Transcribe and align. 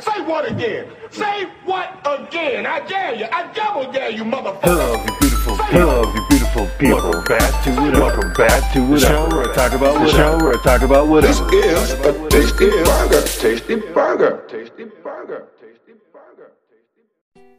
Say 0.00 0.22
what 0.22 0.50
again? 0.50 0.88
Say 1.10 1.44
what 1.64 2.00
again? 2.04 2.66
I 2.66 2.80
dare 2.86 3.14
you. 3.14 3.26
I 3.30 3.52
double 3.52 3.92
dare 3.92 4.10
you, 4.10 4.24
motherfucker. 4.24 4.62
Hello, 4.62 4.92
you 4.94 5.18
beautiful, 5.20 5.56
hello, 5.56 6.14
you 6.14 6.26
beautiful 6.28 6.68
people. 6.78 6.96
Welcome 6.98 7.24
back 7.24 7.64
to 7.64 7.70
it. 7.70 7.92
Welcome 7.94 8.32
back 8.32 8.72
to 8.72 8.82
it. 8.82 8.88
The 8.88 8.98
show 8.98 9.28
where 9.28 9.50
I 9.50 9.54
talk 9.54 9.72
about 9.72 10.00
what. 10.00 10.10
show 10.10 10.36
where 10.38 10.58
I 10.58 10.62
talk 10.62 10.82
about 10.82 11.06
what. 11.06 11.22
This 11.22 11.38
is 11.38 11.92
a 11.92 12.28
tasty 12.28 12.70
burger. 12.70 13.22
Tasty 13.22 13.76
burger. 13.76 14.44
Tasty 14.48 14.84
burger. 15.02 15.48
Tasty 15.60 15.92
burger. 16.12 16.52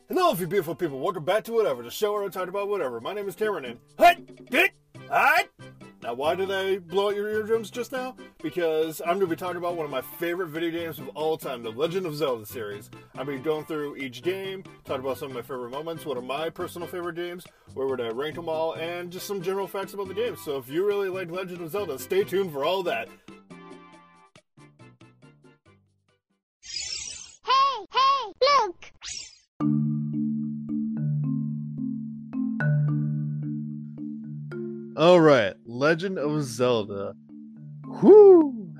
Hello, 0.09 0.33
you 0.33 0.47
beautiful 0.47 0.75
people. 0.75 0.99
Welcome 0.99 1.23
back 1.23 1.45
to 1.45 1.53
Whatever, 1.53 1.83
the 1.83 1.91
show 1.91 2.13
where 2.13 2.23
I 2.23 2.27
talk 2.27 2.49
about 2.49 2.67
whatever. 2.67 2.99
My 2.99 3.13
name 3.13 3.29
is 3.29 3.35
Cameron, 3.35 3.65
and 3.65 3.79
hut, 3.97 4.17
hut. 5.09 5.49
Now, 6.01 6.13
why 6.13 6.35
did 6.35 6.51
I 6.51 6.77
blow 6.77 7.09
out 7.09 7.15
your 7.15 7.27
eardrums 7.29 7.71
just 7.71 7.91
now? 7.91 8.15
Because 8.43 9.01
I'm 9.01 9.17
going 9.17 9.21
to 9.21 9.27
be 9.27 9.35
talking 9.35 9.57
about 9.57 9.75
one 9.75 9.85
of 9.85 9.91
my 9.91 10.01
favorite 10.01 10.49
video 10.49 10.69
games 10.69 10.99
of 10.99 11.09
all 11.15 11.35
time, 11.35 11.63
the 11.63 11.71
Legend 11.71 12.05
of 12.05 12.15
Zelda 12.15 12.45
series. 12.45 12.91
I'll 13.15 13.25
be 13.25 13.39
going 13.39 13.65
through 13.65 13.95
each 13.97 14.21
game, 14.21 14.63
talking 14.83 15.03
about 15.03 15.17
some 15.17 15.29
of 15.29 15.35
my 15.35 15.41
favorite 15.41 15.71
moments, 15.71 16.05
one 16.05 16.17
of 16.17 16.23
my 16.23 16.51
personal 16.51 16.87
favorite 16.87 17.15
games, 17.15 17.43
where 17.73 17.87
would 17.87 18.01
I 18.01 18.09
rank 18.09 18.35
them 18.35 18.49
all, 18.49 18.73
and 18.73 19.11
just 19.11 19.25
some 19.25 19.41
general 19.41 19.67
facts 19.67 19.95
about 19.95 20.07
the 20.07 20.13
game. 20.13 20.35
So 20.35 20.57
if 20.57 20.69
you 20.69 20.85
really 20.85 21.09
like 21.09 21.31
Legend 21.31 21.61
of 21.61 21.71
Zelda, 21.71 21.97
stay 21.97 22.23
tuned 22.23 22.51
for 22.51 22.63
all 22.63 22.83
that. 22.83 23.09
Hey, 27.43 27.85
hey, 27.91 28.33
look! 28.41 29.94
All 34.97 35.19
right, 35.19 35.53
Legend 35.65 36.17
of 36.17 36.41
Zelda. 36.43 37.15
Whoo! 37.85 38.73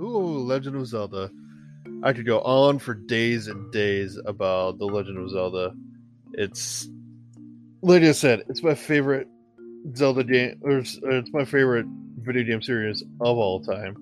Ooh, 0.00 0.38
Legend 0.38 0.76
of 0.76 0.86
Zelda. 0.86 1.28
I 2.04 2.12
could 2.12 2.24
go 2.24 2.40
on 2.40 2.78
for 2.78 2.94
days 2.94 3.48
and 3.48 3.72
days 3.72 4.16
about 4.26 4.78
the 4.78 4.84
Legend 4.84 5.18
of 5.18 5.28
Zelda. 5.30 5.74
It's 6.34 6.88
like 7.82 8.04
I 8.04 8.12
said, 8.12 8.44
it's 8.48 8.62
my 8.62 8.76
favorite 8.76 9.26
Zelda 9.96 10.22
game, 10.22 10.60
or 10.62 10.78
it's 10.78 11.32
my 11.32 11.44
favorite 11.44 11.86
video 12.18 12.44
game 12.44 12.62
series 12.62 13.02
of 13.02 13.36
all 13.36 13.60
time. 13.60 13.96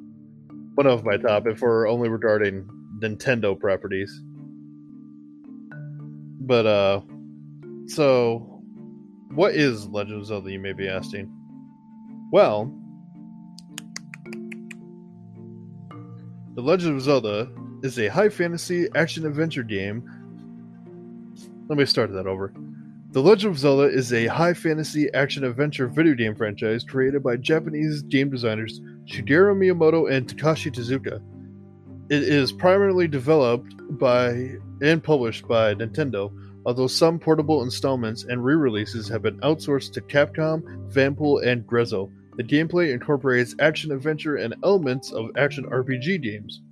One 0.74 0.86
of 0.86 1.02
my 1.02 1.16
top, 1.16 1.46
if 1.46 1.62
we're 1.62 1.88
only 1.88 2.10
regarding 2.10 2.68
Nintendo 2.98 3.58
properties. 3.58 4.12
But 6.40 6.66
uh, 6.66 7.00
so 7.86 8.60
what 9.30 9.54
is 9.54 9.86
Legend 9.86 10.20
of 10.20 10.26
Zelda? 10.26 10.50
You 10.50 10.58
may 10.58 10.74
be 10.74 10.88
asking. 10.88 11.32
Well, 12.34 12.74
The 16.56 16.62
Legend 16.62 16.96
of 16.96 17.00
Zelda 17.00 17.48
is 17.84 17.96
a 17.96 18.08
high 18.08 18.28
fantasy 18.28 18.88
action 18.96 19.24
adventure 19.24 19.62
game. 19.62 20.02
Let 21.68 21.78
me 21.78 21.84
start 21.84 22.12
that 22.12 22.26
over. 22.26 22.52
The 23.12 23.22
Legend 23.22 23.52
of 23.52 23.58
Zelda 23.60 23.84
is 23.84 24.12
a 24.12 24.26
high 24.26 24.52
fantasy 24.52 25.14
action 25.14 25.44
adventure 25.44 25.86
video 25.86 26.14
game 26.14 26.34
franchise 26.34 26.82
created 26.82 27.22
by 27.22 27.36
Japanese 27.36 28.02
game 28.02 28.30
designers 28.30 28.80
Shigeru 29.04 29.54
Miyamoto 29.56 30.10
and 30.10 30.26
Takashi 30.26 30.74
Tezuka. 30.74 31.22
It 32.10 32.24
is 32.24 32.50
primarily 32.50 33.06
developed 33.06 33.76
by 33.96 34.56
and 34.82 35.04
published 35.04 35.46
by 35.46 35.76
Nintendo, 35.76 36.36
although 36.66 36.88
some 36.88 37.20
portable 37.20 37.62
installments 37.62 38.24
and 38.24 38.44
re-releases 38.44 39.08
have 39.08 39.22
been 39.22 39.38
outsourced 39.42 39.92
to 39.92 40.00
Capcom, 40.00 40.64
Vanpool, 40.88 41.38
and 41.38 41.64
Grezzo. 41.64 42.10
The 42.36 42.44
gameplay 42.44 42.92
incorporates 42.92 43.54
action 43.60 43.92
adventure 43.92 44.36
and 44.36 44.54
elements 44.64 45.12
of 45.12 45.30
action 45.36 45.64
RPG 45.64 46.20
games. 46.22 46.62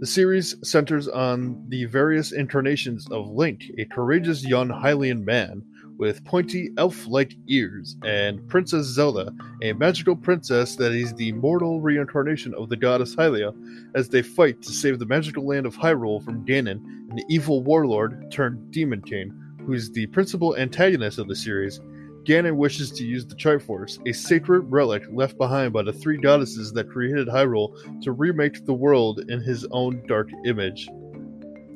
The 0.00 0.06
series 0.06 0.56
centers 0.68 1.06
on 1.06 1.64
the 1.68 1.84
various 1.84 2.32
incarnations 2.32 3.06
of 3.12 3.30
Link, 3.30 3.62
a 3.78 3.84
courageous 3.84 4.44
young 4.44 4.68
Hylian 4.68 5.24
man 5.24 5.62
with 5.98 6.24
pointy 6.24 6.70
elf 6.78 7.06
like 7.06 7.36
ears, 7.46 7.96
and 8.04 8.44
Princess 8.48 8.86
Zelda, 8.86 9.32
a 9.62 9.72
magical 9.74 10.16
princess 10.16 10.74
that 10.74 10.90
is 10.90 11.14
the 11.14 11.30
mortal 11.30 11.80
reincarnation 11.80 12.52
of 12.54 12.68
the 12.68 12.76
goddess 12.76 13.14
Hylia, 13.14 13.54
as 13.94 14.08
they 14.08 14.22
fight 14.22 14.60
to 14.62 14.72
save 14.72 14.98
the 14.98 15.06
magical 15.06 15.46
land 15.46 15.64
of 15.64 15.76
Hyrule 15.76 16.24
from 16.24 16.44
Ganon, 16.44 16.80
an 17.12 17.20
evil 17.28 17.62
warlord 17.62 18.32
turned 18.32 18.72
demon 18.72 19.02
king, 19.02 19.32
who 19.64 19.74
is 19.74 19.92
the 19.92 20.06
principal 20.06 20.56
antagonist 20.56 21.20
of 21.20 21.28
the 21.28 21.36
series. 21.36 21.80
Ganon 22.24 22.56
wishes 22.56 22.90
to 22.92 23.04
use 23.04 23.26
the 23.26 23.34
Triforce, 23.34 23.98
a 24.08 24.12
sacred 24.12 24.60
relic 24.70 25.02
left 25.10 25.36
behind 25.36 25.72
by 25.72 25.82
the 25.82 25.92
three 25.92 26.16
goddesses 26.16 26.72
that 26.72 26.88
created 26.88 27.26
Hyrule, 27.26 28.00
to 28.02 28.12
remake 28.12 28.64
the 28.64 28.72
world 28.72 29.28
in 29.28 29.40
his 29.40 29.66
own 29.72 30.06
dark 30.06 30.28
image. 30.44 30.88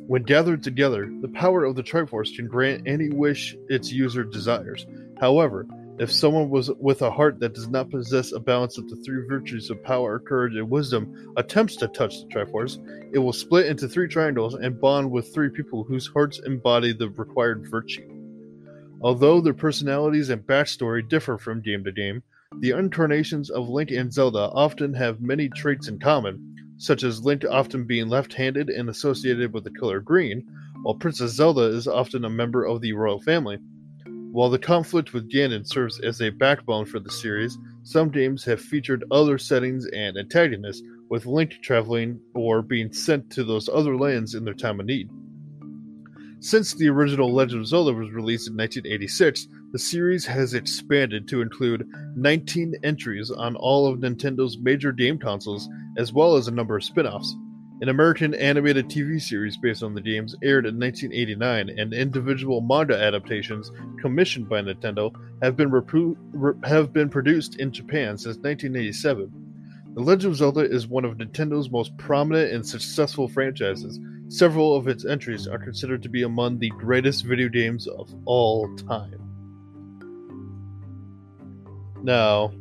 When 0.07 0.23
gathered 0.23 0.62
together, 0.62 1.11
the 1.21 1.29
power 1.29 1.65
of 1.65 1.75
the 1.75 1.83
Triforce 1.83 2.34
can 2.37 2.47
grant 2.47 2.87
any 2.87 3.09
wish 3.09 3.57
its 3.69 3.91
user 3.91 4.23
desires. 4.23 4.87
However, 5.21 5.67
if 5.99 6.12
someone 6.12 6.49
was 6.49 6.71
with 6.78 7.03
a 7.03 7.11
heart 7.11 7.41
that 7.41 7.55
does 7.55 7.69
not 7.69 7.91
possess 7.91 8.31
a 8.31 8.39
balance 8.39 8.78
of 8.78 8.89
the 8.89 8.97
three 8.97 9.27
virtues 9.27 9.69
of 9.71 9.83
power, 9.83 10.21
courage, 10.21 10.55
and 10.55 10.71
wisdom 10.71 11.33
attempts 11.37 11.75
to 11.77 11.89
touch 11.89 12.21
the 12.21 12.27
Triforce, 12.27 12.78
it 13.13 13.19
will 13.19 13.33
split 13.33 13.67
into 13.67 13.89
three 13.89 14.07
triangles 14.07 14.55
and 14.55 14.81
bond 14.81 15.11
with 15.11 15.34
three 15.34 15.49
people 15.49 15.83
whose 15.83 16.07
hearts 16.07 16.39
embody 16.47 16.93
the 16.93 17.09
required 17.09 17.67
virtue. 17.69 18.16
Although 19.03 19.41
their 19.41 19.55
personalities 19.55 20.31
and 20.31 20.43
backstory 20.43 21.07
differ 21.07 21.39
from 21.39 21.61
game 21.61 21.84
to 21.84 21.93
game, 21.93 22.23
the 22.61 22.71
incarnations 22.71 23.51
of 23.51 23.69
Link 23.69 23.91
and 23.91 24.12
Zelda 24.12 24.51
often 24.53 24.95
have 24.95 25.21
many 25.21 25.49
traits 25.51 25.89
in 25.89 25.99
common, 25.99 26.57
such 26.79 27.03
as 27.03 27.25
Link 27.25 27.45
often 27.45 27.84
being 27.84 28.09
left 28.09 28.33
handed 28.33 28.71
and 28.71 28.89
associated 28.89 29.53
with 29.53 29.65
the 29.65 29.71
color 29.71 30.01
green, 30.01 30.47
while 30.83 30.95
Princess 30.95 31.33
Zelda 31.33 31.62
is 31.62 31.87
often 31.87 32.25
a 32.25 32.31
member 32.31 32.65
of 32.65 32.81
the 32.81 32.93
royal 32.93 33.21
family. 33.21 33.59
While 34.33 34.51
the 34.51 34.59
conflict 34.59 35.13
with 35.13 35.31
Ganon 35.31 35.67
serves 35.67 36.01
as 36.01 36.21
a 36.21 36.31
backbone 36.31 36.84
for 36.84 37.01
the 37.01 37.11
series, 37.11 37.59
some 37.83 38.11
games 38.11 38.45
have 38.45 38.61
featured 38.61 39.05
other 39.11 39.39
settings 39.39 39.87
and 39.87 40.17
antagonists, 40.17 40.83
with 41.09 41.27
Link 41.27 41.53
traveling 41.63 42.21
or 42.34 42.63
being 42.63 42.93
sent 42.93 43.31
to 43.31 43.45
those 43.45 43.69
other 43.69 43.97
lands 43.97 44.34
in 44.34 44.45
their 44.45 44.55
time 44.55 44.81
of 44.81 44.87
need. 44.87 45.09
Since 46.41 46.74
the 46.74 46.88
original 46.88 47.32
Legend 47.32 47.62
of 47.62 47.66
Zelda 47.66 47.94
was 47.94 48.10
released 48.10 48.47
in 48.47 48.56
1986, 48.56 49.48
the 49.72 49.78
series 49.78 50.26
has 50.26 50.52
expanded 50.52 51.26
to 51.28 51.41
include 51.41 51.88
19 52.14 52.74
entries 52.84 53.30
on 53.30 53.56
all 53.56 53.86
of 53.86 54.00
Nintendo's 54.00 54.58
major 54.58 54.92
game 54.92 55.19
consoles, 55.19 55.69
as 55.97 56.12
well 56.12 56.36
as 56.36 56.47
a 56.47 56.52
number 56.52 56.76
of 56.76 56.84
spin 56.84 57.06
offs. 57.06 57.34
An 57.80 57.88
American 57.88 58.34
animated 58.34 58.88
TV 58.88 59.20
series 59.20 59.56
based 59.56 59.82
on 59.82 59.94
the 59.94 60.00
games 60.00 60.36
aired 60.42 60.66
in 60.66 60.78
1989, 60.78 61.70
and 61.78 61.94
individual 61.94 62.60
manga 62.60 62.98
adaptations 62.98 63.70
commissioned 64.00 64.48
by 64.48 64.60
Nintendo 64.60 65.14
have 65.42 65.56
been, 65.56 65.70
repro- 65.70 66.16
re- 66.32 66.54
have 66.64 66.92
been 66.92 67.08
produced 67.08 67.56
in 67.60 67.72
Japan 67.72 68.18
since 68.18 68.36
1987. 68.36 69.30
The 69.94 70.03
Legend 70.03 70.32
of 70.32 70.38
Zelda 70.38 70.60
is 70.60 70.86
one 70.86 71.06
of 71.06 71.16
Nintendo's 71.16 71.70
most 71.70 71.97
prominent 71.97 72.53
and 72.53 72.66
successful 72.66 73.26
franchises. 73.26 73.98
Several 74.28 74.75
of 74.75 74.88
its 74.88 75.04
entries 75.04 75.47
are 75.47 75.59
considered 75.59 76.03
to 76.03 76.09
be 76.09 76.25
among 76.25 76.59
the 76.59 76.70
greatest 76.70 77.25
video 77.25 77.48
games 77.48 77.87
of 77.87 78.12
all 78.25 78.75
time. 78.76 79.20
Now, 82.03 82.53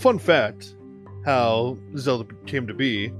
fun 0.00 0.18
fact 0.18 0.74
how 1.24 1.78
Zelda 1.96 2.26
came 2.46 2.66
to 2.66 2.74
be 2.74 3.12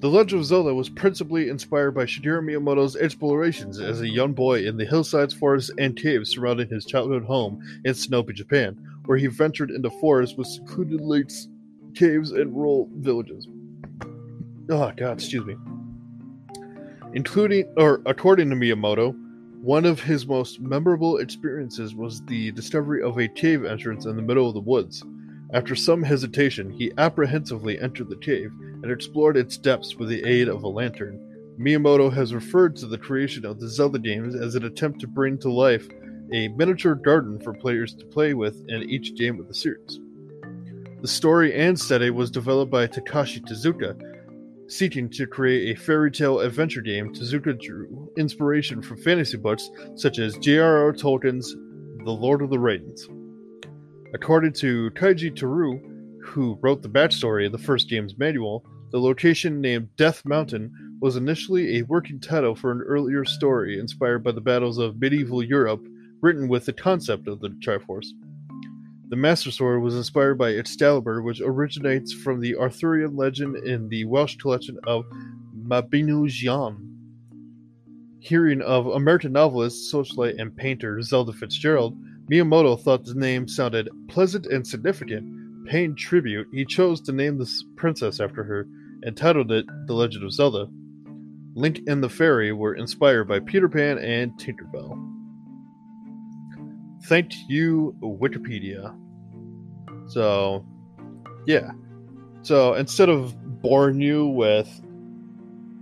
The 0.00 0.08
Legend 0.08 0.40
of 0.40 0.46
Zelda 0.46 0.74
was 0.74 0.88
principally 0.88 1.48
inspired 1.48 1.92
by 1.92 2.04
Shigeru 2.04 2.42
Miyamoto's 2.42 2.96
explorations 2.96 3.78
as 3.78 4.00
a 4.00 4.08
young 4.08 4.32
boy 4.32 4.66
in 4.66 4.76
the 4.76 4.84
hillsides, 4.84 5.34
forests, 5.34 5.70
and 5.78 5.96
caves 5.96 6.30
surrounding 6.30 6.68
his 6.68 6.84
childhood 6.84 7.24
home 7.24 7.62
in 7.84 7.92
Sonobe, 7.92 8.34
Japan, 8.34 8.76
where 9.06 9.18
he 9.18 9.28
ventured 9.28 9.70
into 9.70 9.90
forests 9.90 10.36
with 10.36 10.48
secluded 10.48 11.00
lakes, 11.00 11.48
caves, 11.94 12.32
and 12.32 12.56
rural 12.56 12.88
villages. 12.96 13.46
Oh, 14.68 14.92
God, 14.96 15.12
excuse 15.12 15.44
me 15.44 15.56
including 17.14 17.72
or 17.76 18.02
according 18.06 18.50
to 18.50 18.56
Miyamoto, 18.56 19.14
one 19.62 19.84
of 19.84 20.00
his 20.00 20.26
most 20.26 20.60
memorable 20.60 21.18
experiences 21.18 21.94
was 21.94 22.22
the 22.24 22.50
discovery 22.52 23.02
of 23.02 23.18
a 23.18 23.28
cave 23.28 23.64
entrance 23.64 24.06
in 24.06 24.16
the 24.16 24.22
middle 24.22 24.48
of 24.48 24.54
the 24.54 24.60
woods. 24.60 25.04
After 25.52 25.74
some 25.74 26.02
hesitation, 26.02 26.70
he 26.70 26.92
apprehensively 26.96 27.78
entered 27.80 28.08
the 28.08 28.16
cave 28.16 28.52
and 28.82 28.90
explored 28.90 29.36
its 29.36 29.56
depths 29.56 29.96
with 29.96 30.08
the 30.08 30.24
aid 30.24 30.48
of 30.48 30.62
a 30.62 30.68
lantern. 30.68 31.20
Miyamoto 31.58 32.10
has 32.12 32.32
referred 32.32 32.76
to 32.76 32.86
the 32.86 32.96
creation 32.96 33.44
of 33.44 33.60
the 33.60 33.68
Zelda 33.68 33.98
games 33.98 34.34
as 34.34 34.54
an 34.54 34.64
attempt 34.64 35.00
to 35.00 35.06
bring 35.06 35.36
to 35.38 35.52
life 35.52 35.88
a 36.32 36.48
miniature 36.48 36.94
garden 36.94 37.38
for 37.40 37.52
players 37.52 37.94
to 37.94 38.06
play 38.06 38.32
with 38.32 38.64
in 38.68 38.88
each 38.88 39.14
game 39.16 39.38
of 39.40 39.48
the 39.48 39.54
series. 39.54 40.00
The 41.02 41.08
story 41.08 41.54
and 41.54 41.78
setting 41.78 42.14
was 42.14 42.30
developed 42.30 42.70
by 42.70 42.86
Takashi 42.86 43.40
Tezuka, 43.40 43.98
Seeking 44.70 45.10
to 45.10 45.26
create 45.26 45.76
a 45.76 45.80
fairy 45.80 46.12
tale 46.12 46.38
adventure 46.38 46.80
game, 46.80 47.12
Tezuka 47.12 47.60
drew 47.60 48.08
inspiration 48.16 48.80
from 48.80 49.02
fantasy 49.02 49.36
books 49.36 49.68
such 49.96 50.20
as 50.20 50.38
J.R.R. 50.38 50.92
Tolkien's 50.92 51.56
The 52.04 52.12
Lord 52.12 52.40
of 52.40 52.50
the 52.50 52.58
Rings. 52.60 53.08
According 54.14 54.52
to 54.54 54.92
Kaiji 54.92 55.34
Teru, 55.34 55.80
who 56.22 56.56
wrote 56.62 56.82
the 56.82 56.88
backstory 56.88 57.46
of 57.46 57.52
the 57.52 57.58
first 57.58 57.88
game's 57.88 58.16
manual, 58.16 58.64
the 58.92 59.00
location 59.00 59.60
named 59.60 59.88
Death 59.96 60.24
Mountain 60.24 60.72
was 61.00 61.16
initially 61.16 61.78
a 61.78 61.82
working 61.82 62.20
title 62.20 62.54
for 62.54 62.70
an 62.70 62.82
earlier 62.82 63.24
story 63.24 63.80
inspired 63.80 64.22
by 64.22 64.30
the 64.30 64.40
battles 64.40 64.78
of 64.78 65.00
medieval 65.00 65.42
Europe, 65.42 65.84
written 66.20 66.46
with 66.46 66.64
the 66.66 66.72
concept 66.72 67.26
of 67.26 67.40
the 67.40 67.48
Triforce. 67.48 68.06
The 69.10 69.16
Master 69.16 69.50
Sword 69.50 69.82
was 69.82 69.96
inspired 69.96 70.38
by 70.38 70.52
Excalibur, 70.52 71.20
which 71.20 71.40
originates 71.40 72.12
from 72.12 72.38
the 72.38 72.54
Arthurian 72.54 73.16
legend 73.16 73.56
in 73.56 73.88
the 73.88 74.04
Welsh 74.04 74.36
collection 74.36 74.78
of 74.86 75.04
Mabinogion. 75.52 76.76
Hearing 78.20 78.62
of 78.62 78.86
American 78.86 79.32
novelist, 79.32 79.92
socialite, 79.92 80.40
and 80.40 80.56
painter 80.56 81.02
Zelda 81.02 81.32
Fitzgerald, 81.32 81.98
Miyamoto 82.30 82.80
thought 82.80 83.04
the 83.04 83.14
name 83.14 83.48
sounded 83.48 83.88
pleasant 84.06 84.46
and 84.46 84.64
significant. 84.64 85.66
Paying 85.66 85.96
tribute, 85.96 86.46
he 86.52 86.64
chose 86.64 87.00
to 87.00 87.12
name 87.12 87.36
the 87.36 87.50
princess 87.74 88.20
after 88.20 88.44
her 88.44 88.68
and 89.02 89.16
titled 89.16 89.50
it 89.50 89.66
The 89.88 89.94
Legend 89.94 90.24
of 90.24 90.32
Zelda. 90.32 90.68
Link 91.56 91.80
and 91.88 92.00
the 92.00 92.08
Fairy 92.08 92.52
were 92.52 92.76
inspired 92.76 93.26
by 93.26 93.40
Peter 93.40 93.68
Pan 93.68 93.98
and 93.98 94.38
Tinkerbell. 94.38 95.04
Thank 97.06 97.32
you, 97.48 97.96
Wikipedia. 98.00 98.99
So, 100.10 100.64
yeah. 101.46 101.70
So 102.42 102.74
instead 102.74 103.08
of 103.08 103.34
boring 103.62 104.00
you 104.00 104.26
with 104.26 104.68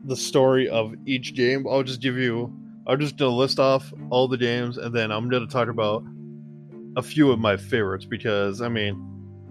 the 0.05 0.17
story 0.17 0.69
of 0.69 0.95
each 1.07 1.35
game, 1.35 1.67
I'll 1.67 1.83
just 1.83 2.03
give 2.03 2.17
you, 2.17 2.53
I'm 2.87 3.01
just 3.01 3.17
gonna 3.17 3.35
list 3.35 3.59
off 3.59 3.93
all 4.11 4.29
the 4.29 4.37
games, 4.37 4.77
and 4.77 4.95
then 4.95 5.11
I'm 5.11 5.31
gonna 5.31 5.47
talk 5.47 5.69
about 5.69 6.05
a 6.97 7.03
few 7.03 7.31
of 7.31 7.39
my 7.39 7.57
favorites 7.57 8.05
because, 8.05 8.61
I 8.61 8.69
mean, 8.69 9.03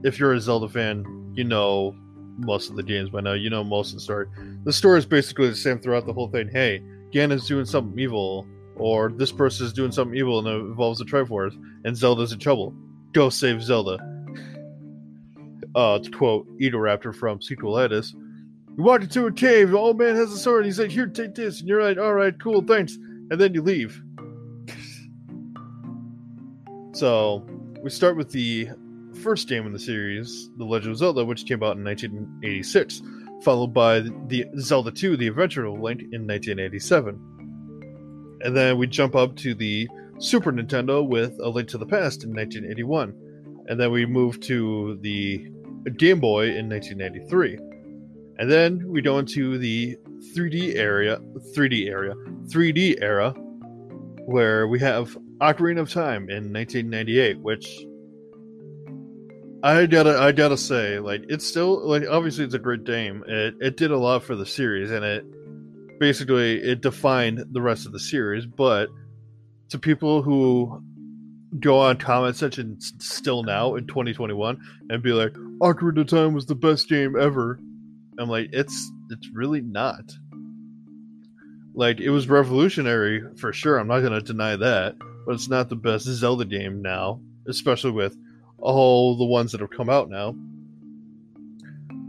if 0.03 0.19
you're 0.19 0.33
a 0.33 0.39
Zelda 0.39 0.69
fan, 0.69 1.33
you 1.33 1.44
know 1.44 1.95
most 2.38 2.69
of 2.69 2.75
the 2.75 2.83
games 2.83 3.09
by 3.09 3.21
now. 3.21 3.33
You 3.33 3.50
know 3.50 3.63
most 3.63 3.89
of 3.89 3.95
the 3.95 4.01
story. 4.01 4.27
The 4.63 4.73
story 4.73 5.00
is 5.00 5.07
basically 5.07 5.50
the 5.50 5.56
same 5.56 5.80
throughout 5.80 6.06
the 6.06 6.13
whole 6.13 6.27
thing. 6.27 6.50
Hey, 6.50 6.83
Ganon's 7.12 7.47
doing 7.47 7.65
something 7.65 7.97
evil, 7.97 8.45
or 8.75 9.09
this 9.09 9.31
person 9.31 9.65
is 9.65 9.73
doing 9.73 9.91
something 9.91 10.15
evil 10.15 10.38
and 10.39 10.47
it 10.47 10.69
involves 10.69 11.00
the 11.00 11.06
Triforce, 11.06 11.56
and 11.83 11.97
Zelda's 11.97 12.31
in 12.31 12.38
trouble. 12.38 12.75
Go 13.13 13.30
save 13.30 13.63
Zelda. 13.63 13.97
Uh, 15.77 16.00
to 16.00 16.09
quote 16.09 16.47
Raptor 16.59 17.15
from 17.15 17.38
Sequelitis, 17.38 18.15
you 18.15 18.83
walk 18.83 19.03
into 19.03 19.27
a 19.27 19.31
cave, 19.31 19.69
the 19.69 19.77
old 19.77 20.00
man 20.00 20.15
has 20.15 20.31
a 20.31 20.38
sword, 20.38 20.63
and 20.63 20.65
he's 20.65 20.79
like, 20.79 20.89
Here, 20.89 21.06
take 21.06 21.35
this. 21.35 21.59
And 21.59 21.69
you're 21.69 21.83
like, 21.83 22.00
Alright, 22.00 22.41
cool, 22.41 22.63
thanks. 22.63 22.95
And 22.95 23.39
then 23.39 23.53
you 23.53 23.62
leave. 23.62 24.01
so, 26.94 27.45
we 27.83 27.91
start 27.91 28.18
with 28.18 28.31
the 28.31 28.69
first 29.21 29.47
game 29.47 29.68
in 29.68 29.74
the 29.74 29.77
series, 29.77 30.50
The 30.57 30.65
Legend 30.65 30.94
of 30.94 30.97
Zelda, 30.97 31.24
which 31.24 31.45
came 31.45 31.62
out 31.62 31.77
in 31.77 31.83
1986, 31.83 33.03
followed 33.44 33.73
by 33.73 34.00
the 34.00 34.45
Zelda 34.59 34.89
2, 34.89 35.15
The 35.15 35.27
Adventure 35.27 35.65
of 35.65 35.80
Link 35.80 36.01
in 36.12 36.25
1987. 36.25 38.39
And 38.41 38.57
then 38.57 38.80
we 38.80 38.88
jump 38.88 39.15
up 39.15 39.35
to 39.38 39.53
the 39.53 39.88
Super 40.18 40.51
Nintendo 40.51 41.07
with 41.07 41.38
A 41.39 41.50
Link 41.50 41.69
to 41.69 41.77
the 41.77 41.85
Past 41.85 42.23
in 42.23 42.33
1981. 42.33 43.13
And 43.68 43.80
then 43.80 43.91
we 43.91 44.06
move 44.06 44.39
to 44.41 44.97
the 45.01 45.51
Game 45.89 46.19
Boy 46.19 46.50
in 46.56 46.69
1993. 46.69 47.57
And 48.39 48.51
then 48.51 48.88
we 48.88 49.01
go 49.01 49.18
into 49.19 49.57
the 49.57 49.98
3D 50.36 50.75
area, 50.75 51.18
3D 51.56 51.89
area, 51.89 52.13
3D 52.45 53.01
era, 53.01 53.31
where 54.25 54.68
we 54.68 54.80
have 54.80 55.18
Ocarina 55.39 55.81
of 55.81 55.92
Time 55.92 56.30
in 56.30 56.54
1998, 56.54 57.39
which 57.39 57.86
I 59.63 59.86
gotta, 59.88 60.19
I 60.19 60.31
gotta 60.31 60.57
say, 60.57 61.00
like 61.00 61.25
it's 61.30 61.45
still 61.45 61.88
like 61.88 62.04
obviously 62.10 62.45
it's 62.45 62.54
a 62.54 62.60
great 62.60 62.83
game. 62.83 63.24
It 63.28 63.56
it 63.60 63.78
did 63.78 63.92
a 63.92 63.98
lot 63.98 64.24
for 64.24 64.36
the 64.36 64.45
series, 64.45 64.92
and 64.92 65.04
it 65.04 65.25
basically 66.00 66.62
it 66.62 66.81
defined 66.81 67.44
the 67.51 67.62
rest 67.62 67.88
of 67.88 67.92
the 67.92 68.00
series. 68.00 68.45
But 68.45 68.90
to 69.69 69.80
people 69.80 70.22
who 70.22 70.83
go 71.59 71.79
on 71.79 71.97
comment 71.97 72.35
section 72.35 72.79
still 72.79 73.44
now 73.44 73.75
in 73.75 73.88
2021 73.88 74.59
and 74.89 75.03
be 75.03 75.13
like, 75.13 75.33
Ocarina 75.59 76.01
of 76.01 76.07
Time 76.07 76.33
was 76.33 76.45
the 76.45 76.55
best 76.55 76.89
game 76.89 77.15
ever. 77.19 77.59
I'm 78.19 78.29
like, 78.29 78.49
it's 78.51 78.91
it's 79.09 79.29
really 79.33 79.61
not. 79.61 80.11
Like 81.73 81.99
it 81.99 82.09
was 82.09 82.27
revolutionary 82.27 83.23
for 83.38 83.53
sure. 83.53 83.77
I'm 83.77 83.88
not 83.88 84.01
gonna 84.01 84.21
deny 84.21 84.55
that, 84.55 84.95
but 85.25 85.35
it's 85.35 85.49
not 85.49 85.69
the 85.69 85.75
best 85.75 86.05
Zelda 86.05 86.45
game 86.45 86.81
now, 86.81 87.21
especially 87.47 87.91
with 87.91 88.17
all 88.57 89.17
the 89.17 89.25
ones 89.25 89.51
that 89.51 89.61
have 89.61 89.69
come 89.69 89.89
out 89.89 90.09
now. 90.09 90.35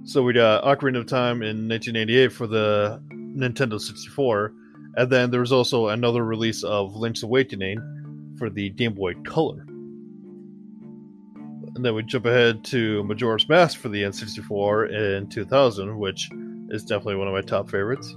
So 0.05 0.23
we 0.23 0.33
got 0.33 0.65
Ocarina 0.65 0.99
of 0.99 1.07
Time 1.07 1.43
in 1.43 1.69
1988 1.69 2.33
for 2.33 2.47
the 2.47 3.03
Nintendo 3.13 3.79
64, 3.79 4.53
and 4.97 5.11
then 5.11 5.31
there 5.31 5.41
was 5.41 5.53
also 5.53 5.89
another 5.89 6.25
release 6.25 6.65
of 6.65 6.97
Link's 6.97 7.23
Awakening 7.23 7.98
for 8.39 8.49
the 8.51 8.71
Game 8.71 8.95
Boy 8.95 9.15
Color. 9.25 9.67
And 11.75 11.85
then 11.85 11.95
we 11.95 12.03
jump 12.03 12.27
ahead 12.27 12.65
to 12.67 13.05
Majora's 13.05 13.49
Mask 13.49 13.79
for 13.79 13.89
the 13.89 14.03
N64 14.03 15.19
in 15.19 15.29
2000, 15.29 15.97
which 15.99 16.31
is 16.71 16.83
definitely 16.83 17.17
one 17.17 17.29
of 17.29 17.35
my 17.35 17.41
top 17.41 17.71
favorites. 17.71 18.17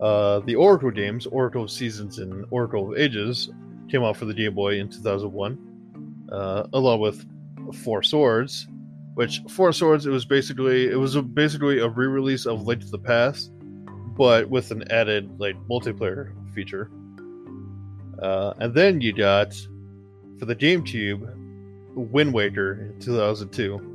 Uh, 0.00 0.40
the 0.40 0.54
Oracle 0.54 0.90
games, 0.90 1.26
Oracle 1.26 1.64
of 1.64 1.70
Seasons 1.70 2.18
and 2.18 2.44
Oracle 2.50 2.92
of 2.92 2.98
Ages, 2.98 3.50
came 3.88 4.02
out 4.02 4.16
for 4.16 4.24
the 4.24 4.34
Game 4.34 4.54
Boy 4.54 4.78
in 4.78 4.88
2001, 4.88 6.28
uh, 6.32 6.66
along 6.72 7.00
with 7.00 7.26
Four 7.84 8.02
Swords, 8.02 8.66
which 9.14 9.40
Four 9.48 9.72
Swords 9.72 10.06
it 10.06 10.10
was 10.10 10.24
basically 10.24 10.88
it 10.88 10.98
was 10.98 11.14
a, 11.14 11.22
basically 11.22 11.78
a 11.78 11.88
re-release 11.88 12.46
of 12.46 12.62
Link 12.66 12.80
to 12.80 12.90
the 12.90 12.98
Past, 12.98 13.52
but 14.16 14.48
with 14.48 14.70
an 14.70 14.90
added 14.90 15.38
like 15.38 15.56
multiplayer 15.68 16.32
feature. 16.54 16.90
Uh, 18.22 18.54
and 18.58 18.72
then 18.74 19.00
you 19.00 19.12
got 19.12 19.52
for 20.38 20.46
the 20.46 20.54
GameCube, 20.54 21.34
Wind 21.94 22.32
Waker 22.32 22.74
in 22.74 23.00
2002. 23.00 23.88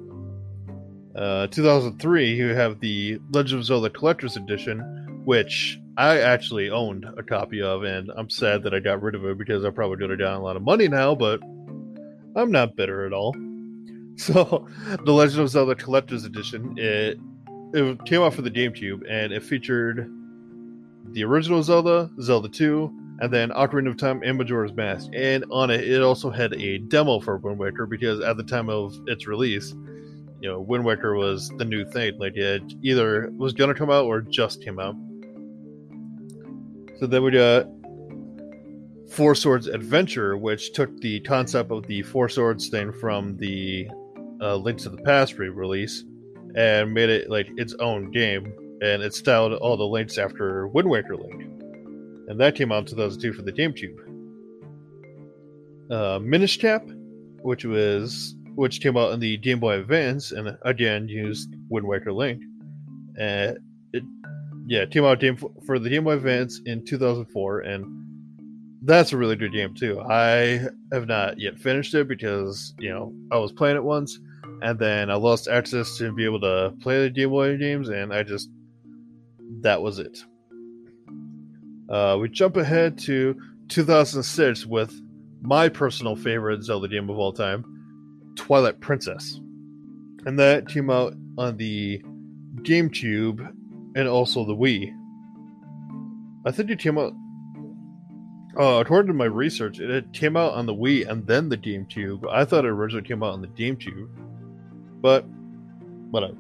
Uh, 1.16 1.48
2003, 1.48 2.34
you 2.34 2.54
have 2.54 2.80
the 2.80 3.20
Legend 3.32 3.60
of 3.60 3.66
Zelda 3.66 3.90
Collector's 3.90 4.38
Edition, 4.38 5.22
which 5.26 5.80
I 5.98 6.20
actually 6.20 6.70
owned 6.70 7.06
a 7.18 7.24
copy 7.24 7.62
of, 7.62 7.84
and 7.84 8.12
I'm 8.16 8.30
sad 8.30 8.64
that 8.64 8.74
I 8.74 8.80
got 8.80 9.02
rid 9.02 9.16
of 9.16 9.26
it 9.26 9.38
because 9.38 9.66
I 9.66 9.72
probably 9.72 9.98
would 10.06 10.12
have 10.12 10.20
gotten 10.20 10.42
a 10.42 10.44
lot 10.44 10.56
of 10.56 10.62
money 10.62 10.88
now, 10.88 11.16
but 11.16 11.42
I'm 12.36 12.52
not 12.52 12.76
bitter 12.76 13.06
at 13.06 13.14
all. 13.14 13.36
So, 14.20 14.68
the 15.06 15.12
Legend 15.12 15.44
of 15.44 15.50
Zelda 15.50 15.76
Collector's 15.76 16.26
Edition 16.26 16.74
it 16.76 17.20
it 17.72 18.04
came 18.06 18.24
out 18.24 18.34
for 18.34 18.42
the 18.42 18.50
GameCube 18.50 19.04
and 19.08 19.32
it 19.32 19.44
featured 19.44 20.12
the 21.12 21.24
original 21.24 21.62
Zelda, 21.62 22.10
Zelda 22.20 22.50
2, 22.50 23.07
and 23.20 23.34
then 23.34 23.50
Ocarina 23.50 23.90
of 23.90 23.98
Time 23.98 24.22
and 24.24 24.38
Majora's 24.38 24.74
Mask. 24.74 25.10
And 25.14 25.46
on 25.52 25.70
it, 25.70 25.90
it 25.90 26.02
also 26.02 26.30
had 26.30 26.54
a 26.54 26.78
demo 26.78 27.20
for 27.20 27.38
Wind 27.38 27.60
Waker 27.60 27.86
because 27.86 28.20
at 28.22 28.38
the 28.38 28.44
time 28.44 28.70
of 28.70 28.96
its 29.08 29.28
release, 29.28 29.74
you 30.40 30.50
know, 30.50 30.60
Wind 30.60 30.86
Waker 30.86 31.16
was 31.16 31.50
the 31.58 31.66
new 31.66 31.84
thing. 31.86 32.18
Like 32.20 32.36
it 32.36 32.62
either 32.84 33.30
was 33.38 33.54
to 33.54 33.74
come 33.74 33.90
out 33.90 34.06
or 34.06 34.22
just 34.22 34.64
came 34.64 34.80
out. 34.80 34.96
So 37.00 37.08
then 37.08 37.24
we 37.24 37.32
got 37.32 37.68
Four 39.10 39.36
Swords 39.36 39.68
Adventure, 39.68 40.38
which 40.38 40.74
took 40.74 40.96
the 41.02 41.20
concept 41.22 41.72
of 41.72 41.88
the 41.88 42.04
Four 42.04 42.30
Swords 42.30 42.70
thing 42.70 42.92
from 42.92 43.38
the 43.38 43.88
uh, 44.42 44.56
Link 44.56 44.80
to 44.80 44.90
the 44.90 44.98
Past 44.98 45.38
re-release 45.38 46.04
and 46.56 46.94
made 46.94 47.10
it 47.10 47.30
like 47.30 47.48
its 47.58 47.74
own 47.80 48.12
game, 48.12 48.54
and 48.82 49.02
it 49.02 49.14
styled 49.14 49.54
all 49.54 49.78
the 49.78 49.86
links 49.86 50.18
after 50.18 50.68
Wind 50.68 50.90
Waker 50.90 51.16
Link, 51.16 51.57
and 52.28 52.40
that 52.40 52.56
came 52.56 52.72
out 52.72 52.80
in 52.80 52.86
2002 52.86 53.34
for 53.34 53.42
the 53.42 53.52
GameCube. 53.52 53.96
Uh, 55.90 56.20
Minish 56.20 56.58
Cap, 56.58 56.84
which 57.42 57.66
was 57.66 58.36
which 58.56 58.82
came 58.82 58.98
out 58.98 59.12
in 59.14 59.20
the 59.20 59.38
Game 59.38 59.60
Boy 59.60 59.80
Advance, 59.80 60.32
and 60.32 60.58
again 60.64 61.08
used 61.08 61.56
Wind 61.70 61.88
Waker 61.88 62.12
Link, 62.12 62.42
and 63.18 63.58
it 63.94 64.04
yeah 64.66 64.82
it 64.82 64.92
came 64.92 65.06
out 65.06 65.24
for 65.66 65.80
the 65.80 65.90
Game 65.90 66.04
Boy 66.04 66.14
Advance 66.14 66.60
in 66.66 66.84
2004, 66.84 67.62
and 67.62 67.86
that's 68.84 69.14
a 69.14 69.18
really 69.18 69.36
good 69.36 69.54
game 69.54 69.74
too. 69.74 70.02
I 70.02 70.62
have 70.92 71.08
not 71.08 71.40
yet 71.40 71.58
finished 71.58 71.94
it 71.94 72.08
because 72.08 72.74
you 72.80 72.90
know 72.90 73.14
I 73.32 73.38
was 73.38 73.54
playing 73.54 73.78
it 73.78 73.84
once, 73.84 74.20
and 74.62 74.78
then 74.78 75.10
I 75.10 75.16
lost 75.16 75.48
access 75.48 75.98
to 76.00 76.12
be 76.12 76.26
able 76.26 76.42
to 76.42 76.74
play 76.82 77.04
the 77.04 77.10
Game 77.10 77.30
Boy 77.30 77.58
games, 77.58 77.88
and 77.88 78.14
I 78.14 78.24
just 78.24 78.50
that 79.62 79.82
was 79.82 80.00
it. 80.00 80.20
Uh, 81.90 82.18
we 82.20 82.30
jump 82.30 82.58
ahead 82.58 82.98
to 82.98 83.36
2006 83.70 84.66
with 84.66 84.94
my 85.42 85.70
personal 85.70 86.16
favorite 86.16 86.64
Zelda 86.64 86.88
game 86.88 87.10
of 87.10 87.18
all 87.18 87.32
time, 87.32 87.64
Twilight 88.36 88.80
Princess, 88.80 89.40
and 90.26 90.38
that 90.40 90.68
came 90.68 90.90
out 90.90 91.14
on 91.38 91.58
the 91.58 92.02
GameCube 92.62 93.40
and 93.96 94.08
also 94.08 94.46
the 94.46 94.56
Wii. 94.56 94.94
I 96.46 96.52
think 96.52 96.70
it 96.70 96.80
came 96.80 96.98
out. 96.98 97.14
Uh, 98.60 98.80
according 98.80 99.08
to 99.08 99.14
my 99.14 99.26
research, 99.26 99.80
it 99.80 100.12
came 100.14 100.36
out 100.36 100.54
on 100.54 100.66
the 100.66 100.74
Wii 100.74 101.08
and 101.08 101.26
then 101.28 101.50
the 101.50 101.58
GameCube. 101.58 102.28
I 102.32 102.44
thought 102.44 102.66
it 102.66 102.70
originally 102.70 103.08
came 103.08 103.22
out 103.22 103.34
on 103.34 103.42
the 103.42 103.48
GameCube. 103.48 104.10
But 105.00 105.26
whatever. 106.10 106.38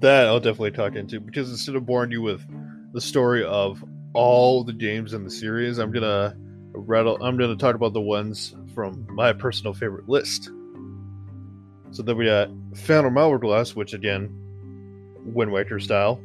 That 0.00 0.26
I'll 0.26 0.40
definitely 0.40 0.70
talk 0.70 0.94
into 0.94 1.20
because 1.20 1.50
instead 1.50 1.74
of 1.74 1.84
boring 1.84 2.12
you 2.12 2.22
with 2.22 2.46
the 2.92 3.00
story 3.00 3.44
of 3.44 3.84
all 4.12 4.64
the 4.64 4.72
games 4.72 5.12
in 5.12 5.24
the 5.24 5.30
series. 5.30 5.78
I'm 5.78 5.92
gonna 5.92 6.36
rattle. 6.72 7.18
I'm 7.22 7.36
gonna 7.36 7.56
talk 7.56 7.74
about 7.74 7.92
the 7.92 8.00
ones 8.00 8.54
from 8.74 9.06
my 9.10 9.32
personal 9.32 9.72
favorite 9.72 10.08
list. 10.08 10.50
So 11.92 12.02
then 12.02 12.16
we 12.16 12.26
got 12.26 12.50
Phantom 12.76 13.16
Hourglass, 13.16 13.74
which 13.74 13.94
again, 13.94 14.28
Wind 15.24 15.52
Waker 15.52 15.80
style, 15.80 16.20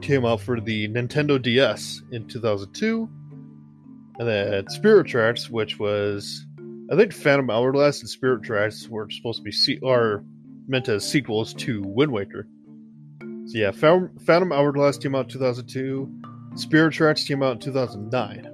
came 0.00 0.24
out 0.24 0.40
for 0.40 0.60
the 0.60 0.88
Nintendo 0.88 1.40
DS 1.40 2.02
in 2.12 2.26
2002, 2.28 3.08
and 4.18 4.28
then 4.28 4.68
Spirit 4.68 5.06
Tracks, 5.06 5.50
which 5.50 5.78
was 5.78 6.46
I 6.90 6.96
think 6.96 7.12
Phantom 7.12 7.48
Hourglass 7.50 8.00
and 8.00 8.08
Spirit 8.08 8.42
Tracks 8.42 8.88
were 8.88 9.08
supposed 9.10 9.38
to 9.38 9.42
be 9.42 9.52
se- 9.52 9.80
are 9.84 10.22
meant 10.68 10.88
as 10.88 11.08
sequels 11.08 11.54
to 11.54 11.82
Wind 11.82 12.12
Waker. 12.12 12.46
So 13.46 13.58
yeah, 13.58 13.70
Phantom, 13.70 14.52
Hourglass 14.52 14.98
came 14.98 15.14
out 15.14 15.26
in 15.26 15.30
2002. 15.30 16.10
Spirit 16.56 16.92
Tracks 16.94 17.24
came 17.24 17.42
out 17.42 17.52
in 17.52 17.58
2009. 17.58 18.50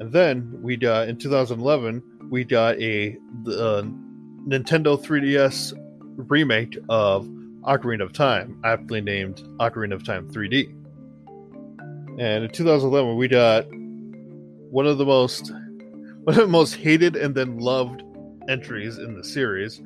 And 0.00 0.12
then 0.12 0.58
we 0.62 0.76
got 0.76 1.08
in 1.08 1.16
2011 1.16 2.02
we 2.30 2.44
got 2.44 2.80
a 2.80 3.16
uh, 3.46 3.82
Nintendo 4.48 5.00
3DS 5.00 5.72
remake 6.16 6.76
of 6.88 7.26
Ocarina 7.62 8.02
of 8.02 8.12
Time, 8.12 8.60
aptly 8.64 9.00
named 9.00 9.38
Ocarina 9.60 9.94
of 9.94 10.04
Time 10.04 10.28
3D. 10.30 10.68
And 12.18 12.44
in 12.44 12.50
2011 12.50 13.16
we 13.16 13.28
got 13.28 13.66
one 14.70 14.86
of 14.86 14.98
the 14.98 15.04
most 15.04 15.50
one 16.24 16.34
of 16.34 16.42
the 16.42 16.46
most 16.46 16.74
hated 16.74 17.16
and 17.16 17.34
then 17.34 17.58
loved 17.58 18.02
entries 18.48 18.98
in 18.98 19.14
the 19.14 19.24
series, 19.24 19.80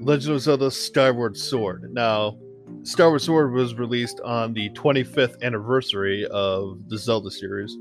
Legend 0.00 0.36
of 0.36 0.40
Zelda 0.40 0.70
Skyward 0.70 1.36
Sword. 1.36 1.92
Now, 1.92 2.38
Skyward 2.84 3.22
Sword 3.22 3.52
was 3.52 3.74
released 3.74 4.20
on 4.20 4.54
the 4.54 4.70
25th 4.70 5.40
anniversary 5.42 6.26
of 6.26 6.88
the 6.88 6.98
Zelda 6.98 7.30
series. 7.30 7.72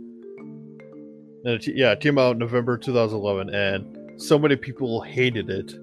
And 1.44 1.56
it, 1.56 1.68
yeah, 1.68 1.92
it 1.92 2.00
came 2.00 2.18
out 2.18 2.34
in 2.34 2.38
November 2.38 2.78
2011, 2.78 3.54
and 3.54 4.22
so 4.22 4.38
many 4.38 4.56
people 4.56 5.02
hated 5.02 5.50
it 5.50 5.74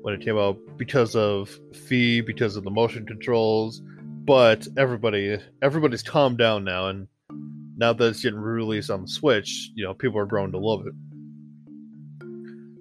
when 0.00 0.14
it 0.14 0.22
came 0.22 0.38
out 0.38 0.58
because 0.78 1.14
of 1.14 1.60
fee, 1.72 2.22
because 2.22 2.56
of 2.56 2.64
the 2.64 2.70
motion 2.70 3.04
controls. 3.06 3.82
But 4.24 4.66
everybody, 4.76 5.38
everybody's 5.60 6.02
calmed 6.02 6.38
down 6.38 6.64
now, 6.64 6.88
and 6.88 7.08
now 7.76 7.92
that 7.92 8.06
it's 8.06 8.22
getting 8.22 8.38
released 8.38 8.90
on 8.90 9.02
the 9.02 9.08
Switch, 9.08 9.70
you 9.74 9.84
know, 9.84 9.92
people 9.94 10.18
are 10.18 10.26
growing 10.26 10.52
to 10.52 10.58
love 10.58 10.86
it. 10.86 10.94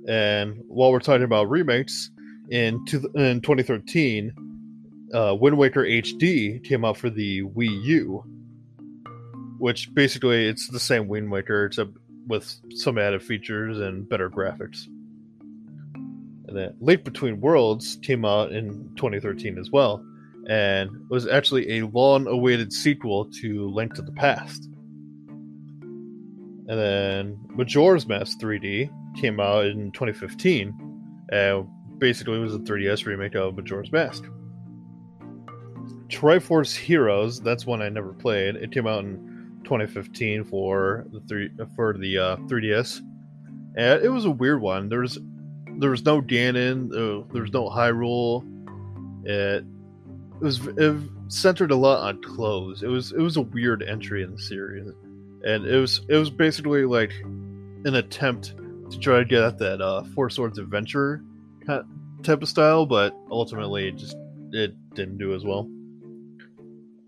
And 0.07 0.61
while 0.67 0.91
we're 0.91 0.99
talking 0.99 1.23
about 1.23 1.49
remakes, 1.49 2.11
in, 2.49 2.85
two, 2.85 3.09
in 3.15 3.41
2013, 3.41 4.33
uh, 5.13 5.35
Wind 5.39 5.57
Waker 5.57 5.83
HD 5.83 6.63
came 6.63 6.85
out 6.85 6.97
for 6.97 7.09
the 7.09 7.43
Wii 7.43 7.83
U, 7.83 8.23
which 9.57 9.93
basically 9.93 10.47
it's 10.47 10.67
the 10.69 10.79
same 10.79 11.07
Wind 11.07 11.31
Waker 11.31 11.65
except 11.65 11.91
with 12.27 12.59
some 12.75 12.97
added 12.97 13.21
features 13.23 13.79
and 13.79 14.07
better 14.07 14.29
graphics. 14.29 14.87
And 16.47 16.57
then 16.57 16.75
Link 16.79 17.03
Between 17.03 17.39
Worlds 17.41 17.97
came 18.01 18.25
out 18.25 18.51
in 18.51 18.89
2013 18.95 19.57
as 19.57 19.69
well, 19.71 20.05
and 20.49 20.89
was 21.09 21.27
actually 21.27 21.77
a 21.77 21.85
long-awaited 21.87 22.73
sequel 22.73 23.29
to 23.41 23.69
Link 23.69 23.93
to 23.95 24.01
the 24.01 24.11
Past. 24.13 24.67
And 26.67 26.79
then 26.79 27.39
Majora's 27.55 28.07
Mask 28.07 28.39
3D 28.39 28.89
came 29.17 29.39
out 29.39 29.65
in 29.65 29.91
2015, 29.91 30.73
and 31.31 31.67
basically 31.99 32.39
was 32.39 32.55
a 32.55 32.59
3DS 32.59 33.05
remake 33.05 33.35
of 33.35 33.55
Majora's 33.55 33.91
Mask. 33.91 34.23
Triforce 36.11 36.75
Heroes, 36.75 37.39
that's 37.39 37.65
one 37.65 37.81
I 37.81 37.89
never 37.89 38.13
played. 38.13 38.55
It 38.57 38.71
came 38.71 38.85
out 38.85 38.99
in 38.99 39.59
2015 39.63 40.43
for 40.43 41.05
the 41.11 41.21
three 41.21 41.49
for 41.75 41.97
the 41.97 42.17
uh, 42.17 42.35
3DS, 42.37 42.99
and 43.77 44.03
it 44.03 44.09
was 44.09 44.25
a 44.25 44.31
weird 44.31 44.61
one. 44.61 44.89
There's 44.89 45.17
there 45.79 45.89
was 45.89 46.03
no 46.03 46.21
Ganon, 46.21 46.91
uh, 46.91 47.25
there 47.31 47.41
was 47.41 47.53
no 47.53 47.69
Hyrule. 47.69 48.45
It, 49.25 49.63
it 49.63 50.43
was 50.43 50.67
it 50.67 50.95
centered 51.29 51.71
a 51.71 51.75
lot 51.75 52.05
on 52.05 52.21
clothes. 52.21 52.83
It 52.83 52.89
was 52.89 53.13
it 53.13 53.19
was 53.19 53.37
a 53.37 53.41
weird 53.41 53.81
entry 53.81 54.21
in 54.21 54.31
the 54.31 54.41
series, 54.41 54.91
and 55.45 55.65
it 55.65 55.77
was 55.77 56.01
it 56.09 56.17
was 56.17 56.29
basically 56.29 56.83
like 56.83 57.13
an 57.23 57.95
attempt 57.95 58.53
to 58.91 58.99
try 58.99 59.19
to 59.19 59.25
get 59.25 59.43
at 59.43 59.57
that 59.59 59.81
uh, 59.81 60.03
Four 60.13 60.29
Swords 60.29 60.59
adventure 60.59 61.23
type 61.65 62.41
of 62.41 62.49
style, 62.49 62.85
but 62.85 63.15
ultimately 63.31 63.87
it 63.87 63.95
just 63.95 64.17
it 64.51 64.75
didn't 64.93 65.17
do 65.17 65.33
as 65.33 65.45
well. 65.45 65.69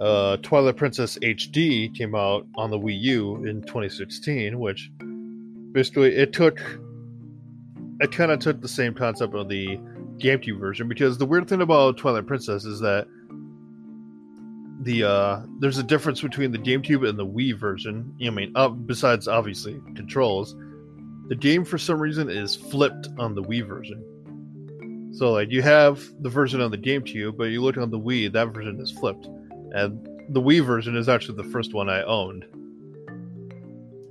Uh, 0.03 0.35
Twilight 0.41 0.75
Princess 0.75 1.17
HD 1.19 1.95
came 1.95 2.13
out 2.13 2.45
on 2.55 2.69
the 2.69 2.77
Wii 2.77 2.99
U 3.03 3.45
in 3.45 3.61
2016, 3.61 4.59
which 4.59 4.91
basically 5.71 6.13
it 6.13 6.33
took 6.33 6.59
it 8.01 8.11
kind 8.11 8.29
of 8.29 8.39
took 8.39 8.59
the 8.59 8.67
same 8.67 8.93
concept 8.93 9.33
of 9.33 9.47
the 9.47 9.77
GameCube 10.17 10.59
version 10.59 10.89
because 10.89 11.17
the 11.17 11.25
weird 11.25 11.47
thing 11.47 11.61
about 11.61 11.95
Twilight 11.95 12.27
Princess 12.27 12.65
is 12.65 12.81
that 12.81 13.07
the 14.81 15.05
uh 15.05 15.41
there's 15.61 15.77
a 15.77 15.83
difference 15.83 16.21
between 16.21 16.51
the 16.51 16.57
GameCube 16.57 17.07
and 17.07 17.17
the 17.17 17.25
Wii 17.25 17.57
version. 17.57 18.13
I 18.21 18.29
mean, 18.29 18.51
uh, 18.55 18.67
besides 18.67 19.29
obviously 19.29 19.79
controls, 19.95 20.53
the 21.29 21.35
game 21.35 21.63
for 21.63 21.77
some 21.77 22.01
reason 22.01 22.29
is 22.29 22.57
flipped 22.57 23.07
on 23.17 23.35
the 23.35 23.41
Wii 23.41 23.65
version. 23.65 25.13
So 25.13 25.31
like 25.31 25.49
you 25.49 25.61
have 25.61 26.03
the 26.19 26.29
version 26.29 26.59
on 26.59 26.71
the 26.71 26.77
GameCube, 26.77 27.37
but 27.37 27.45
you 27.45 27.61
look 27.61 27.77
on 27.77 27.89
the 27.89 27.99
Wii, 27.99 28.33
that 28.33 28.53
version 28.53 28.81
is 28.81 28.91
flipped, 28.91 29.29
and 29.73 30.07
the 30.29 30.41
Wii 30.41 30.65
version 30.65 30.95
is 30.95 31.09
actually 31.09 31.41
the 31.41 31.49
first 31.49 31.73
one 31.73 31.89
I 31.89 32.03
owned. 32.03 32.45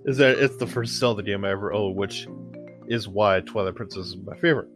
Is 0.04 0.18
that 0.18 0.38
it's 0.38 0.56
the 0.56 0.66
first 0.66 0.94
Zelda 0.94 1.22
game 1.22 1.44
I 1.44 1.50
ever 1.50 1.72
owned, 1.72 1.96
which 1.96 2.26
is 2.88 3.08
why 3.08 3.40
Twilight 3.40 3.76
Princess 3.76 4.08
is 4.08 4.16
my 4.16 4.36
favorite. 4.36 4.68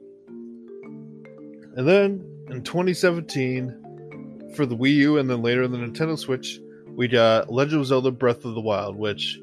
And 1.77 1.87
then 1.87 2.25
in 2.49 2.63
2017, 2.63 4.53
for 4.55 4.65
the 4.65 4.77
Wii 4.77 4.95
U, 4.95 5.19
and 5.19 5.29
then 5.29 5.43
later 5.43 5.67
the 5.69 5.77
Nintendo 5.77 6.17
Switch, 6.19 6.61
we 6.89 7.09
got 7.09 7.53
Legend 7.53 7.81
of 7.81 7.87
Zelda: 7.87 8.11
Breath 8.11 8.45
of 8.45 8.55
the 8.55 8.61
Wild, 8.61 8.97
which 8.97 9.39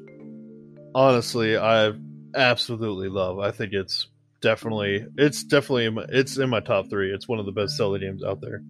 honestly 0.94 1.56
I 1.56 1.92
absolutely 2.34 3.08
love. 3.08 3.38
I 3.38 3.50
think 3.50 3.72
it's 3.72 4.08
definitely 4.40 5.06
it's 5.16 5.44
definitely 5.44 5.84
in 5.84 5.94
my, 5.94 6.06
it's 6.08 6.36
in 6.36 6.50
my 6.50 6.60
top 6.60 6.90
three. 6.90 7.12
It's 7.12 7.28
one 7.28 7.38
of 7.38 7.46
the 7.46 7.52
best 7.52 7.76
Zelda 7.76 7.98
games 7.98 8.24
out 8.24 8.40
there. 8.40 8.62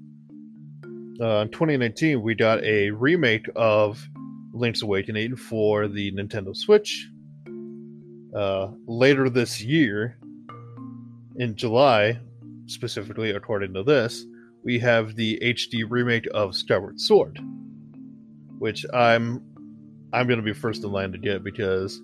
Uh, 1.20 1.42
in 1.42 1.48
2019, 1.48 2.22
we 2.22 2.34
got 2.34 2.62
a 2.64 2.90
remake 2.90 3.46
of 3.54 4.04
Link's 4.52 4.82
Awakening 4.82 5.36
for 5.36 5.86
the 5.86 6.10
Nintendo 6.12 6.56
Switch. 6.56 7.08
Uh, 8.34 8.72
later 8.88 9.30
this 9.30 9.60
year, 9.60 10.18
in 11.36 11.54
July, 11.54 12.18
specifically 12.66 13.30
according 13.30 13.72
to 13.74 13.84
this, 13.84 14.24
we 14.64 14.78
have 14.80 15.14
the 15.14 15.38
HD 15.40 15.84
remake 15.88 16.26
of 16.34 16.56
Skyward 16.56 16.98
Sword, 17.00 17.38
which 18.58 18.84
I'm 18.92 19.40
I'm 20.12 20.26
gonna 20.26 20.42
be 20.42 20.52
first 20.52 20.82
in 20.82 20.90
line 20.90 21.12
to 21.12 21.18
get 21.18 21.44
because 21.44 22.00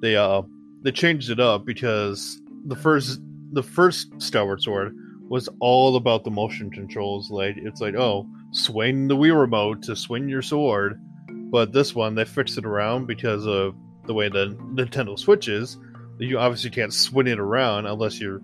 they 0.00 0.14
uh 0.14 0.42
they 0.82 0.92
changed 0.92 1.30
it 1.30 1.40
up 1.40 1.64
because 1.64 2.40
the 2.66 2.76
first 2.76 3.20
the 3.52 3.62
first 3.62 4.20
Skyward 4.20 4.62
Sword 4.62 4.94
was 5.28 5.48
all 5.60 5.96
about 5.96 6.22
the 6.22 6.30
motion 6.30 6.70
controls. 6.70 7.30
Like 7.30 7.56
it's 7.56 7.80
like 7.80 7.94
oh 7.94 8.28
swing 8.54 9.08
the 9.08 9.16
Wii 9.16 9.38
remote 9.38 9.82
to 9.82 9.96
swing 9.96 10.28
your 10.28 10.42
sword, 10.42 11.00
but 11.28 11.72
this 11.72 11.94
one 11.94 12.14
they 12.14 12.24
fixed 12.24 12.56
it 12.56 12.64
around 12.64 13.06
because 13.06 13.46
of 13.46 13.74
the 14.06 14.14
way 14.14 14.28
the 14.28 14.56
Nintendo 14.72 15.18
Switch 15.18 15.48
is. 15.48 15.76
You 16.18 16.38
obviously 16.38 16.70
can't 16.70 16.94
swing 16.94 17.26
it 17.26 17.40
around 17.40 17.86
unless 17.86 18.20
you're 18.20 18.40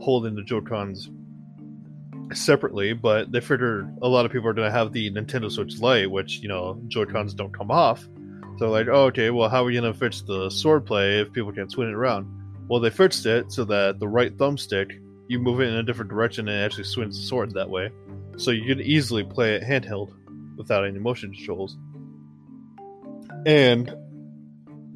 holding 0.00 0.34
the 0.34 0.42
Joy 0.42 0.60
Cons 0.60 1.08
separately. 2.32 2.92
But 2.92 3.30
they 3.30 3.40
figured 3.40 3.96
a 4.02 4.08
lot 4.08 4.26
of 4.26 4.32
people 4.32 4.48
are 4.48 4.52
going 4.52 4.68
to 4.68 4.76
have 4.76 4.92
the 4.92 5.10
Nintendo 5.12 5.50
Switch 5.50 5.78
Lite, 5.78 6.10
which 6.10 6.40
you 6.40 6.48
know 6.48 6.80
Joy 6.88 7.04
Cons 7.04 7.32
don't 7.32 7.56
come 7.56 7.70
off. 7.70 8.06
So 8.58 8.70
like, 8.70 8.88
oh, 8.88 9.04
okay, 9.04 9.30
well, 9.30 9.48
how 9.48 9.62
are 9.62 9.66
we 9.66 9.74
going 9.74 9.92
to 9.92 9.98
fix 9.98 10.22
the 10.22 10.50
sword 10.50 10.86
play 10.86 11.20
if 11.20 11.32
people 11.32 11.52
can't 11.52 11.70
swing 11.70 11.88
it 11.88 11.94
around? 11.94 12.26
Well, 12.68 12.80
they 12.80 12.90
fixed 12.90 13.26
it 13.26 13.52
so 13.52 13.64
that 13.66 14.00
the 14.00 14.08
right 14.08 14.36
thumbstick, 14.36 14.98
you 15.28 15.38
move 15.38 15.60
it 15.60 15.68
in 15.68 15.74
a 15.74 15.82
different 15.82 16.10
direction 16.10 16.48
and 16.48 16.58
it 16.58 16.64
actually 16.64 16.84
swings 16.84 17.20
the 17.20 17.26
sword 17.26 17.52
that 17.52 17.68
way. 17.68 17.90
So 18.36 18.50
you 18.50 18.66
can 18.66 18.84
easily 18.84 19.24
play 19.24 19.54
it 19.54 19.62
handheld 19.62 20.12
without 20.56 20.84
any 20.84 20.98
motion 20.98 21.32
controls. 21.32 21.76
And 23.46 23.94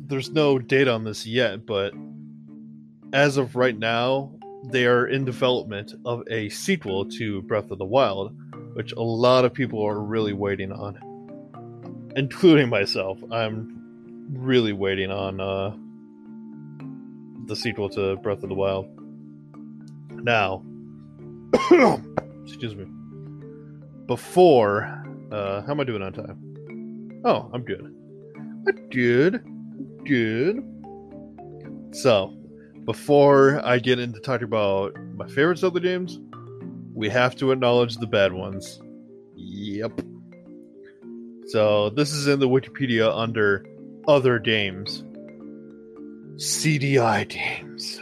there's 0.06 0.30
no 0.30 0.58
date 0.58 0.88
on 0.88 1.04
this 1.04 1.26
yet, 1.26 1.64
but 1.64 1.94
as 3.12 3.36
of 3.36 3.56
right 3.56 3.76
now, 3.76 4.32
they 4.64 4.86
are 4.86 5.06
in 5.06 5.24
development 5.24 5.94
of 6.04 6.22
a 6.28 6.48
sequel 6.50 7.06
to 7.06 7.42
Breath 7.42 7.70
of 7.70 7.78
the 7.78 7.84
Wild, 7.84 8.36
which 8.74 8.92
a 8.92 9.00
lot 9.00 9.44
of 9.44 9.54
people 9.54 9.84
are 9.86 9.98
really 9.98 10.32
waiting 10.32 10.72
on, 10.72 12.12
including 12.16 12.68
myself. 12.68 13.18
I'm 13.30 14.28
really 14.32 14.72
waiting 14.72 15.10
on 15.10 15.40
uh, 15.40 15.76
the 17.46 17.56
sequel 17.56 17.88
to 17.90 18.16
Breath 18.16 18.42
of 18.42 18.48
the 18.48 18.54
Wild. 18.54 18.86
Now, 20.10 20.62
excuse 22.44 22.74
me. 22.74 22.86
Before, 24.10 24.86
uh, 25.30 25.62
how 25.62 25.70
am 25.70 25.78
I 25.78 25.84
doing 25.84 26.02
on 26.02 26.12
time? 26.12 27.22
Oh, 27.24 27.48
I'm 27.54 27.62
good. 27.62 27.94
I 28.66 28.72
did. 28.90 29.40
Did. 30.04 30.56
So, 31.92 32.36
before 32.84 33.64
I 33.64 33.78
get 33.78 34.00
into 34.00 34.18
talking 34.18 34.46
about 34.46 34.96
my 35.14 35.28
favorite 35.28 35.58
Zelda 35.58 35.78
games, 35.78 36.18
we 36.92 37.08
have 37.08 37.36
to 37.36 37.52
acknowledge 37.52 37.98
the 37.98 38.08
bad 38.08 38.32
ones. 38.32 38.80
Yep. 39.36 40.00
So, 41.46 41.90
this 41.90 42.12
is 42.12 42.26
in 42.26 42.40
the 42.40 42.48
Wikipedia 42.48 43.16
under 43.16 43.64
other 44.08 44.40
games. 44.40 45.04
CDI 46.34 47.28
games. 47.28 48.00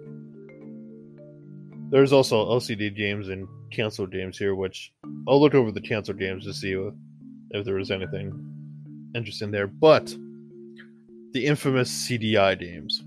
There's 1.90 2.12
also 2.12 2.48
LCD 2.60 2.94
games 2.94 3.30
and 3.30 3.48
canceled 3.72 4.12
games 4.12 4.38
here, 4.38 4.56
which 4.56 4.94
I'll 5.28 5.40
look 5.40 5.54
over 5.54 5.72
the 5.72 5.82
canceled 5.82 6.20
games 6.20 6.46
to 6.46 6.54
see 6.54 6.74
if 7.52 7.66
there 7.66 7.76
was 7.76 7.92
anything 7.92 8.34
interesting 9.16 9.52
there. 9.52 9.68
But 9.68 10.16
the 11.34 11.46
infamous 11.46 12.08
CDI 12.08 12.60
games. 12.60 13.04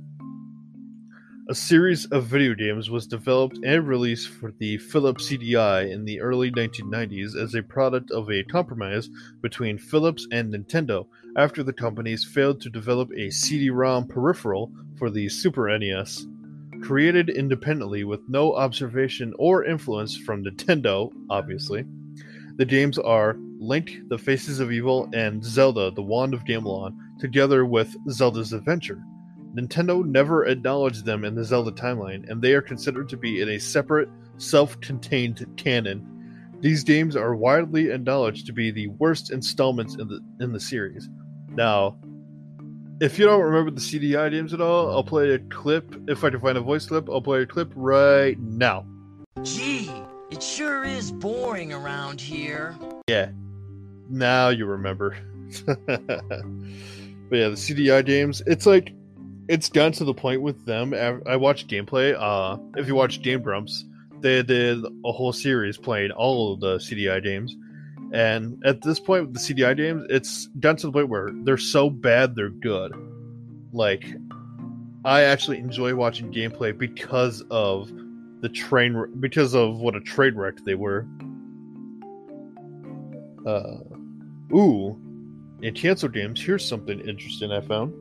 A 1.50 1.54
series 1.54 2.04
of 2.06 2.26
video 2.26 2.54
games 2.54 2.90
was 2.90 3.06
developed 3.06 3.58
and 3.64 3.88
released 3.88 4.28
for 4.28 4.52
the 4.58 4.76
Philips 4.76 5.30
CDI 5.30 5.90
in 5.90 6.04
the 6.04 6.20
early 6.20 6.50
1990s 6.50 7.34
as 7.42 7.54
a 7.54 7.62
product 7.62 8.10
of 8.10 8.30
a 8.30 8.44
compromise 8.44 9.08
between 9.40 9.78
Philips 9.78 10.26
and 10.30 10.52
Nintendo 10.52 11.06
after 11.38 11.62
the 11.62 11.72
companies 11.72 12.22
failed 12.22 12.60
to 12.60 12.68
develop 12.68 13.10
a 13.16 13.30
CD-ROM 13.30 14.08
peripheral 14.08 14.70
for 14.98 15.08
the 15.08 15.30
Super 15.30 15.78
NES. 15.78 16.26
Created 16.82 17.28
independently 17.28 18.04
with 18.04 18.20
no 18.28 18.54
observation 18.54 19.34
or 19.38 19.64
influence 19.64 20.16
from 20.16 20.44
Nintendo, 20.44 21.12
obviously, 21.28 21.84
the 22.56 22.64
games 22.64 22.98
are 22.98 23.36
Link, 23.58 23.98
The 24.08 24.18
Faces 24.18 24.60
of 24.60 24.72
Evil, 24.72 25.08
and 25.12 25.44
Zelda, 25.44 25.90
The 25.90 26.02
Wand 26.02 26.34
of 26.34 26.44
Gamelon, 26.44 26.96
together 27.18 27.64
with 27.64 27.94
Zelda's 28.10 28.52
Adventure. 28.52 29.02
Nintendo 29.54 30.04
never 30.04 30.46
acknowledged 30.46 31.04
them 31.04 31.24
in 31.24 31.34
the 31.34 31.44
Zelda 31.44 31.72
timeline, 31.72 32.28
and 32.30 32.40
they 32.40 32.52
are 32.54 32.62
considered 32.62 33.08
to 33.08 33.16
be 33.16 33.40
in 33.40 33.48
a 33.48 33.58
separate, 33.58 34.08
self 34.36 34.80
contained 34.80 35.44
canon. 35.56 36.06
These 36.60 36.84
games 36.84 37.16
are 37.16 37.34
widely 37.34 37.90
acknowledged 37.90 38.46
to 38.46 38.52
be 38.52 38.70
the 38.70 38.88
worst 38.88 39.30
installments 39.30 39.94
in 39.94 40.08
the 40.08 40.20
in 40.40 40.52
the 40.52 40.60
series. 40.60 41.08
Now, 41.50 41.98
if 43.00 43.18
you 43.18 43.26
don't 43.26 43.40
remember 43.40 43.70
the 43.70 43.80
CDI 43.80 44.30
games 44.30 44.52
at 44.52 44.60
all, 44.60 44.90
I'll 44.90 45.04
play 45.04 45.30
a 45.30 45.38
clip. 45.38 45.94
If 46.08 46.24
I 46.24 46.30
can 46.30 46.40
find 46.40 46.58
a 46.58 46.60
voice 46.60 46.86
clip, 46.86 47.08
I'll 47.08 47.22
play 47.22 47.42
a 47.42 47.46
clip 47.46 47.72
right 47.74 48.38
now. 48.38 48.86
Gee, 49.42 49.90
it 50.30 50.42
sure 50.42 50.84
is 50.84 51.12
boring 51.12 51.72
around 51.72 52.20
here. 52.20 52.76
Yeah, 53.08 53.30
now 54.08 54.48
you 54.48 54.66
remember. 54.66 55.16
but 55.66 55.88
yeah, 57.30 57.48
the 57.48 57.56
CDI 57.56 58.04
games, 58.04 58.42
it's 58.46 58.66
like 58.66 58.92
it's 59.48 59.68
gotten 59.68 59.92
to 59.92 60.04
the 60.04 60.14
point 60.14 60.42
with 60.42 60.66
them. 60.66 60.92
I 60.92 61.36
watched 61.36 61.68
gameplay. 61.68 62.16
Uh, 62.18 62.58
if 62.76 62.86
you 62.88 62.94
watch 62.94 63.22
Game 63.22 63.42
Grumps, 63.42 63.84
they 64.20 64.42
did 64.42 64.84
a 65.04 65.12
whole 65.12 65.32
series 65.32 65.78
playing 65.78 66.10
all 66.10 66.52
of 66.52 66.60
the 66.60 66.76
CDI 66.76 67.22
games. 67.22 67.56
And 68.12 68.62
at 68.64 68.82
this 68.82 68.98
point 68.98 69.26
with 69.26 69.34
the 69.34 69.40
CDI 69.54 69.76
games, 69.76 70.06
it's 70.08 70.46
gotten 70.60 70.76
to 70.78 70.86
the 70.86 70.92
point 70.92 71.08
where 71.08 71.30
they're 71.44 71.58
so 71.58 71.90
bad 71.90 72.34
they're 72.34 72.48
good. 72.48 72.92
Like, 73.72 74.04
I 75.04 75.22
actually 75.22 75.58
enjoy 75.58 75.94
watching 75.94 76.32
gameplay 76.32 76.76
because 76.76 77.42
of 77.50 77.90
the 78.40 78.48
train, 78.48 79.06
because 79.20 79.54
of 79.54 79.78
what 79.78 79.94
a 79.94 80.00
train 80.00 80.36
wreck 80.36 80.64
they 80.64 80.74
were. 80.74 81.06
Uh, 83.46 83.78
ooh, 84.54 84.98
in 85.62 85.74
cancel 85.74 86.08
games, 86.08 86.42
here's 86.42 86.66
something 86.66 87.00
interesting 87.00 87.52
I 87.52 87.60
found. 87.60 87.92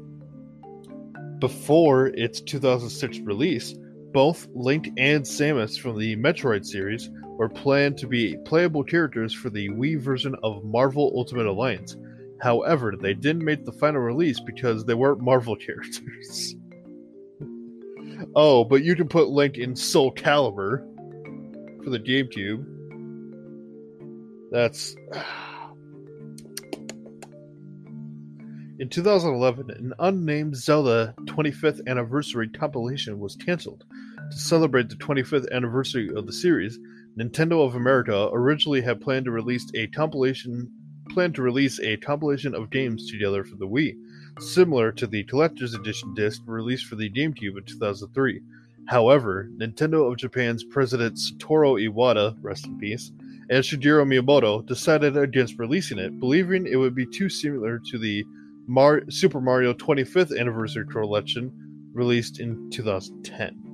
Before 1.40 2.08
its 2.08 2.42
2006 2.42 3.20
release, 3.20 3.76
both 4.12 4.48
Link 4.54 4.88
and 4.98 5.24
Samus 5.24 5.80
from 5.80 5.98
the 5.98 6.16
Metroid 6.16 6.66
series 6.66 7.10
were 7.38 7.50
planned 7.50 7.98
to 8.00 8.08
be 8.08 8.38
playable 8.46 8.84
characters 8.84 9.34
for 9.34 9.50
the 9.50 9.70
Wii 9.70 10.00
version 10.00 10.36
of 10.44 10.64
Marvel 10.64 11.12
Ultimate 11.16 11.46
Alliance. 11.46 11.96
However, 12.42 12.96
they 13.00 13.14
didn't 13.14 13.46
make 13.46 13.66
the 13.66 13.72
final 13.72 14.02
release 14.02 14.40
because 14.40 14.86
they 14.86 14.94
weren't 14.94 15.22
Marvel 15.22 15.56
characters. 15.66 16.56
oh, 18.36 18.64
but 18.64 18.84
you 18.84 18.96
can 18.96 19.08
put 19.08 19.30
Link 19.30 19.58
in 19.58 19.76
Soul 19.76 20.14
Calibur 20.14 20.80
for 21.84 21.90
the 21.90 22.00
GameCube. 22.00 22.66
That's 24.52 24.96
In 28.80 28.90
2011, 28.90 29.72
an 29.72 29.94
unnamed 29.98 30.56
Zelda 30.56 31.16
25th 31.22 31.82
anniversary 31.88 32.48
compilation 32.48 33.18
was 33.18 33.36
canceled. 33.36 33.84
To 34.32 34.38
celebrate 34.38 34.90
the 34.90 34.96
25th 34.96 35.50
anniversary 35.52 36.10
of 36.14 36.26
the 36.26 36.34
series, 36.34 36.78
Nintendo 37.18 37.66
of 37.66 37.76
America 37.76 38.30
originally 38.34 38.82
had 38.82 39.00
planned 39.00 39.26
to 39.26 39.32
release 39.32 39.72
a 39.74 39.88
compilation 39.88 40.70
planned 41.10 41.36
to 41.36 41.42
release 41.42 41.80
a 41.80 41.96
compilation 41.98 42.54
of 42.54 42.70
games 42.70 43.10
together 43.10 43.44
for 43.44 43.56
the 43.56 43.68
Wii, 43.68 43.96
similar 44.40 44.92
to 44.92 45.08
the 45.08 45.24
collector's 45.24 45.74
edition 45.74 46.14
disc 46.14 46.42
released 46.46 46.86
for 46.86 46.96
the 46.96 47.10
GameCube 47.10 47.58
in 47.58 47.64
2003. 47.66 48.42
However, 48.88 49.50
Nintendo 49.58 50.12
of 50.12 50.18
Japan's 50.18 50.64
president 50.66 51.16
Satoru 51.16 51.82
Iwata, 51.90 52.38
rest 52.42 52.68
in 52.68 52.78
peace, 52.78 53.12
and 53.50 53.64
Shigeru 53.64 54.06
Miyamoto 54.06 54.66
decided 54.66 55.16
against 55.16 55.58
releasing 55.58 56.00
it, 56.00 56.20
believing 56.20 56.68
it 56.68 56.76
would 56.76 56.96
be 56.96 57.06
too 57.06 57.30
similar 57.30 57.80
to 57.80 57.98
the 57.98 58.26
Mar- 58.68 59.10
Super 59.10 59.40
Mario 59.40 59.74
25th 59.74 60.38
Anniversary 60.38 60.86
Collection, 60.86 61.52
released 61.94 62.40
in 62.40 62.70
2010. 62.70 63.67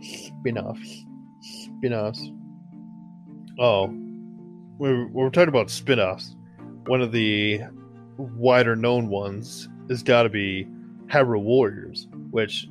Spin-offs. 0.00 1.04
Spin-offs. 1.40 2.30
Oh, 3.58 3.88
we're, 4.78 5.06
we're 5.08 5.30
talking 5.30 5.48
about 5.48 5.70
spin-offs. 5.70 6.34
One 6.86 7.00
of 7.00 7.12
the 7.12 7.60
wider 8.18 8.76
known 8.76 9.08
ones 9.08 9.68
has 9.88 10.02
got 10.02 10.24
to 10.24 10.28
be 10.28 10.66
Hyrule 11.06 11.42
Warriors, 11.42 12.08
which, 12.30 12.68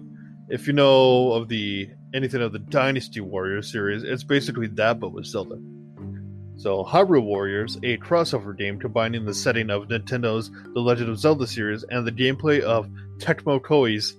if 0.49 0.67
you 0.67 0.73
know 0.73 1.33
of 1.33 1.47
the 1.47 1.89
anything 2.13 2.41
of 2.41 2.53
the 2.53 2.59
Dynasty 2.59 3.21
Warriors 3.21 3.71
series, 3.71 4.03
it's 4.03 4.23
basically 4.23 4.67
that 4.67 4.99
but 4.99 5.09
with 5.09 5.25
Zelda. 5.25 5.59
So, 6.57 6.85
Hyrule 6.85 7.23
Warriors, 7.23 7.75
a 7.77 7.97
crossover 7.97 8.57
game 8.57 8.79
combining 8.79 9.25
the 9.25 9.33
setting 9.33 9.69
of 9.69 9.89
Nintendo's 9.89 10.49
The 10.73 10.79
Legend 10.79 11.09
of 11.09 11.19
Zelda 11.19 11.45
series 11.45 11.83
and 11.83 12.07
the 12.07 12.11
gameplay 12.11 12.61
of 12.61 12.89
Tecmo 13.17 13.59
Koei's 13.59 14.15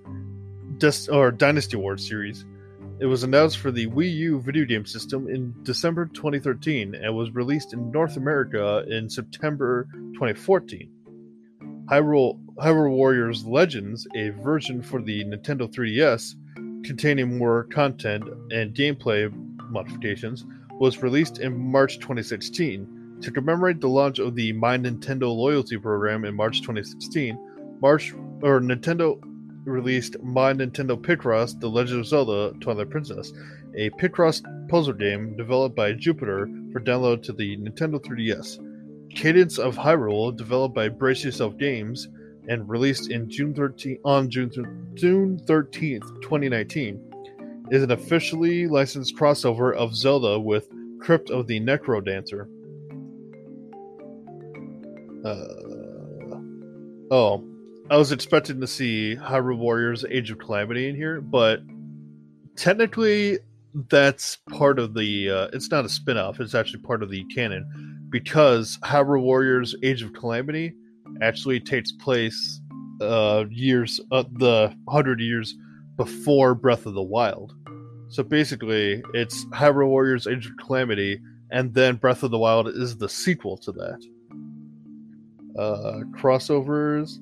Des- 0.78 1.10
or 1.10 1.30
Dynasty 1.30 1.76
Wars 1.76 2.06
series. 2.06 2.44
It 2.98 3.04
was 3.04 3.24
announced 3.24 3.58
for 3.58 3.70
the 3.70 3.88
Wii 3.88 4.10
U 4.14 4.40
video 4.40 4.64
game 4.64 4.86
system 4.86 5.28
in 5.28 5.54
December 5.64 6.06
2013 6.06 6.94
and 6.94 7.14
was 7.14 7.30
released 7.30 7.74
in 7.74 7.90
North 7.90 8.16
America 8.16 8.86
in 8.88 9.10
September 9.10 9.86
2014. 10.14 10.90
Hyrule, 11.90 12.40
Hyrule 12.56 12.96
Warriors 12.96 13.44
Legends, 13.44 14.08
a 14.16 14.30
version 14.30 14.80
for 14.80 15.02
the 15.02 15.22
Nintendo 15.26 15.70
3DS 15.70 16.36
containing 16.86 17.36
more 17.36 17.64
content 17.64 18.24
and 18.50 18.74
gameplay 18.74 19.30
modifications, 19.68 20.46
was 20.80 21.02
released 21.02 21.38
in 21.38 21.54
March 21.54 21.96
2016. 21.96 23.18
To 23.20 23.30
commemorate 23.30 23.82
the 23.82 23.88
launch 23.88 24.18
of 24.18 24.34
the 24.34 24.54
My 24.54 24.78
Nintendo 24.78 25.34
loyalty 25.34 25.76
program 25.76 26.24
in 26.24 26.34
March 26.34 26.62
2016, 26.62 27.78
March 27.82 28.14
or 28.40 28.60
Nintendo 28.60 29.20
released 29.66 30.22
My 30.22 30.52
Nintendo 30.52 30.96
Picross: 30.96 31.58
The 31.58 31.68
Legend 31.68 32.00
of 32.00 32.06
Zelda: 32.06 32.52
Twilight 32.60 32.90
Princess, 32.90 33.32
a 33.76 33.90
Picross 33.90 34.42
puzzle 34.68 34.94
game 34.94 35.36
developed 35.36 35.76
by 35.76 35.92
Jupiter 35.92 36.48
for 36.72 36.80
download 36.80 37.22
to 37.24 37.32
the 37.32 37.56
Nintendo 37.58 38.00
3DS. 38.00 38.62
Cadence 39.14 39.58
of 39.58 39.76
Hyrule, 39.76 40.36
developed 40.36 40.74
by 40.74 40.88
Brace 40.88 41.24
Yourself 41.24 41.56
Games 41.58 42.08
and 42.48 42.68
released 42.68 43.10
in 43.10 43.28
June 43.28 43.54
13 43.54 43.98
on 44.04 44.30
June 44.30 44.50
June 44.94 45.40
13th, 45.46 46.22
2019, 46.22 47.66
is 47.70 47.82
an 47.82 47.90
officially 47.90 48.66
licensed 48.66 49.16
crossover 49.16 49.74
of 49.74 49.94
Zelda 49.94 50.38
with 50.38 50.68
Crypt 51.00 51.30
of 51.30 51.46
the 51.46 51.60
Necro 51.60 52.04
Dancer. 52.04 52.48
Uh, 55.24 56.36
oh, 57.10 57.44
I 57.88 57.96
was 57.96 58.10
expecting 58.10 58.60
to 58.60 58.66
see 58.66 59.14
Hyrule 59.16 59.58
Warriors 59.58 60.04
Age 60.10 60.32
of 60.32 60.38
Calamity 60.38 60.88
in 60.88 60.96
here, 60.96 61.20
but 61.20 61.60
technically 62.56 63.38
that's 63.90 64.38
part 64.50 64.80
of 64.80 64.94
the 64.94 65.30
uh, 65.30 65.48
it's 65.52 65.70
not 65.70 65.84
a 65.84 65.88
spin-off 65.88 66.40
it's 66.40 66.54
actually 66.54 66.80
part 66.80 67.02
of 67.02 67.10
the 67.10 67.22
canon 67.26 68.08
because 68.08 68.78
Hyrule 68.82 69.20
Warriors 69.22 69.76
Age 69.82 70.02
of 70.02 70.14
Calamity 70.14 70.72
actually 71.22 71.60
takes 71.60 71.92
place 71.92 72.60
uh 73.00 73.44
years 73.50 74.00
uh, 74.10 74.24
the 74.32 74.74
100 74.84 75.20
years 75.20 75.54
before 75.96 76.54
Breath 76.54 76.86
of 76.86 76.94
the 76.94 77.02
Wild. 77.02 77.54
So 78.08 78.22
basically, 78.22 79.02
it's 79.14 79.44
Hyrule 79.46 79.88
Warriors 79.88 80.26
Age 80.26 80.46
of 80.46 80.56
Calamity, 80.56 81.20
and 81.50 81.72
then 81.74 81.96
Breath 81.96 82.22
of 82.22 82.30
the 82.30 82.38
Wild 82.38 82.68
is 82.68 82.96
the 82.96 83.08
sequel 83.08 83.56
to 83.58 83.72
that. 83.72 84.06
Uh, 85.58 86.00
crossovers. 86.18 87.18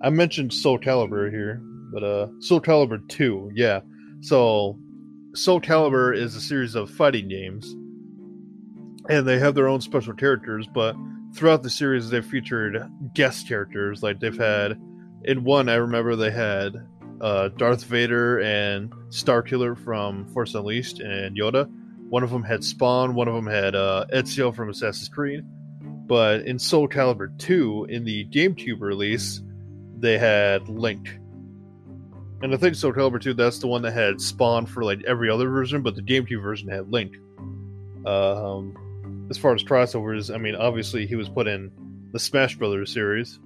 I 0.00 0.10
mentioned 0.10 0.52
Soul 0.52 0.78
Calibur 0.78 1.30
here, 1.30 1.60
but 1.92 2.04
uh, 2.04 2.28
Soul 2.40 2.60
Calibur 2.60 3.06
2, 3.08 3.52
yeah. 3.54 3.80
So, 4.20 4.78
Soul 5.34 5.60
Calibur 5.60 6.16
is 6.16 6.36
a 6.36 6.40
series 6.40 6.74
of 6.74 6.90
fighting 6.90 7.28
games, 7.28 7.74
and 9.08 9.26
they 9.26 9.38
have 9.38 9.54
their 9.54 9.68
own 9.68 9.80
special 9.80 10.14
characters, 10.14 10.68
but 10.72 10.94
throughout 11.34 11.62
the 11.62 11.70
series, 11.70 12.10
they've 12.10 12.24
featured 12.24 12.80
guest 13.14 13.48
characters. 13.48 14.02
Like, 14.02 14.20
they've 14.20 14.38
had, 14.38 14.80
in 15.24 15.42
one, 15.42 15.68
I 15.68 15.74
remember 15.76 16.14
they 16.14 16.30
had 16.30 16.76
uh, 17.20 17.48
Darth 17.48 17.84
Vader 17.84 18.40
and 18.40 18.92
Starkiller 19.08 19.76
from 19.76 20.26
Force 20.28 20.54
Unleashed 20.54 21.00
and 21.00 21.36
Yoda. 21.36 21.68
One 22.08 22.22
of 22.22 22.30
them 22.30 22.44
had 22.44 22.62
Spawn, 22.62 23.14
one 23.14 23.26
of 23.26 23.34
them 23.34 23.46
had 23.46 23.74
uh, 23.74 24.06
Ezio 24.12 24.54
from 24.54 24.70
Assassin's 24.70 25.08
Creed. 25.08 25.44
But 25.82 26.42
in 26.42 26.58
Soul 26.58 26.88
Calibur 26.88 27.36
2, 27.38 27.88
in 27.90 28.04
the 28.04 28.24
GameCube 28.26 28.80
release, 28.80 29.42
they 30.00 30.18
had 30.18 30.68
Link. 30.68 31.08
And 32.40 32.54
I 32.54 32.56
think 32.56 32.76
Soul 32.76 32.92
Calibur 32.92 33.20
2, 33.20 33.34
that's 33.34 33.58
the 33.58 33.66
one 33.66 33.82
that 33.82 33.92
had 33.92 34.20
Spawn 34.20 34.66
for 34.66 34.84
like 34.84 35.02
every 35.04 35.28
other 35.28 35.48
version, 35.48 35.82
but 35.82 35.96
the 35.96 36.02
GameCube 36.02 36.40
version 36.40 36.68
had 36.68 36.90
Link. 36.92 37.16
Um, 38.06 39.26
as 39.28 39.36
far 39.36 39.54
as 39.54 39.64
crossovers, 39.64 40.32
I 40.32 40.38
mean, 40.38 40.54
obviously 40.54 41.06
he 41.06 41.16
was 41.16 41.28
put 41.28 41.48
in 41.48 41.72
the 42.12 42.18
Smash 42.18 42.56
Brothers 42.56 42.92
series. 42.92 43.40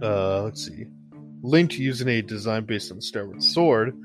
Uh, 0.00 0.44
let's 0.44 0.64
see. 0.64 0.86
Link, 1.42 1.78
using 1.78 2.08
a 2.08 2.22
design 2.22 2.64
based 2.64 2.92
on 2.92 3.00
Skyward 3.00 3.42
Sword, 3.42 3.96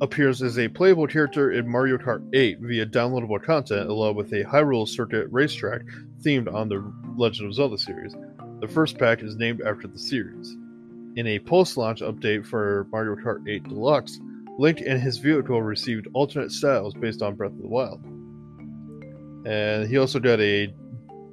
appears 0.00 0.42
as 0.42 0.58
a 0.58 0.68
playable 0.68 1.06
character 1.06 1.52
in 1.52 1.68
Mario 1.68 1.96
Kart 1.96 2.28
8 2.34 2.58
via 2.60 2.86
downloadable 2.86 3.42
content, 3.42 3.88
along 3.88 4.16
with 4.16 4.32
a 4.32 4.44
Hyrule 4.44 4.88
Circuit 4.88 5.28
racetrack 5.30 5.82
themed 6.22 6.52
on 6.52 6.68
the 6.68 6.92
Legend 7.16 7.48
of 7.48 7.54
Zelda 7.54 7.78
series. 7.78 8.14
The 8.62 8.68
first 8.68 8.96
pack 8.96 9.24
is 9.24 9.34
named 9.34 9.60
after 9.60 9.88
the 9.88 9.98
series. 9.98 10.56
In 11.16 11.26
a 11.26 11.40
post 11.40 11.76
launch 11.76 12.00
update 12.00 12.46
for 12.46 12.86
Mario 12.92 13.16
Kart 13.16 13.46
8 13.48 13.64
Deluxe, 13.64 14.20
Link 14.56 14.80
and 14.86 15.02
his 15.02 15.18
vehicle 15.18 15.60
received 15.60 16.06
alternate 16.14 16.52
styles 16.52 16.94
based 16.94 17.22
on 17.22 17.34
Breath 17.34 17.50
of 17.50 17.58
the 17.58 17.66
Wild. 17.66 18.00
And 19.44 19.88
he 19.88 19.98
also 19.98 20.20
got 20.20 20.40
a. 20.40 20.72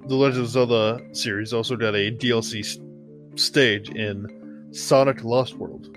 The 0.08 0.16
Legend 0.16 0.46
of 0.46 0.50
Zelda 0.50 1.02
series 1.12 1.54
also 1.54 1.76
got 1.76 1.94
a 1.94 2.10
DLC 2.12 2.62
s- 2.62 2.80
stage 3.40 3.90
in 3.92 4.68
Sonic 4.72 5.24
Lost 5.24 5.54
World. 5.56 5.96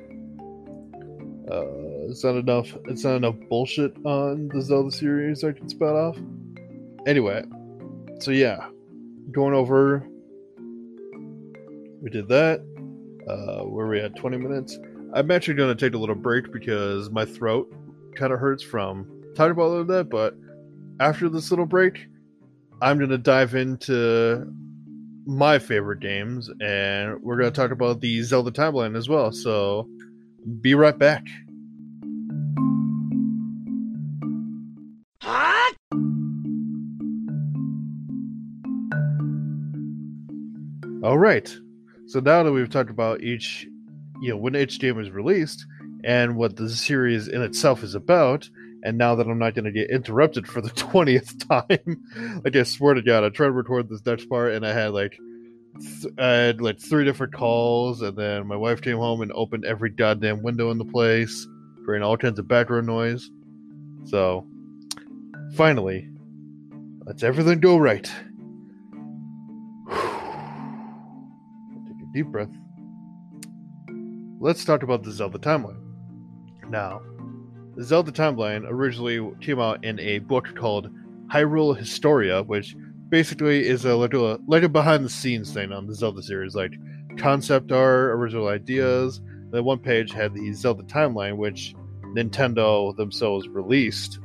Uh, 1.51 2.11
is 2.11 2.21
that 2.21 2.37
enough? 2.37 2.77
It's 2.89 3.05
not 3.05 3.17
enough 3.17 3.37
bullshit 3.49 3.97
on 4.05 4.49
the 4.49 4.61
Zelda 4.61 4.91
series 4.91 5.43
I 5.45 5.53
can 5.53 5.67
spout 5.71 5.97
off. 5.97 6.19
Anyway, 7.07 7.43
so 8.21 8.33
yeah, 8.33 8.67
going 9.31 9.55
over. 9.55 10.07
We 12.03 12.11
did 12.11 12.29
that. 12.29 12.61
Uh, 13.29 13.63
where 13.63 13.87
we 13.87 14.01
at 14.01 14.17
20 14.17 14.37
minutes. 14.37 14.79
I'm 15.15 15.31
actually 15.31 15.55
going 15.55 15.75
to 15.77 15.87
take 15.87 15.95
a 15.95 15.99
little 15.99 16.17
break 16.17 16.53
because 16.53 17.09
my 17.09 17.25
throat 17.25 17.73
kind 18.17 18.33
of 18.33 18.41
hurts 18.41 18.65
from 18.65 19.07
talking 19.37 19.53
about 19.53 19.63
all 19.63 19.79
of 19.79 19.87
that. 19.89 20.11
But 20.11 20.37
after 20.99 21.29
this 21.29 21.51
little 21.51 21.67
break, 21.67 22.09
I'm 22.81 22.99
going 22.99 23.11
to 23.11 23.19
dive 23.19 23.55
into 23.55 24.53
my 25.25 25.61
favorite 25.61 26.01
games 26.01 26.51
and 26.61 27.23
we're 27.23 27.37
going 27.37 27.53
to 27.53 27.57
talk 27.57 27.71
about 27.71 28.01
the 28.01 28.23
Zelda 28.23 28.51
timeline 28.51 28.97
as 28.97 29.09
well. 29.09 29.31
So 29.31 29.89
be 30.61 30.75
right 30.75 30.99
back. 30.99 31.25
Huh? 35.23 35.73
All 41.05 41.19
right. 41.19 41.57
So 42.13 42.21
now 42.21 42.43
that 42.43 42.53
we've 42.53 42.69
talked 42.69 42.91
about 42.91 43.23
each, 43.23 43.67
you 44.21 44.29
know, 44.29 44.37
when 44.37 44.55
each 44.55 44.79
game 44.79 44.99
was 44.99 45.11
released 45.11 45.65
and 46.05 46.37
what 46.37 46.57
the 46.57 46.69
series 46.69 47.27
in 47.27 47.41
itself 47.41 47.83
is 47.83 47.95
about, 47.95 48.51
and 48.83 48.99
now 48.99 49.15
that 49.15 49.27
I'm 49.27 49.39
not 49.39 49.55
going 49.55 49.65
to 49.65 49.73
get 49.73 49.89
interrupted 49.89 50.47
for 50.47 50.61
the 50.61 50.69
20th 50.73 51.49
time, 51.49 52.43
like 52.45 52.55
I 52.55 52.65
swear 52.65 52.93
to 52.93 53.01
God, 53.01 53.25
I 53.25 53.31
tried 53.31 53.47
to 53.47 53.53
record 53.53 53.89
this 53.89 54.05
next 54.05 54.27
part 54.27 54.53
and 54.53 54.67
I 54.67 54.75
had 54.75 54.91
like, 54.91 55.19
th- 55.81 56.13
I 56.19 56.27
had 56.27 56.61
like 56.61 56.79
three 56.79 57.07
different 57.07 57.33
calls, 57.33 58.03
and 58.03 58.15
then 58.15 58.47
my 58.47 58.57
wife 58.57 58.83
came 58.83 58.99
home 58.99 59.23
and 59.23 59.33
opened 59.33 59.65
every 59.65 59.89
goddamn 59.89 60.43
window 60.43 60.71
in 60.71 60.77
the 60.77 60.85
place, 60.85 61.47
creating 61.87 62.05
all 62.05 62.19
kinds 62.19 62.39
of 62.39 62.47
background 62.47 62.89
noise. 62.89 63.31
So, 64.05 64.47
finally, 65.57 66.11
let's 67.07 67.23
everything 67.23 67.61
go 67.61 67.79
right. 67.79 68.13
Deep 72.13 72.27
breath. 72.27 72.51
Let's 74.41 74.65
talk 74.65 74.83
about 74.83 75.03
the 75.03 75.13
Zelda 75.13 75.39
timeline. 75.39 75.81
Now, 76.69 77.01
the 77.77 77.85
Zelda 77.85 78.13
timeline 78.13 78.65
originally 78.67 79.31
came 79.41 79.61
out 79.61 79.85
in 79.85 79.99
a 80.01 80.19
book 80.19 80.55
called 80.57 80.91
Hyrule 81.33 81.77
Historia, 81.77 82.43
which 82.43 82.77
basically 83.09 83.67
is 83.67 83.85
a 83.85 83.95
like 83.95 84.15
a, 84.15 84.39
like 84.47 84.63
a 84.63 84.69
behind 84.69 85.05
the 85.05 85.11
scenes 85.11 85.53
thing 85.53 85.73
on 85.73 85.87
the 85.87 85.95
Zelda 85.95 86.23
series, 86.23 86.55
like 86.55 86.73
concept 87.19 87.73
art, 87.73 88.11
original 88.11 88.49
ideas. 88.49 89.21
Then 89.51 89.65
one 89.65 89.79
page 89.79 90.13
had 90.13 90.35
the 90.35 90.53
Zelda 90.53 90.83
timeline, 90.85 91.37
which 91.37 91.75
Nintendo 92.15 92.95
themselves 92.97 93.49
released 93.49 94.19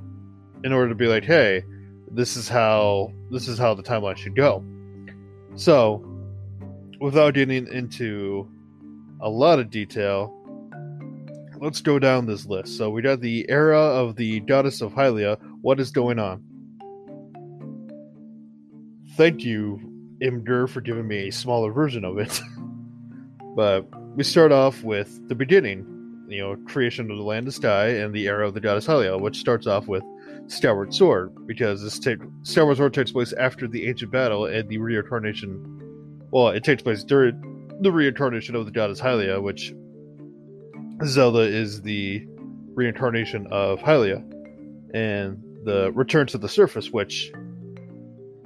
in 0.64 0.74
order 0.74 0.90
to 0.90 0.96
be 0.96 1.08
like, 1.08 1.24
hey, 1.24 1.64
this 2.12 2.36
is 2.36 2.50
how 2.50 3.12
this 3.30 3.48
is 3.48 3.58
how 3.58 3.74
the 3.74 3.84
timeline 3.84 4.18
should 4.18 4.36
go. 4.36 4.64
So, 5.56 6.04
without 7.00 7.34
getting 7.34 7.68
into 7.68 8.50
a 9.20 9.30
lot 9.30 9.60
of 9.60 9.70
detail, 9.70 10.34
let's 11.60 11.82
go 11.82 12.00
down 12.00 12.26
this 12.26 12.46
list. 12.46 12.78
So 12.78 12.90
we 12.90 13.02
got 13.02 13.22
the 13.22 13.50
era 13.50 13.80
of 13.80 14.16
the 14.16 14.40
goddess 14.42 14.82
of 14.82 14.94
Hylia. 14.94 15.38
What 15.62 15.80
is 15.80 15.92
going 15.92 16.20
on? 16.20 16.44
Thank 19.16 19.44
you, 19.44 19.80
Imgur, 20.22 20.70
for 20.70 20.82
giving 20.82 21.08
me 21.08 21.28
a 21.28 21.32
smaller 21.32 21.72
version 21.72 22.06
of 22.06 22.18
it. 22.20 22.40
but 23.56 23.88
we 24.16 24.24
start 24.24 24.52
off 24.52 24.84
with 24.84 25.28
the 25.28 25.36
beginning. 25.36 25.94
You 26.30 26.42
know, 26.42 26.56
creation 26.68 27.10
of 27.10 27.18
the 27.18 27.24
land 27.24 27.48
of 27.48 27.54
sky 27.54 27.88
and 27.88 28.14
the 28.14 28.28
era 28.28 28.46
of 28.48 28.54
the 28.54 28.60
goddess 28.60 28.86
Hylia, 28.86 29.20
which 29.20 29.40
starts 29.40 29.66
off 29.66 29.88
with 29.88 30.04
Skyward 30.48 30.94
Sword, 30.94 31.48
because 31.48 31.82
this 31.82 31.98
take 32.00 32.20
Sword 32.44 32.94
takes 32.94 33.12
place 33.12 33.34
after 33.34 33.68
the 33.68 33.88
ancient 33.88 34.12
battle 34.12 34.46
and 34.46 34.68
the 34.68 34.78
reincarnation. 34.78 35.87
Well, 36.32 36.50
it 36.50 36.64
takes 36.64 36.84
place 36.84 37.04
during 37.04 37.80
the 37.82 37.92
reincarnation 37.92 38.56
of 38.56 38.66
the 38.66 38.72
goddess 38.72 39.00
Hylia, 39.00 39.42
which 39.42 39.74
Zelda 41.06 41.42
is 41.42 41.82
the 41.82 42.26
reincarnation 42.74 43.48
of 43.52 43.80
Hylia, 43.80 44.24
and 44.94 45.42
the 45.64 45.92
return 45.94 46.28
to 46.28 46.38
the 46.38 46.50
surface, 46.50 46.92
which 46.92 47.32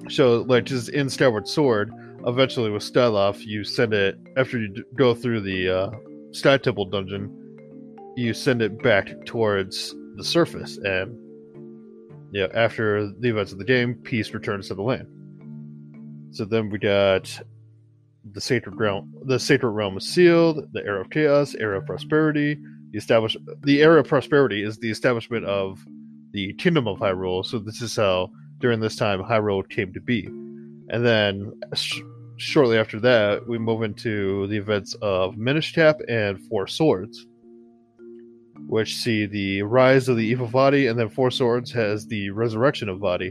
so 0.08 0.42
like 0.42 0.64
just 0.64 0.88
in 0.90 1.08
Skyward 1.08 1.48
Sword. 1.48 1.92
Eventually, 2.24 2.70
with 2.70 2.84
Skyloft, 2.84 3.40
you 3.40 3.64
send 3.64 3.92
it 3.92 4.16
after 4.36 4.56
you 4.56 4.84
go 4.94 5.12
through 5.12 5.40
the 5.40 5.68
uh, 5.68 5.90
Sky 6.30 6.56
Temple 6.56 6.84
dungeon. 6.84 7.36
You 8.16 8.32
send 8.32 8.62
it 8.62 8.80
back 8.80 9.24
towards 9.24 9.92
the 10.14 10.22
surface, 10.22 10.78
and 10.78 11.18
yeah, 12.32 12.46
after 12.54 13.12
the 13.18 13.30
events 13.30 13.50
of 13.50 13.58
the 13.58 13.64
game, 13.64 13.94
peace 13.94 14.32
returns 14.32 14.68
to 14.68 14.74
the 14.74 14.82
land. 14.82 15.08
So 16.30 16.44
then 16.44 16.70
we 16.70 16.78
got 16.78 17.40
the 18.30 18.40
sacred 18.40 18.76
realm. 18.78 19.12
The 19.24 19.38
sacred 19.38 19.70
realm 19.70 19.96
is 19.96 20.08
sealed. 20.08 20.72
The 20.72 20.84
era 20.84 21.00
of 21.00 21.10
chaos, 21.10 21.54
era 21.54 21.78
of 21.78 21.86
prosperity. 21.86 22.58
The 22.92 22.98
establish 22.98 23.36
the 23.62 23.82
era 23.82 24.00
of 24.00 24.08
prosperity 24.08 24.62
is 24.62 24.78
the 24.78 24.90
establishment 24.90 25.44
of 25.44 25.84
the 26.32 26.52
kingdom 26.54 26.86
of 26.86 26.98
Hyrule. 26.98 27.44
So 27.44 27.58
this 27.58 27.82
is 27.82 27.96
how 27.96 28.30
during 28.58 28.80
this 28.80 28.96
time 28.96 29.22
Hyrule 29.22 29.68
came 29.68 29.92
to 29.92 30.00
be. 30.00 30.26
And 30.26 31.04
then 31.04 31.52
sh- 31.74 32.00
shortly 32.36 32.78
after 32.78 33.00
that, 33.00 33.46
we 33.46 33.58
move 33.58 33.82
into 33.82 34.46
the 34.48 34.56
events 34.56 34.94
of 35.02 35.36
Minish 35.36 35.74
Cap 35.74 36.00
and 36.08 36.40
Four 36.48 36.66
Swords, 36.66 37.26
which 38.68 38.96
see 38.96 39.26
the 39.26 39.62
rise 39.62 40.08
of 40.08 40.16
the 40.16 40.26
evil 40.26 40.48
Vaati, 40.48 40.88
and 40.88 40.98
then 40.98 41.08
Four 41.08 41.30
Swords 41.30 41.72
has 41.72 42.06
the 42.06 42.30
resurrection 42.30 42.88
of 42.88 42.98
Vaati. 42.98 43.30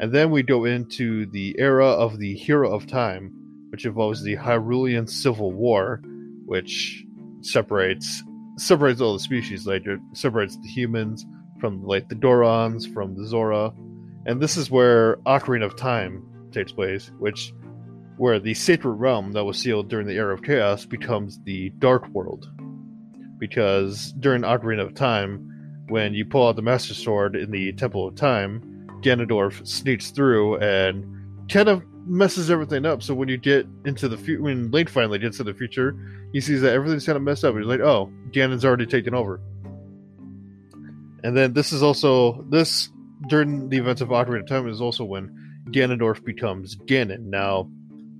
And 0.00 0.12
then 0.12 0.30
we 0.30 0.42
go 0.42 0.64
into 0.64 1.26
the 1.26 1.54
era 1.58 1.86
of 1.86 2.18
the 2.18 2.34
Hero 2.34 2.72
of 2.72 2.86
Time, 2.86 3.32
which 3.70 3.86
involves 3.86 4.22
the 4.22 4.36
Hyrulean 4.36 5.08
Civil 5.08 5.52
War, 5.52 6.02
which 6.44 7.04
separates 7.40 8.22
separates 8.56 9.00
all 9.00 9.14
the 9.14 9.20
species. 9.20 9.66
Like 9.66 9.86
separates 10.12 10.56
the 10.56 10.68
humans 10.68 11.24
from 11.60 11.82
like 11.82 12.08
the 12.08 12.14
Gorons, 12.14 12.92
from 12.92 13.14
the 13.14 13.26
Zora, 13.26 13.72
and 14.26 14.40
this 14.40 14.56
is 14.56 14.70
where 14.70 15.16
Ocarina 15.26 15.64
of 15.64 15.76
Time 15.76 16.22
takes 16.52 16.72
place, 16.72 17.10
which 17.18 17.52
where 18.16 18.38
the 18.38 18.54
sacred 18.54 18.92
realm 18.92 19.32
that 19.32 19.44
was 19.44 19.58
sealed 19.58 19.88
during 19.88 20.06
the 20.06 20.14
era 20.14 20.34
of 20.34 20.42
chaos 20.42 20.84
becomes 20.84 21.40
the 21.44 21.70
Dark 21.78 22.06
World. 22.08 22.50
Because 23.38 24.12
during 24.20 24.42
Ocarina 24.42 24.82
of 24.82 24.94
Time, 24.94 25.46
when 25.88 26.12
you 26.12 26.26
pull 26.26 26.46
out 26.46 26.56
the 26.56 26.62
Master 26.62 26.92
Sword 26.92 27.34
in 27.34 27.50
the 27.50 27.72
Temple 27.72 28.08
of 28.08 28.14
Time, 28.16 28.60
Ganondorf 29.00 29.66
sneaks 29.66 30.10
through 30.10 30.58
and 30.58 31.48
kind 31.48 31.68
of 31.68 31.82
messes 32.10 32.50
everything 32.50 32.84
up. 32.84 33.02
So 33.02 33.14
when 33.14 33.28
you 33.28 33.38
get 33.38 33.66
into 33.84 34.08
the 34.08 34.18
future, 34.18 34.42
when 34.42 34.70
Link 34.70 34.90
finally 34.90 35.18
gets 35.18 35.36
to 35.38 35.44
the 35.44 35.54
future, 35.54 35.96
he 36.32 36.40
sees 36.40 36.60
that 36.62 36.74
everything's 36.74 37.06
kind 37.06 37.16
of 37.16 37.22
messed 37.22 37.44
up. 37.44 37.54
He's 37.56 37.64
like, 37.64 37.80
"Oh, 37.80 38.10
Ganon's 38.32 38.64
already 38.64 38.86
taken 38.86 39.14
over." 39.14 39.40
And 41.22 41.36
then 41.36 41.52
this 41.52 41.72
is 41.72 41.82
also 41.82 42.42
this 42.50 42.90
during 43.28 43.68
the 43.68 43.76
events 43.76 44.00
of 44.00 44.08
Ocarina 44.08 44.40
of 44.40 44.46
Time 44.46 44.68
is 44.68 44.80
also 44.80 45.04
when 45.04 45.30
Ganondorf 45.70 46.24
becomes 46.24 46.76
Ganon. 46.76 47.26
Now, 47.26 47.70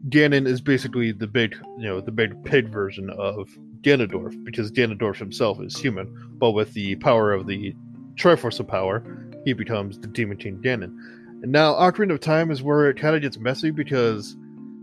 Ganon 0.09 0.47
is 0.47 0.61
basically 0.61 1.11
the 1.13 1.27
big, 1.27 1.57
you 1.79 1.89
know, 1.89 2.01
the 2.01 2.13
big 2.13 2.45
pig 2.45 2.69
version 2.69 3.11
of 3.11 3.49
Ganondorf 3.81 4.45
because 4.45 4.71
Ganondorf 4.71 5.17
himself 5.17 5.61
is 5.61 5.77
human, 5.77 6.15
but 6.39 6.53
with 6.53 6.75
the 6.75 6.95
power 6.97 7.33
of 7.33 7.47
the 7.47 7.75
Triforce 8.15 8.61
of 8.61 8.69
Power, 8.69 9.03
he 9.45 9.53
becomes 9.53 9.99
the 9.99 10.07
Demon 10.07 10.37
King 10.37 10.59
Ganon. 10.63 10.95
And 11.43 11.53
now 11.53 11.75
Ocarina 11.75 12.13
of 12.13 12.21
Time 12.21 12.51
is 12.51 12.63
where 12.63 12.91
it 12.91 12.99
kind 12.99 13.17
of 13.17 13.23
gets 13.23 13.39
messy 13.39 13.71
because 13.71 14.37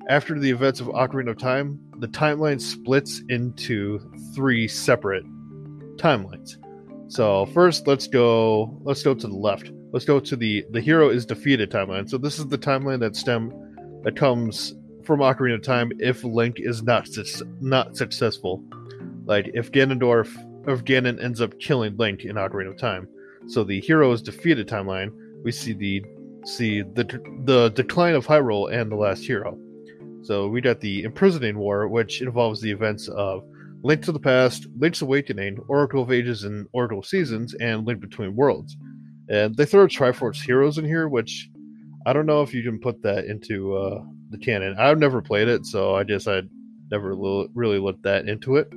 after 0.09 0.39
the 0.39 0.49
events 0.49 0.79
of 0.79 0.87
Ocarina 0.87 1.31
of 1.31 1.37
Time, 1.37 1.79
the 1.99 2.07
timeline 2.07 2.59
splits 2.59 3.21
into 3.29 3.99
three 4.35 4.67
separate 4.67 5.25
timelines. 5.97 6.57
So 7.09 7.45
first, 7.47 7.87
let's 7.87 8.07
go. 8.07 8.79
Let's 8.83 9.03
go 9.03 9.13
to 9.13 9.27
the 9.27 9.35
left. 9.35 9.71
Let's 9.91 10.05
go 10.05 10.19
to 10.19 10.35
the 10.35 10.65
the 10.71 10.81
hero 10.81 11.09
is 11.09 11.25
defeated 11.25 11.71
timeline. 11.71 12.09
So 12.09 12.17
this 12.17 12.39
is 12.39 12.47
the 12.47 12.57
timeline 12.57 12.99
that 12.99 13.15
stem 13.15 13.51
that 14.03 14.15
comes 14.15 14.73
from 15.03 15.19
Ocarina 15.21 15.55
of 15.55 15.61
Time 15.61 15.91
if 15.99 16.23
Link 16.23 16.57
is 16.59 16.83
not 16.83 17.07
suc- 17.07 17.47
not 17.61 17.95
successful. 17.95 18.63
Like 19.25 19.49
if 19.53 19.71
Ganondorf 19.71 20.27
if 20.67 20.83
Ganon 20.83 21.23
ends 21.23 21.39
up 21.39 21.57
killing 21.59 21.95
Link 21.97 22.25
in 22.25 22.35
Ocarina 22.35 22.69
of 22.69 22.77
Time. 22.77 23.07
So 23.47 23.63
the 23.63 23.79
hero 23.79 24.11
is 24.11 24.21
defeated 24.21 24.67
timeline. 24.67 25.11
We 25.43 25.51
see 25.51 25.71
the 25.71 26.03
see 26.47 26.81
the 26.81 27.03
the 27.43 27.69
decline 27.69 28.15
of 28.15 28.25
Hyrule 28.25 28.71
and 28.71 28.91
the 28.91 28.95
last 28.95 29.23
hero. 29.23 29.57
So 30.23 30.47
we 30.47 30.61
got 30.61 30.79
the 30.81 31.03
imprisoning 31.03 31.57
war, 31.57 31.87
which 31.87 32.21
involves 32.21 32.61
the 32.61 32.71
events 32.71 33.07
of 33.09 33.43
Link 33.83 34.01
to 34.03 34.11
the 34.11 34.19
Past, 34.19 34.67
Link's 34.77 35.01
Awakening, 35.01 35.59
Oracle 35.67 36.03
of 36.03 36.11
Ages 36.11 36.43
and 36.43 36.67
Oracle 36.73 37.03
Seasons, 37.03 37.53
and 37.55 37.85
Link 37.85 38.01
Between 38.01 38.35
Worlds. 38.35 38.75
And 39.29 39.55
they 39.55 39.65
throw 39.65 39.87
Triforce 39.87 40.43
Heroes 40.43 40.77
in 40.77 40.85
here, 40.85 41.07
which 41.07 41.49
I 42.05 42.13
don't 42.13 42.25
know 42.25 42.41
if 42.41 42.53
you 42.53 42.63
can 42.63 42.79
put 42.79 43.01
that 43.03 43.25
into 43.25 43.75
uh, 43.75 44.03
the 44.29 44.37
canon. 44.37 44.75
I've 44.79 44.99
never 44.99 45.21
played 45.21 45.47
it, 45.47 45.65
so 45.65 45.95
I 45.95 46.03
guess 46.03 46.27
I'd 46.27 46.49
never 46.89 47.15
really 47.53 47.79
looked 47.79 48.03
that 48.03 48.27
into 48.27 48.55
it. 48.55 48.67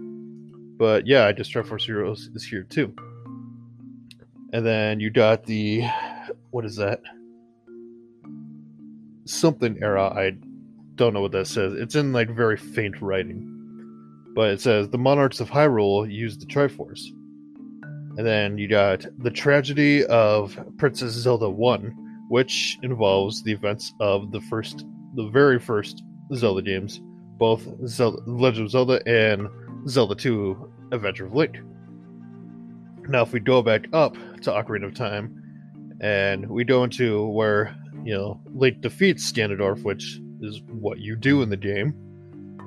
But 0.79 1.07
yeah, 1.07 1.27
I 1.27 1.33
just 1.33 1.53
Triforce 1.53 1.83
Heroes 1.83 2.31
is 2.35 2.45
here 2.45 2.65
too. 2.65 2.95
And 4.53 4.67
then 4.67 4.99
you 4.99 5.11
got 5.11 5.45
the 5.45 5.85
what 6.51 6.65
is 6.65 6.77
that? 6.77 7.01
Something 9.31 9.79
era. 9.81 10.09
I 10.09 10.33
don't 10.97 11.15
know 11.15 11.21
what 11.21 11.31
that 11.33 11.47
says. 11.47 11.75
It's 11.75 11.95
in 11.95 12.13
like 12.13 12.29
very 12.31 12.57
faint 12.57 13.01
writing. 13.01 13.47
But 14.35 14.51
it 14.51 14.61
says 14.61 14.89
the 14.89 14.99
monarchs 14.99 15.39
of 15.39 15.49
Hyrule 15.49 16.11
used 16.11 16.41
the 16.41 16.47
Triforce. 16.47 17.01
And 18.19 18.27
then 18.27 18.59
you 18.59 18.67
got 18.67 19.07
the 19.19 19.31
tragedy 19.31 20.05
of 20.07 20.59
Princess 20.79 21.13
Zelda 21.13 21.49
1, 21.49 22.27
which 22.29 22.77
involves 22.83 23.43
the 23.45 23.53
events 23.53 23.95
of 24.01 24.33
the 24.33 24.41
first 24.43 24.85
the 25.15 25.29
very 25.29 25.61
first 25.61 26.03
Zelda 26.35 26.63
games, 26.63 27.01
both 27.39 27.67
Zelda, 27.87 28.19
Legend 28.27 28.67
of 28.67 28.71
Zelda 28.73 29.01
and 29.07 29.49
Zelda 29.89 30.17
2 30.17 30.73
Adventure 30.91 31.27
of 31.27 31.35
Link. 31.35 31.57
Now, 33.09 33.23
if 33.23 33.33
we 33.33 33.39
go 33.39 33.63
back 33.63 33.87
up 33.93 34.15
to 34.43 34.51
Ocarina 34.51 34.87
of 34.87 34.95
Time, 34.95 35.37
and 36.01 36.49
we 36.49 36.65
go 36.65 36.85
into 36.85 37.27
where, 37.29 37.77
you 38.05 38.15
know, 38.15 38.41
Link 38.55 38.81
defeats 38.81 39.31
Ganondorf, 39.33 39.83
which 39.83 40.21
is 40.41 40.63
what 40.69 40.99
you 40.99 41.17
do 41.17 41.43
in 41.43 41.51
the 41.51 41.57
game, 41.57 41.95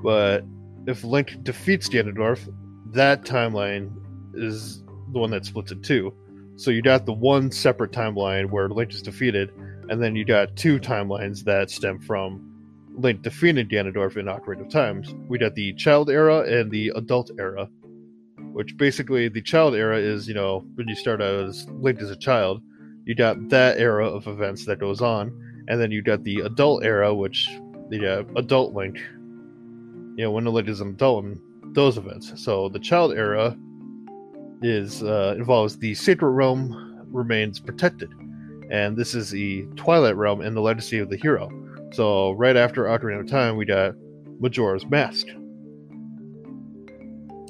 but 0.03 0.43
if 0.85 1.03
Link 1.03 1.43
defeats 1.43 1.89
Ganondorf, 1.89 2.53
that 2.91 3.23
timeline 3.23 3.91
is 4.33 4.83
the 5.11 5.19
one 5.19 5.31
that 5.31 5.45
splits 5.45 5.71
it 5.71 5.83
two. 5.83 6.13
So 6.55 6.71
you 6.71 6.81
got 6.81 7.05
the 7.05 7.13
one 7.13 7.51
separate 7.51 7.91
timeline 7.91 8.49
where 8.49 8.69
Link 8.69 8.93
is 8.93 9.01
defeated, 9.01 9.51
and 9.89 10.01
then 10.01 10.15
you 10.15 10.25
got 10.25 10.55
two 10.55 10.79
timelines 10.79 11.43
that 11.45 11.71
stem 11.71 11.99
from 11.99 12.49
Link 12.95 13.23
defeating 13.23 13.67
Ganondorf 13.67 14.17
in 14.17 14.27
Ocarina 14.27 14.61
of 14.61 14.69
Times. 14.69 15.15
We 15.27 15.39
got 15.39 15.55
the 15.55 15.73
child 15.73 16.09
era 16.09 16.41
and 16.41 16.69
the 16.69 16.91
adult 16.95 17.31
era, 17.39 17.69
which 18.51 18.77
basically 18.77 19.29
the 19.29 19.41
child 19.41 19.73
era 19.73 19.97
is, 19.97 20.27
you 20.27 20.35
know, 20.35 20.63
when 20.75 20.87
you 20.87 20.95
start 20.95 21.21
out 21.21 21.45
as 21.45 21.67
Link 21.71 21.99
as 22.01 22.11
a 22.11 22.15
child, 22.15 22.61
you 23.05 23.15
got 23.15 23.49
that 23.49 23.77
era 23.77 24.07
of 24.07 24.27
events 24.27 24.65
that 24.65 24.79
goes 24.79 25.01
on, 25.01 25.31
and 25.67 25.79
then 25.79 25.91
you 25.91 26.01
got 26.01 26.23
the 26.23 26.41
adult 26.41 26.83
era, 26.83 27.13
which 27.13 27.49
the 27.89 28.19
uh, 28.19 28.23
adult 28.37 28.73
Link, 28.73 28.97
you 28.97 30.23
know, 30.23 30.31
when 30.31 30.43
the 30.43 30.51
Link 30.51 30.67
is 30.67 30.81
an 30.81 30.89
adult 30.89 31.25
and 31.25 31.39
those 31.75 31.97
events. 31.97 32.31
So 32.43 32.69
the 32.69 32.79
child 32.79 33.13
era 33.13 33.57
is 34.61 35.03
uh, 35.03 35.35
involves 35.37 35.77
the 35.77 35.93
sacred 35.93 36.31
realm 36.31 37.05
remains 37.11 37.59
protected, 37.59 38.11
and 38.71 38.95
this 38.95 39.13
is 39.13 39.31
the 39.31 39.63
Twilight 39.75 40.15
realm 40.15 40.41
and 40.41 40.55
the 40.55 40.61
legacy 40.61 40.99
of 40.99 41.09
the 41.09 41.17
hero. 41.17 41.49
So 41.91 42.31
right 42.31 42.55
after 42.55 42.85
Ocarina 42.85 43.19
of 43.19 43.27
Time, 43.27 43.57
we 43.57 43.65
got 43.65 43.93
Majora's 44.39 44.85
Mask. 44.85 45.27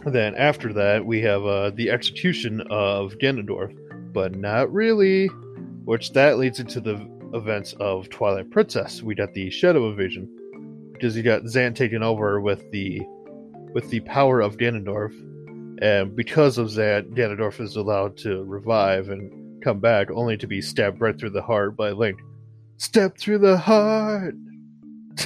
Then 0.05 0.35
after 0.35 0.73
that, 0.73 1.05
we 1.05 1.21
have 1.21 1.45
uh, 1.45 1.69
the 1.71 1.89
execution 1.89 2.61
of 2.69 3.13
Ganondorf, 3.19 3.73
but 4.13 4.35
not 4.35 4.71
really, 4.71 5.27
which 5.85 6.13
that 6.13 6.37
leads 6.37 6.59
into 6.59 6.79
the 6.79 7.09
events 7.33 7.73
of 7.79 8.09
Twilight 8.09 8.51
Princess. 8.51 9.01
We 9.01 9.15
got 9.15 9.33
the 9.33 9.49
Shadow 9.49 9.89
Invasion, 9.89 10.29
because 10.93 11.17
you 11.17 11.23
got 11.23 11.43
Zant 11.43 11.75
taking 11.75 12.03
over 12.03 12.39
with 12.39 12.69
the 12.71 13.01
with 13.73 13.89
the 13.89 14.01
power 14.01 14.39
of 14.39 14.57
Ganondorf, 14.57 15.13
and 15.81 16.15
because 16.15 16.57
of 16.57 16.73
that, 16.75 17.09
Ganondorf 17.11 17.59
is 17.59 17.75
allowed 17.75 18.15
to 18.17 18.43
revive 18.43 19.09
and 19.09 19.63
come 19.63 19.79
back, 19.79 20.11
only 20.11 20.37
to 20.37 20.47
be 20.47 20.61
stabbed 20.61 21.01
right 21.01 21.17
through 21.17 21.31
the 21.31 21.41
heart 21.41 21.75
by 21.75 21.91
Link. 21.91 22.19
Step 22.77 23.17
through 23.17 23.39
the 23.39 23.57
heart. 23.57 24.35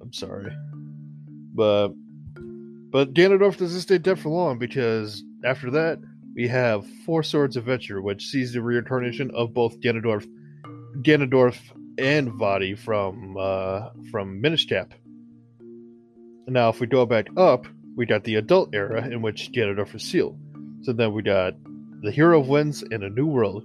I'm 0.00 0.12
sorry, 0.12 0.52
but 1.54 1.88
but 2.90 3.12
Ganondorf 3.12 3.58
doesn't 3.58 3.80
stay 3.80 3.98
dead 3.98 4.18
for 4.18 4.30
long 4.30 4.58
because 4.58 5.22
after 5.44 5.70
that 5.72 5.98
we 6.34 6.48
have 6.48 6.86
Four 7.06 7.22
Swords 7.22 7.56
Adventure, 7.56 8.02
which 8.02 8.26
sees 8.26 8.52
the 8.52 8.62
reincarnation 8.62 9.30
of 9.34 9.54
both 9.54 9.80
Ganondorf, 9.80 10.26
Ganondorf 11.02 11.56
and 11.98 12.32
Vaati 12.32 12.76
from 12.76 13.36
uh, 13.38 13.90
from 14.10 14.40
Minish 14.40 14.68
Cap. 14.68 14.94
Now, 16.46 16.68
if 16.68 16.80
we 16.80 16.86
go 16.86 17.06
back 17.06 17.28
up, 17.36 17.66
we 17.96 18.04
got 18.06 18.24
the 18.24 18.34
adult 18.34 18.74
era 18.74 19.06
in 19.06 19.22
which 19.22 19.52
Ganondorf 19.52 19.94
is 19.94 20.02
sealed. 20.02 20.38
So 20.82 20.92
then 20.92 21.12
we 21.12 21.22
got 21.22 21.54
the 22.02 22.10
Hero 22.10 22.40
of 22.40 22.48
Winds 22.48 22.82
and 22.82 23.02
a 23.02 23.08
New 23.08 23.26
World. 23.26 23.64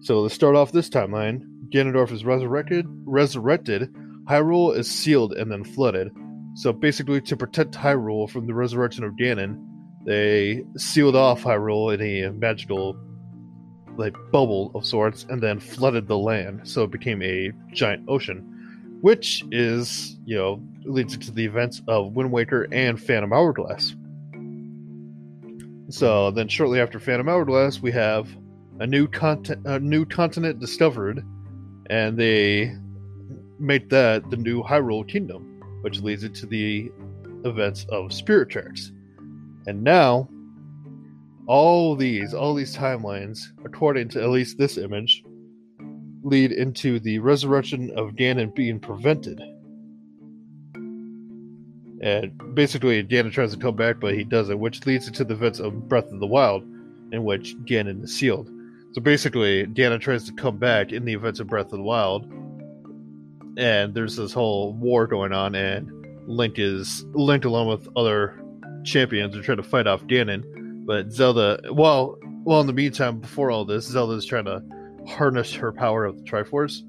So 0.00 0.24
to 0.24 0.30
start 0.34 0.54
off 0.54 0.70
this 0.70 0.90
timeline, 0.90 1.42
Ganondorf 1.70 2.12
is 2.12 2.24
resurrected. 2.24 2.86
Resurrected, 3.04 3.92
Hyrule 4.28 4.76
is 4.76 4.90
sealed 4.90 5.32
and 5.32 5.50
then 5.50 5.64
flooded. 5.64 6.12
So 6.54 6.72
basically, 6.72 7.20
to 7.22 7.36
protect 7.36 7.72
Hyrule 7.72 8.30
from 8.30 8.46
the 8.46 8.54
resurrection 8.54 9.02
of 9.02 9.14
Ganon, 9.14 9.73
they 10.04 10.64
sealed 10.76 11.16
off 11.16 11.42
Hyrule 11.42 11.94
in 11.94 12.00
a 12.00 12.30
magical, 12.32 12.96
like 13.96 14.14
bubble 14.30 14.70
of 14.74 14.84
sorts, 14.84 15.26
and 15.28 15.42
then 15.42 15.60
flooded 15.60 16.08
the 16.08 16.18
land. 16.18 16.60
So 16.64 16.84
it 16.84 16.90
became 16.90 17.22
a 17.22 17.52
giant 17.72 18.04
ocean 18.08 18.50
which 19.04 19.44
is, 19.50 20.16
you 20.24 20.34
know, 20.34 20.62
leads 20.84 21.12
into 21.12 21.30
the 21.30 21.44
events 21.44 21.82
of 21.88 22.16
Wind 22.16 22.32
Waker 22.32 22.66
and 22.72 22.98
Phantom 22.98 23.34
Hourglass. 23.34 23.94
So 25.90 26.30
then, 26.30 26.48
shortly 26.48 26.80
after 26.80 26.98
Phantom 26.98 27.28
Hourglass, 27.28 27.82
we 27.82 27.92
have 27.92 28.34
a 28.80 28.86
new 28.86 29.06
content, 29.06 29.60
a 29.66 29.78
new 29.78 30.06
continent 30.06 30.58
discovered, 30.58 31.22
and 31.90 32.16
they 32.16 32.74
make 33.58 33.90
that 33.90 34.30
the 34.30 34.38
new 34.38 34.62
Hyrule 34.62 35.06
Kingdom, 35.06 35.60
which 35.82 36.00
leads 36.00 36.24
into 36.24 36.46
the 36.46 36.90
events 37.44 37.84
of 37.90 38.10
Spirit 38.10 38.48
Tracks. 38.48 38.90
And 39.66 39.82
now, 39.82 40.28
all 41.46 41.96
these, 41.96 42.34
all 42.34 42.54
these 42.54 42.76
timelines, 42.76 43.38
according 43.64 44.08
to 44.10 44.22
at 44.22 44.30
least 44.30 44.58
this 44.58 44.78
image, 44.78 45.22
lead 46.22 46.52
into 46.52 46.98
the 47.00 47.18
resurrection 47.18 47.90
of 47.96 48.12
Ganon 48.12 48.54
being 48.54 48.80
prevented. 48.80 49.40
And 52.00 52.54
basically, 52.54 53.02
Ganon 53.04 53.32
tries 53.32 53.52
to 53.52 53.58
come 53.58 53.76
back, 53.76 54.00
but 54.00 54.14
he 54.14 54.24
doesn't, 54.24 54.58
which 54.58 54.84
leads 54.86 55.06
into 55.06 55.24
the 55.24 55.34
events 55.34 55.60
of 55.60 55.88
Breath 55.88 56.12
of 56.12 56.20
the 56.20 56.26
Wild, 56.26 56.62
in 57.12 57.24
which 57.24 57.56
Ganon 57.64 58.04
is 58.04 58.14
sealed. 58.14 58.50
So 58.92 59.00
basically, 59.00 59.66
Ganon 59.66 60.00
tries 60.00 60.24
to 60.24 60.32
come 60.32 60.58
back 60.58 60.92
in 60.92 61.04
the 61.04 61.14
events 61.14 61.40
of 61.40 61.46
Breath 61.46 61.66
of 61.66 61.78
the 61.78 61.82
Wild, 61.82 62.30
and 63.56 63.94
there's 63.94 64.16
this 64.16 64.32
whole 64.32 64.72
war 64.74 65.06
going 65.06 65.32
on, 65.32 65.54
and 65.54 65.90
Link 66.26 66.58
is 66.58 67.04
Link 67.12 67.44
along 67.44 67.68
with 67.68 67.88
other 67.96 68.43
champions 68.84 69.36
are 69.36 69.42
trying 69.42 69.56
to 69.56 69.62
fight 69.62 69.86
off 69.86 70.02
Ganon. 70.04 70.44
But 70.86 71.10
Zelda, 71.10 71.60
well, 71.72 72.18
well, 72.44 72.60
in 72.60 72.66
the 72.66 72.72
meantime, 72.72 73.20
before 73.20 73.50
all 73.50 73.64
this, 73.64 73.86
Zelda 73.86 74.14
is 74.14 74.26
trying 74.26 74.44
to 74.44 74.62
harness 75.06 75.52
her 75.52 75.72
power 75.72 76.04
of 76.04 76.16
the 76.16 76.22
Triforce, 76.22 76.82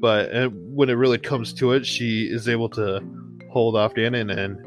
but 0.00 0.34
uh, 0.34 0.48
when 0.48 0.88
it 0.88 0.94
really 0.94 1.18
comes 1.18 1.52
to 1.54 1.72
it, 1.72 1.86
she 1.86 2.24
is 2.24 2.48
able 2.48 2.68
to 2.70 3.00
hold 3.50 3.76
off 3.76 3.94
Ganon, 3.94 4.36
and 4.36 4.58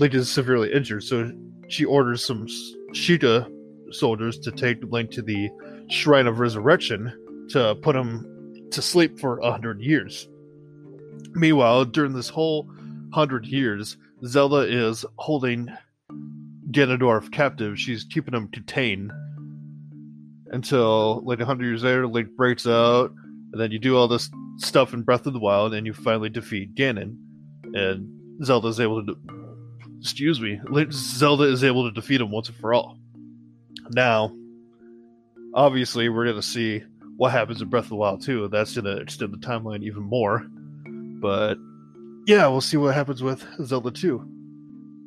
Link 0.00 0.14
is 0.14 0.30
severely 0.30 0.72
injured. 0.72 1.04
So 1.04 1.32
she 1.68 1.84
orders 1.84 2.24
some 2.24 2.46
S- 2.46 3.48
soldiers 3.90 4.38
to 4.40 4.50
take 4.50 4.82
Link 4.84 5.10
to 5.12 5.22
the 5.22 5.50
Shrine 5.88 6.26
of 6.26 6.38
Resurrection 6.38 7.46
to 7.50 7.74
put 7.76 7.96
him 7.96 8.68
to 8.70 8.82
sleep 8.82 9.18
for 9.18 9.38
a 9.38 9.50
hundred 9.50 9.80
years. 9.80 10.28
Meanwhile, 11.32 11.86
during 11.86 12.12
this 12.12 12.28
whole 12.28 12.70
hundred 13.12 13.46
years, 13.46 13.96
Zelda 14.24 14.60
is 14.60 15.04
holding 15.16 15.68
Ganondorf 16.70 17.30
captive. 17.32 17.78
She's 17.78 18.04
keeping 18.04 18.34
him 18.34 18.48
contained 18.48 19.12
until 20.50 21.22
like 21.24 21.40
a 21.40 21.44
hundred 21.44 21.66
years 21.66 21.84
later, 21.84 22.06
Link 22.06 22.36
breaks 22.36 22.66
out, 22.66 23.12
and 23.52 23.60
then 23.60 23.70
you 23.70 23.78
do 23.78 23.96
all 23.96 24.08
this 24.08 24.30
stuff 24.56 24.92
in 24.92 25.02
Breath 25.02 25.26
of 25.26 25.32
the 25.32 25.38
Wild, 25.38 25.74
and 25.74 25.86
you 25.86 25.92
finally 25.92 26.28
defeat 26.28 26.74
Ganon, 26.74 27.16
and 27.74 28.44
Zelda 28.44 28.68
is 28.68 28.80
able 28.80 29.04
to. 29.04 29.14
De- 29.14 29.38
excuse 30.00 30.40
me, 30.40 30.60
Zelda 30.90 31.44
is 31.44 31.64
able 31.64 31.88
to 31.88 31.92
defeat 31.92 32.20
him 32.20 32.30
once 32.30 32.48
and 32.48 32.56
for 32.58 32.72
all. 32.72 32.98
Now, 33.90 34.32
obviously, 35.54 36.08
we're 36.08 36.26
gonna 36.26 36.42
see 36.42 36.82
what 37.16 37.32
happens 37.32 37.60
in 37.60 37.68
Breath 37.68 37.84
of 37.84 37.90
the 37.90 37.96
Wild 37.96 38.22
too. 38.22 38.48
That's 38.48 38.74
gonna 38.74 38.96
extend 38.96 39.32
the 39.32 39.38
timeline 39.38 39.82
even 39.82 40.02
more. 40.02 40.46
But 41.20 41.56
yeah, 42.26 42.46
we'll 42.48 42.60
see 42.60 42.76
what 42.76 42.94
happens 42.94 43.22
with 43.22 43.44
Zelda 43.64 43.90
2. 43.90 44.37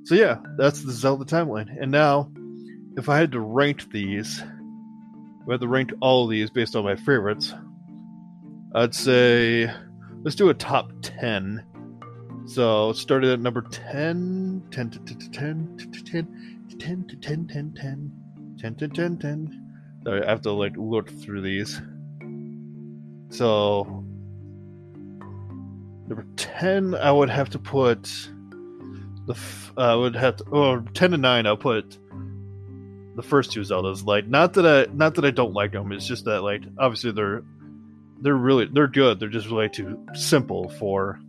So 0.03 0.15
yeah, 0.15 0.37
that's 0.57 0.83
the 0.83 0.91
Zelda 0.91 1.25
timeline. 1.25 1.69
And 1.79 1.91
now, 1.91 2.31
if 2.97 3.07
I 3.07 3.17
had 3.17 3.31
to 3.33 3.39
rank 3.39 3.91
these, 3.91 4.39
if 4.39 5.47
I 5.47 5.51
had 5.53 5.61
to 5.61 5.67
rank 5.67 5.91
all 6.01 6.25
of 6.25 6.29
these 6.29 6.49
based 6.49 6.75
on 6.75 6.83
my 6.83 6.95
favorites, 6.95 7.53
I'd 8.73 8.95
say 8.95 9.71
let's 10.23 10.35
do 10.35 10.49
a 10.49 10.53
top 10.53 10.91
10. 11.01 11.63
So 12.45 12.91
started 12.93 13.31
at 13.31 13.39
number 13.39 13.61
10, 13.61 14.63
10 14.71 14.89
to 14.89 14.99
10, 14.99 15.31
10 15.31 15.91
to 15.91 16.03
10, 16.03 16.67
10 16.79 17.07
to 17.07 17.15
10, 17.15 17.47
10, 17.47 17.73
10, 17.73 18.11
10 18.59 18.75
to 18.75 18.87
10, 18.87 19.17
10. 19.17 19.57
Sorry, 20.03 20.25
I 20.25 20.29
have 20.29 20.41
to 20.41 20.51
like 20.51 20.73
look 20.77 21.09
through 21.09 21.41
these. 21.41 21.79
So 23.29 24.03
number 26.07 26.25
10, 26.35 26.95
I 26.95 27.11
would 27.11 27.29
have 27.29 27.49
to 27.51 27.59
put 27.59 28.31
the 29.27 29.33
f- 29.33 29.73
I 29.77 29.95
would 29.95 30.15
have 30.15 30.37
to 30.37 30.43
or 30.45 30.83
10 30.93 31.11
to 31.11 31.17
9 31.17 31.45
I'll 31.45 31.57
put 31.57 31.97
the 33.15 33.23
first 33.23 33.51
two 33.51 33.61
Zeldas. 33.61 34.05
Like 34.05 34.27
not 34.27 34.53
that 34.53 34.65
I 34.65 34.91
not 34.93 35.15
that 35.15 35.25
I 35.25 35.31
don't 35.31 35.53
like 35.53 35.73
them 35.73 35.91
it's 35.91 36.07
just 36.07 36.25
that 36.25 36.41
like 36.41 36.63
obviously 36.77 37.11
they're 37.11 37.43
they're 38.21 38.35
really 38.35 38.65
they're 38.65 38.87
good 38.87 39.19
they're 39.19 39.29
just 39.29 39.47
really 39.47 39.69
too 39.69 39.99
simple 40.13 40.69
for 40.69 41.19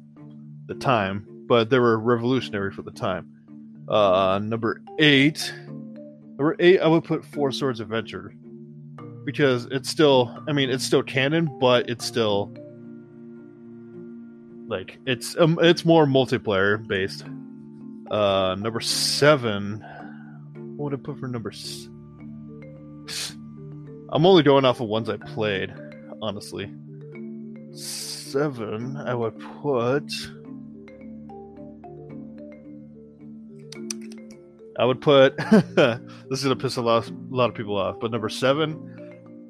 the 0.66 0.74
time 0.74 1.26
but 1.46 1.70
they 1.70 1.78
were 1.78 1.98
revolutionary 1.98 2.72
for 2.72 2.82
the 2.82 2.90
time. 2.90 3.28
Uh 3.88 4.40
number 4.42 4.82
8 4.98 5.52
number 6.38 6.56
8 6.58 6.80
I 6.80 6.86
would 6.86 7.04
put 7.04 7.24
Four 7.24 7.52
Swords 7.52 7.80
Adventure 7.80 8.34
because 9.24 9.66
it's 9.66 9.88
still 9.88 10.42
I 10.48 10.52
mean 10.52 10.70
it's 10.70 10.84
still 10.84 11.02
canon 11.02 11.58
but 11.60 11.88
it's 11.90 12.04
still 12.04 12.52
like 14.68 14.98
it's 15.06 15.36
um, 15.38 15.58
it's 15.60 15.84
more 15.84 16.06
multiplayer 16.06 16.84
based 16.86 17.24
uh, 18.10 18.56
number 18.58 18.80
seven. 18.80 19.84
What 20.76 20.92
would 20.92 21.00
I 21.00 21.02
put 21.02 21.18
for 21.18 21.28
number? 21.28 21.50
S- 21.50 21.88
I'm 24.10 24.26
only 24.26 24.42
going 24.42 24.64
off 24.64 24.80
of 24.80 24.88
ones 24.88 25.08
I 25.08 25.16
played, 25.16 25.72
honestly. 26.20 26.70
Seven, 27.72 28.96
I 28.96 29.14
would 29.14 29.38
put. 29.38 30.12
I 34.78 34.84
would 34.84 35.00
put. 35.00 35.36
this 35.50 36.38
is 36.38 36.42
gonna 36.42 36.56
piss 36.56 36.76
a 36.76 36.82
lot, 36.82 37.08
a 37.08 37.14
lot 37.30 37.48
of 37.48 37.54
people 37.54 37.76
off, 37.76 37.96
but 38.00 38.10
number 38.10 38.28
seven. 38.28 38.88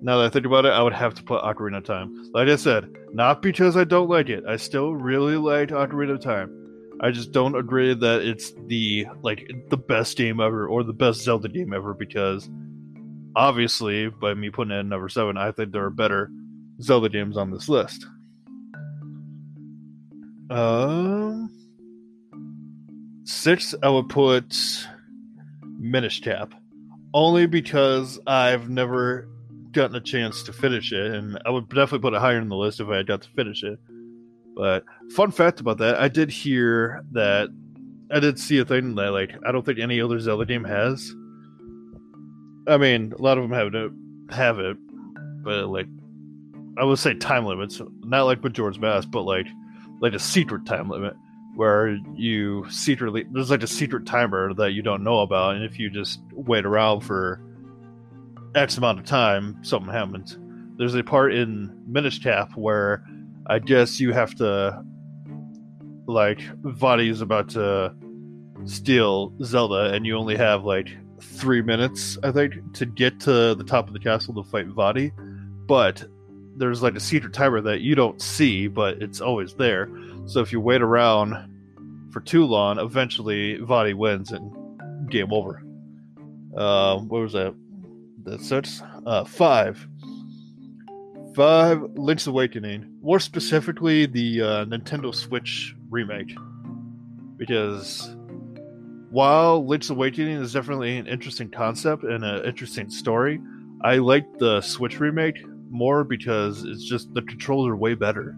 Now 0.01 0.19
that 0.19 0.27
I 0.27 0.29
think 0.31 0.47
about 0.47 0.65
it, 0.67 0.73
I 0.73 0.83
would 0.83 0.93
have 0.93 1.15
to 1.15 1.23
put 1.23 1.43
Ocarina 1.43 1.79
of 1.79 1.85
Time. 1.85 2.31
Like 2.33 2.49
I 2.49 2.57
said, 2.57 2.93
not 3.13 3.41
because 3.41 3.77
I 3.77 3.85
don't 3.85 4.09
like 4.09 4.29
it. 4.29 4.45
I 4.49 4.57
still 4.57 4.95
really 4.95 5.37
liked 5.37 5.71
Ocarina 5.71 6.13
of 6.13 6.21
Time. 6.21 6.62
I 7.03 7.11
just 7.11 7.33
don't 7.33 7.57
agree 7.57 7.95
that 7.95 8.23
it's 8.23 8.53
the 8.67 9.07
like 9.23 9.51
the 9.71 9.77
best 9.77 10.17
game 10.17 10.41
ever 10.41 10.67
or 10.67 10.85
the 10.85 10.93
best 10.93 11.23
Zelda 11.23 11.49
game 11.49 11.73
ever 11.73 11.95
because 11.95 12.49
obviously 13.35 14.09
by 14.09 14.35
me 14.35 14.51
putting 14.51 14.73
it 14.73 14.79
at 14.79 14.87
number 14.87 15.09
seven, 15.09 15.37
I 15.37 15.51
think 15.51 15.73
there 15.73 15.85
are 15.85 15.91
better 15.91 16.31
Zelda 16.81 17.09
games 17.09 17.37
on 17.37 17.51
this 17.51 17.69
list. 17.69 18.07
Um, 20.51 21.51
six, 23.25 23.75
I 23.83 23.89
would 23.89 24.09
put 24.09 24.55
Minish 25.81 26.21
Cap, 26.21 26.55
only 27.15 27.47
because 27.47 28.21
I've 28.27 28.69
never 28.69 29.29
gotten 29.73 29.97
a 29.97 30.01
chance 30.01 30.43
to 30.45 30.53
finish 30.53 30.93
it, 30.93 31.13
and 31.13 31.39
I 31.47 31.51
would 31.51 31.69
definitely 31.69 32.01
put 32.01 32.15
it 32.15 32.21
higher 32.21 32.39
in 32.39 32.49
the 32.49 32.57
list 32.57 32.81
if 32.81 32.89
I 32.89 32.99
had 32.99 33.07
got 33.07 33.23
to 33.23 33.31
finish 33.31 33.63
it. 33.63 33.81
But 34.55 34.85
fun 35.15 35.31
fact 35.31 35.61
about 35.61 35.79
that, 35.79 35.99
I 36.01 36.09
did 36.09 36.31
hear 36.31 37.05
that 37.13 37.49
I 38.13 38.21
did 38.21 38.39
see 38.39 38.59
a 38.59 38.65
thing 38.65 38.95
that 38.97 39.11
like 39.11 39.35
I 39.47 39.53
don't 39.53 39.65
think 39.65 39.79
any 39.79 40.01
other 40.01 40.21
Zelda 40.21 40.45
game 40.45 40.65
has. 40.65 41.15
I 42.69 42.77
mean, 42.77 43.13
a 43.19 43.23
lot 43.23 43.39
of 43.39 43.49
them 43.49 43.53
have 43.53 43.75
it, 43.75 43.93
have 44.35 44.59
it, 44.59 44.77
but 45.43 45.67
like 45.67 45.87
I 46.79 46.85
would 46.85 46.99
say 46.99 47.15
time 47.15 47.47
limits, 47.47 47.81
not 48.01 48.25
like 48.25 48.43
Majora's 48.43 48.79
Mask, 48.79 49.11
but 49.11 49.23
like 49.23 49.47
like 50.01 50.15
a 50.15 50.19
secret 50.19 50.67
time 50.67 50.89
limit 50.89 51.15
where 51.55 51.99
you 52.15 52.67
secretly 52.71 53.25
there's 53.31 53.51
like 53.51 53.63
a 53.63 53.67
secret 53.67 54.07
timer 54.07 54.55
that 54.55 54.73
you 54.73 54.83
don't 54.83 55.05
know 55.05 55.21
about, 55.21 55.57
and 55.57 55.65
if 55.65 55.79
you 55.79 55.91
just 55.91 56.21
wait 56.33 56.67
around 56.67 57.01
for 57.01 57.41
X 58.55 58.77
amount 58.77 58.99
of 58.99 59.07
time, 59.07 59.59
something 59.63 59.93
happens. 59.93 60.39
There's 60.77 60.95
a 60.95 61.03
part 61.03 61.35
in 61.35 61.85
Minish 61.87 62.23
Cap 62.23 62.53
where 62.57 63.05
I 63.47 63.59
guess 63.59 64.01
you 64.01 64.13
have 64.13 64.35
to 64.37 64.83
like 66.07 66.39
Vaati 66.63 67.11
is 67.11 67.21
about 67.21 67.49
to 67.51 67.95
steal 68.65 69.33
Zelda, 69.43 69.93
and 69.93 70.07
you 70.07 70.17
only 70.17 70.37
have 70.37 70.65
like 70.65 70.89
three 71.21 71.63
minutes, 71.63 72.19
I 72.23 72.33
think, 72.33 72.75
to 72.75 72.87
get 72.87 73.21
to 73.21 73.55
the 73.55 73.65
top 73.65 73.87
of 73.87 73.93
the 73.93 74.01
castle 74.01 74.35
to 74.35 74.43
fight 74.51 74.69
Vaati. 74.69 75.13
But 75.67 76.05
there's 76.57 76.83
like 76.83 76.95
a 76.95 77.01
secret 77.01 77.33
timer 77.33 77.61
that 77.63 77.81
you 77.81 77.95
don't 77.95 78.21
see, 78.21 78.69
but 78.69 79.03
it's 79.03 79.21
always 79.21 79.55
there. 79.55 79.89
So 80.27 80.41
if 80.41 80.53
you 80.53 80.61
wait 80.61 80.83
around 80.83 82.11
for 82.13 82.21
too 82.21 82.45
long, 82.45 82.79
eventually 82.79 83.59
Vaati 83.59 83.95
wins 83.95 84.33
and 84.33 85.11
game 85.11 85.33
over. 85.33 85.63
Uh, 86.57 86.99
what 86.99 87.23
was 87.23 87.33
that? 87.33 87.55
That's 88.25 88.47
six. 88.47 88.83
Uh, 89.07 89.25
five. 89.25 89.89
Five. 91.35 91.83
Link's 91.95 92.27
Awakening. 92.27 92.99
More 93.01 93.19
specifically, 93.19 94.05
the 94.07 94.43
uh, 94.43 94.65
Nintendo 94.67 95.15
Switch 95.15 95.75
remake, 95.89 96.37
because 97.39 98.15
while 99.11 99.67
Link's 99.67 99.89
Awakening 99.89 100.43
is 100.43 100.53
definitely 100.53 100.99
an 100.99 101.07
interesting 101.07 101.51
concept 101.51 102.05
and 102.05 102.23
an 102.23 102.45
interesting 102.45 102.91
story, 102.91 103.41
I 103.83 103.97
like 103.97 104.39
the 104.39 104.61
Switch 104.61 105.01
remake 105.01 105.39
more 105.71 106.05
because 106.05 106.65
it's 106.65 106.85
just 106.85 107.13
the 107.15 107.23
controls 107.23 107.67
are 107.67 107.77
way 107.77 107.95
better. 107.95 108.37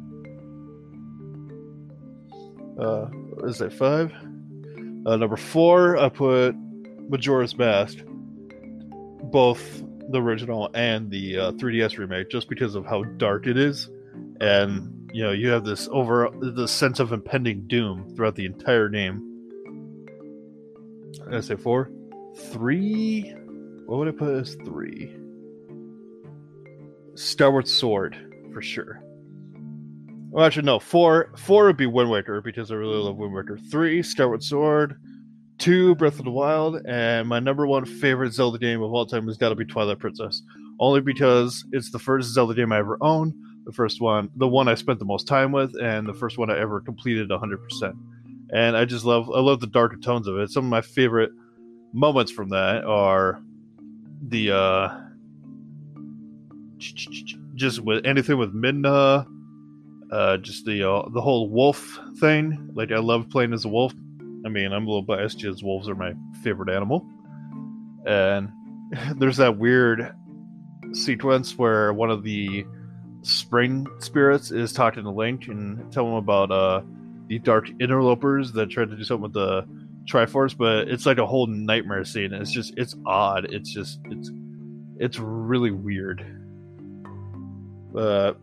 Uh, 2.81 3.07
is 3.45 3.59
that 3.59 3.73
five? 3.73 4.13
Uh, 5.07 5.17
number 5.17 5.37
four, 5.37 5.97
I 5.97 6.09
put 6.09 6.55
Majora's 7.09 7.59
Mask, 7.59 7.99
both 9.25 9.83
the 10.11 10.21
original 10.21 10.71
and 10.75 11.11
the 11.11 11.39
uh, 11.39 11.53
3DS 11.53 11.99
remake, 11.99 12.31
just 12.31 12.49
because 12.49 12.75
of 12.75 12.85
how 12.85 13.03
dark 13.03 13.47
it 13.47 13.57
is, 13.57 13.89
and 14.41 15.11
you 15.13 15.23
know 15.23 15.33
you 15.33 15.49
have 15.49 15.65
this 15.65 15.89
over 15.91 16.31
the 16.41 16.69
sense 16.69 17.01
of 17.01 17.13
impending 17.13 17.67
doom 17.67 18.15
throughout 18.15 18.35
the 18.35 18.47
entire 18.47 18.89
game. 18.89 19.31
I 21.31 21.41
say 21.41 21.57
four, 21.57 21.91
three. 22.37 23.35
What 23.87 23.99
would 23.99 24.09
I 24.09 24.13
put 24.13 24.35
as 24.35 24.55
three? 24.65 25.15
Skyward 27.15 27.69
Sword 27.69 28.17
for 28.53 28.63
sure. 28.63 29.03
Well, 30.31 30.45
actually, 30.45 30.67
no. 30.67 30.81
Four, 30.81 31.31
four 31.37 31.67
would 31.67 31.77
be 31.77 31.87
Wind 31.87 32.11
Waker 32.11 32.41
because 32.41 32.73
I 32.73 32.75
really 32.75 32.97
love 32.97 33.17
Wind 33.17 33.33
Waker. 33.33 33.57
Three, 33.57 34.03
Skyward 34.03 34.43
Sword. 34.43 34.97
Two, 35.59 35.95
Breath 35.95 36.19
of 36.19 36.25
the 36.25 36.31
Wild, 36.31 36.81
and 36.87 37.29
my 37.29 37.39
number 37.41 37.67
one 37.67 37.85
favorite 37.85 38.33
Zelda 38.33 38.59
game 38.59 38.83
of 38.83 38.93
all 38.93 39.07
time 39.07 39.27
has 39.29 39.37
got 39.37 39.51
to 39.51 39.55
be 39.55 39.65
Twilight 39.65 39.99
Princess. 39.99 40.43
Only 40.81 41.01
because 41.01 41.65
it's 41.73 41.91
the 41.91 41.99
first 41.99 42.31
Zelda 42.31 42.55
game 42.55 42.73
I 42.73 42.79
ever 42.79 42.99
owned, 43.01 43.35
the 43.65 43.73
first 43.73 44.01
one, 44.01 44.31
the 44.37 44.49
one 44.49 44.69
I 44.69 44.75
spent 44.75 44.99
the 44.99 45.05
most 45.05 45.29
time 45.29 45.53
with, 45.53 45.75
and 45.81 46.07
the 46.07 46.15
first 46.15 46.39
one 46.39 46.51
I 46.51 46.59
ever 46.59 46.81
completed 46.81 47.31
100%. 47.31 47.95
And 48.53 48.77
I 48.77 48.85
just 48.85 49.05
love, 49.05 49.31
I 49.35 49.41
love 49.41 49.61
the 49.61 49.67
darker 49.69 49.97
tones 49.97 50.27
of 50.27 50.37
it. 50.39 50.51
Some 50.51 50.65
of 50.65 50.71
my 50.71 50.83
favorite 50.83 51.31
moments 51.93 52.33
from 52.33 52.49
that 52.51 52.85
are 52.85 53.41
the 54.29 54.51
uh 54.51 55.01
just 57.55 57.81
with 57.81 58.05
anything 58.05 58.37
with 58.39 58.53
Midna, 58.55 59.27
Uh, 60.11 60.37
just 60.37 60.65
the 60.67 60.89
uh, 60.89 61.09
the 61.11 61.21
whole 61.21 61.49
wolf 61.49 61.99
thing. 62.21 62.71
Like 62.75 62.93
I 62.93 62.99
love 62.99 63.29
playing 63.31 63.53
as 63.53 63.65
a 63.65 63.69
wolf. 63.69 63.93
I 64.45 64.49
mean, 64.49 64.73
I'm 64.73 64.87
a 64.87 64.87
little 64.87 65.03
biased 65.03 65.41
because 65.41 65.63
wolves 65.63 65.89
are 65.89 65.95
my 65.95 66.15
favorite 66.43 66.75
animal. 66.75 67.07
And 68.07 68.51
there's 69.17 69.39
that 69.39 69.59
weird 69.59 70.15
sequence 70.93 71.57
where 71.57 71.93
one 71.93 72.11
of 72.11 72.23
the 72.23 72.67
spring 73.23 73.87
spirits 74.01 74.51
is 74.51 74.73
talking 74.73 75.03
to 75.05 75.11
Link 75.11 75.49
and 75.49 75.91
telling 75.93 76.13
him 76.13 76.19
about 76.19 76.51
uh, 76.51 76.83
the 77.29 77.39
dark 77.39 77.69
interlopers 77.81 78.53
that 78.53 78.71
tried 78.71 78.91
to 78.91 78.97
do 78.97 79.05
something 79.05 79.23
with 79.23 79.33
the 79.33 79.67
Triforce, 80.07 80.57
but 80.57 80.89
it's 80.89 81.07
like 81.07 81.17
a 81.19 81.27
whole 81.27 81.47
nightmare 81.47 82.05
scene. 82.05 82.35
It's 82.35 82.53
just 82.53 82.75
it's 82.77 82.95
odd. 83.07 83.47
It's 83.47 83.73
just 83.73 84.01
it's 84.11 84.31
it's 84.99 85.19
really 85.19 85.71
weird. 85.71 86.25
But 87.93 88.35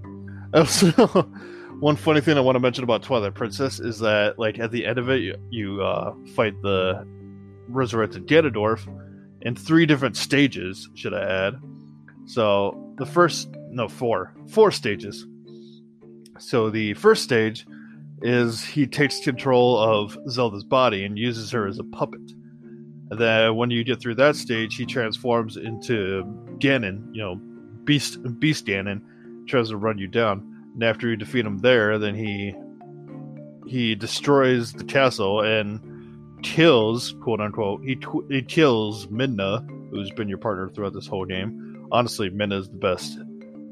also, 0.54 1.28
one 1.80 1.96
funny 1.96 2.20
thing 2.20 2.36
I 2.36 2.40
want 2.40 2.56
to 2.56 2.60
mention 2.60 2.84
about 2.84 3.02
Twilight 3.02 3.34
Princess 3.34 3.80
is 3.80 3.98
that 4.00 4.38
like 4.38 4.58
at 4.58 4.70
the 4.70 4.84
end 4.86 4.98
of 4.98 5.08
it, 5.08 5.22
you, 5.22 5.34
you 5.50 5.82
uh, 5.82 6.14
fight 6.34 6.54
the 6.62 7.06
resurrected 7.68 8.26
Ganondorf 8.26 8.86
in 9.40 9.56
three 9.56 9.86
different 9.86 10.16
stages. 10.16 10.88
Should 10.94 11.14
I 11.14 11.22
add? 11.22 11.54
So 12.26 12.94
the 12.98 13.06
first 13.06 13.48
no 13.70 13.88
four 13.88 14.34
four 14.48 14.70
stages. 14.70 15.26
So 16.38 16.68
the 16.68 16.94
first 16.94 17.24
stage 17.24 17.66
is 18.22 18.62
he 18.62 18.86
takes 18.86 19.20
control 19.20 19.78
of 19.78 20.18
Zelda's 20.28 20.64
body 20.64 21.04
and 21.04 21.18
uses 21.18 21.50
her 21.50 21.66
as 21.66 21.78
a 21.78 21.84
puppet. 21.84 22.20
And 23.10 23.18
then 23.18 23.56
when 23.56 23.70
you 23.70 23.84
get 23.84 24.00
through 24.00 24.16
that 24.16 24.36
stage, 24.36 24.76
he 24.76 24.84
transforms 24.84 25.56
into 25.56 26.24
Ganon, 26.58 27.08
you 27.14 27.22
know, 27.22 27.36
Beast 27.84 28.18
Beast 28.38 28.66
Ganon, 28.66 29.00
tries 29.48 29.70
to 29.70 29.78
run 29.78 29.96
you 29.96 30.06
down. 30.06 30.46
And 30.74 30.84
after 30.84 31.08
you 31.08 31.16
defeat 31.16 31.44
him 31.44 31.58
there, 31.58 31.98
then 31.98 32.14
he 32.14 32.54
he 33.66 33.94
destroys 33.94 34.72
the 34.72 34.84
castle 34.84 35.42
and 35.42 36.42
kills, 36.42 37.14
quote 37.22 37.40
unquote, 37.40 37.82
he 37.84 37.96
tw- 37.96 38.26
he 38.28 38.42
kills 38.42 39.06
Midna, 39.06 39.66
who's 39.90 40.10
been 40.10 40.28
your 40.28 40.38
partner 40.38 40.68
throughout 40.68 40.92
this 40.92 41.06
whole 41.06 41.24
game. 41.24 41.86
Honestly, 41.92 42.30
Midna 42.30 42.60
is 42.60 42.68
the 42.68 42.76
best 42.76 43.18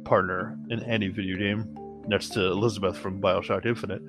partner 0.05 0.57
in 0.71 0.83
any 0.85 1.09
video 1.09 1.37
game, 1.37 1.77
next 2.07 2.31
to 2.31 2.45
Elizabeth 2.47 2.97
from 2.97 3.21
Bioshock 3.21 3.67
Infinite. 3.67 4.03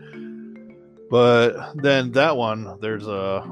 But 1.09 1.75
then 1.75 2.11
that 2.11 2.37
one, 2.37 2.77
there's 2.81 3.07
a 3.07 3.43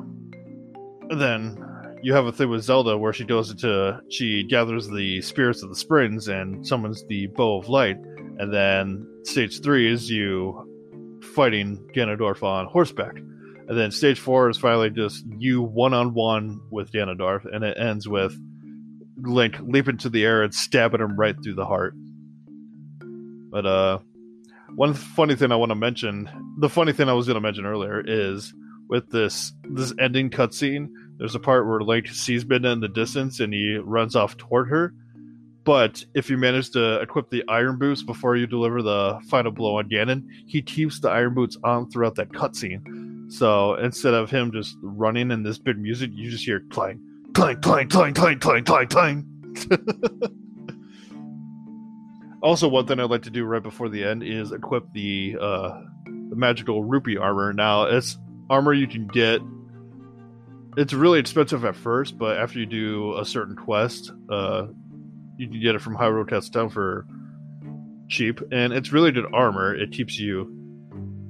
then 1.10 1.64
you 2.04 2.14
have 2.14 2.26
a 2.26 2.32
thing 2.32 2.50
with 2.50 2.64
Zelda 2.64 2.98
where 2.98 3.14
she 3.14 3.24
goes 3.24 3.50
into 3.50 4.00
she 4.10 4.44
gathers 4.44 4.88
the 4.88 5.22
spirits 5.22 5.64
of 5.64 5.70
the 5.70 5.76
springs 5.76 6.28
and 6.28 6.66
summons 6.66 7.04
the 7.08 7.28
bow 7.28 7.58
of 7.58 7.70
light, 7.70 7.98
and 8.38 8.54
then 8.54 9.08
stage 9.24 9.62
three 9.62 9.92
is 9.92 10.10
you 10.10 11.20
fighting 11.36 11.90
Ganondorf 11.96 12.44
on 12.44 12.66
horseback, 12.68 13.16
and 13.16 13.78
then 13.78 13.92
stage 13.92 14.20
four 14.20 14.50
is 14.50 14.58
finally 14.58 14.90
just 14.90 15.26
you 15.38 15.62
one 15.62 15.94
on 15.94 16.14
one 16.14 16.60
with 16.72 16.92
Ganondorf, 16.92 17.46
and 17.52 17.64
it 17.64 17.78
ends 17.78 18.08
with 18.08 18.38
Link 19.18 19.58
leaping 19.62 19.98
to 19.98 20.10
the 20.10 20.24
air 20.24 20.44
and 20.44 20.54
stabbing 20.54 21.02
him 21.02 21.18
right 21.18 21.36
through 21.44 21.56
the 21.56 21.66
heart. 21.66 21.96
But 23.50 23.66
uh, 23.66 24.00
one 24.76 24.94
funny 24.94 25.36
thing 25.36 25.52
I 25.52 25.56
want 25.56 25.72
to 25.72 25.76
mention, 25.76 26.30
the 26.60 26.70
funny 26.70 26.94
thing 26.94 27.10
I 27.10 27.14
was 27.14 27.26
going 27.26 27.36
to 27.36 27.42
mention 27.42 27.66
earlier 27.66 28.04
is 28.06 28.54
with 28.90 29.10
this 29.10 29.54
this 29.64 29.94
ending 30.00 30.30
cutscene. 30.30 30.90
There's 31.18 31.36
a 31.36 31.40
part 31.40 31.68
where 31.68 31.82
Link 31.82 32.08
sees 32.08 32.46
Midna 32.46 32.74
in 32.74 32.80
the 32.80 32.88
distance 32.88 33.40
and 33.40 33.54
he 33.54 33.78
runs 33.84 34.16
off 34.16 34.38
toward 34.38 34.70
her. 34.70 34.94
But 35.68 36.06
if 36.14 36.30
you 36.30 36.38
manage 36.38 36.70
to 36.72 37.02
equip 37.02 37.30
the 37.30 37.44
Iron 37.50 37.78
Boots 37.78 38.02
before 38.02 38.38
you 38.38 38.48
deliver 38.48 38.82
the 38.82 39.20
final 39.28 39.52
blow 39.52 39.80
on 39.80 39.90
Ganon, 39.90 40.26
he 40.46 40.62
keeps 40.62 41.02
the 41.02 41.10
Iron 41.10 41.34
Boots 41.34 41.58
on 41.62 41.92
throughout 41.92 42.16
that 42.16 42.30
cutscene. 42.30 43.30
So 43.30 43.76
instead 43.76 44.14
of 44.14 44.32
him 44.32 44.54
just 44.54 44.78
running 44.82 45.30
in 45.30 45.44
this 45.44 45.58
big 45.58 45.78
music, 45.78 46.12
you 46.14 46.32
just 46.32 46.46
hear 46.46 46.62
clang, 46.70 47.02
clang, 47.34 47.60
clang, 47.60 47.90
clang, 47.90 48.14
clang, 48.14 48.40
clang, 48.40 48.64
clang, 48.64 48.88
clang. 48.88 49.26
also, 52.42 52.70
one 52.70 52.88
thing 52.88 53.02
I'd 53.02 53.10
like 53.10 53.24
to 53.24 53.30
do 53.30 53.44
right 53.44 53.62
before 53.62 53.90
the 53.90 54.06
end 54.06 54.24
is 54.24 54.54
equip 54.54 54.94
the 54.94 55.36
uh, 55.38 55.82
the 56.06 56.38
magical 56.38 56.86
rupee 56.86 57.18
armor. 57.18 57.52
Now, 57.52 57.88
it's 57.88 58.18
armor 58.50 58.72
you 58.72 58.88
can 58.88 59.08
get. 59.08 59.42
It's 60.78 60.94
really 60.94 61.20
expensive 61.20 61.66
at 61.66 61.76
first, 61.76 62.18
but 62.18 62.38
after 62.38 62.58
you 62.58 62.66
do 62.66 63.18
a 63.18 63.26
certain 63.26 63.58
quest, 63.58 64.14
uh, 64.30 64.68
you 65.38 65.48
can 65.48 65.62
get 65.62 65.76
it 65.76 65.82
from 65.82 65.96
Hyrule 65.96 66.28
Castle 66.28 66.52
Town 66.52 66.70
for 66.70 67.06
cheap, 68.10 68.42
and 68.52 68.74
it's 68.74 68.92
really 68.92 69.12
good 69.12 69.26
armor. 69.34 69.76
It 69.76 69.92
keeps 69.92 70.20
you, 70.20 70.52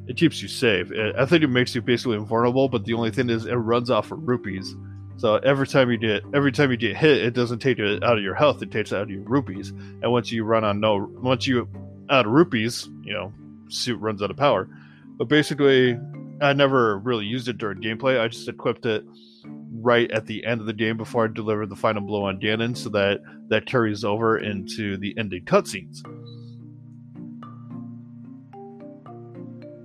it 0.07 0.17
keeps 0.17 0.41
you 0.41 0.47
safe. 0.47 0.91
It, 0.91 1.15
I 1.15 1.25
think 1.25 1.43
it 1.43 1.47
makes 1.47 1.75
you 1.75 1.81
basically 1.81 2.17
invulnerable, 2.17 2.69
but 2.69 2.85
the 2.85 2.93
only 2.93 3.11
thing 3.11 3.29
is 3.29 3.45
it 3.45 3.53
runs 3.53 3.89
off 3.89 4.11
of 4.11 4.27
rupees. 4.27 4.75
So 5.17 5.35
every 5.37 5.67
time 5.67 5.89
you 5.89 5.97
get 5.97 6.23
every 6.33 6.51
time 6.51 6.71
you 6.71 6.77
get 6.77 6.95
hit, 6.95 7.17
it 7.17 7.33
doesn't 7.33 7.59
take 7.59 7.79
it 7.79 8.03
out 8.03 8.17
of 8.17 8.23
your 8.23 8.35
health; 8.35 8.61
it 8.61 8.71
takes 8.71 8.91
it 8.91 8.95
out 8.95 9.03
of 9.03 9.09
your 9.09 9.23
rupees. 9.23 9.69
And 9.69 10.11
once 10.11 10.31
you 10.31 10.43
run 10.43 10.63
on 10.63 10.79
no, 10.79 11.09
once 11.21 11.47
you 11.47 11.67
out 12.09 12.25
of 12.25 12.31
rupees, 12.31 12.87
you 13.01 13.13
know, 13.13 13.33
suit 13.69 13.99
runs 13.99 14.21
out 14.21 14.31
of 14.31 14.37
power. 14.37 14.69
But 15.17 15.27
basically, 15.27 15.99
I 16.39 16.53
never 16.53 16.99
really 16.99 17.25
used 17.25 17.47
it 17.47 17.57
during 17.57 17.81
gameplay. 17.81 18.19
I 18.19 18.27
just 18.27 18.47
equipped 18.47 18.85
it 18.85 19.03
right 19.45 20.09
at 20.11 20.25
the 20.25 20.45
end 20.45 20.61
of 20.61 20.67
the 20.67 20.73
game 20.73 20.97
before 20.97 21.25
I 21.25 21.27
deliver 21.27 21.65
the 21.65 21.75
final 21.75 22.01
blow 22.01 22.25
on 22.25 22.39
Ganon, 22.39 22.75
so 22.75 22.89
that 22.89 23.19
that 23.49 23.65
carries 23.65 24.03
over 24.03 24.37
into 24.37 24.97
the 24.97 25.17
ending 25.17 25.45
cutscenes. 25.45 26.01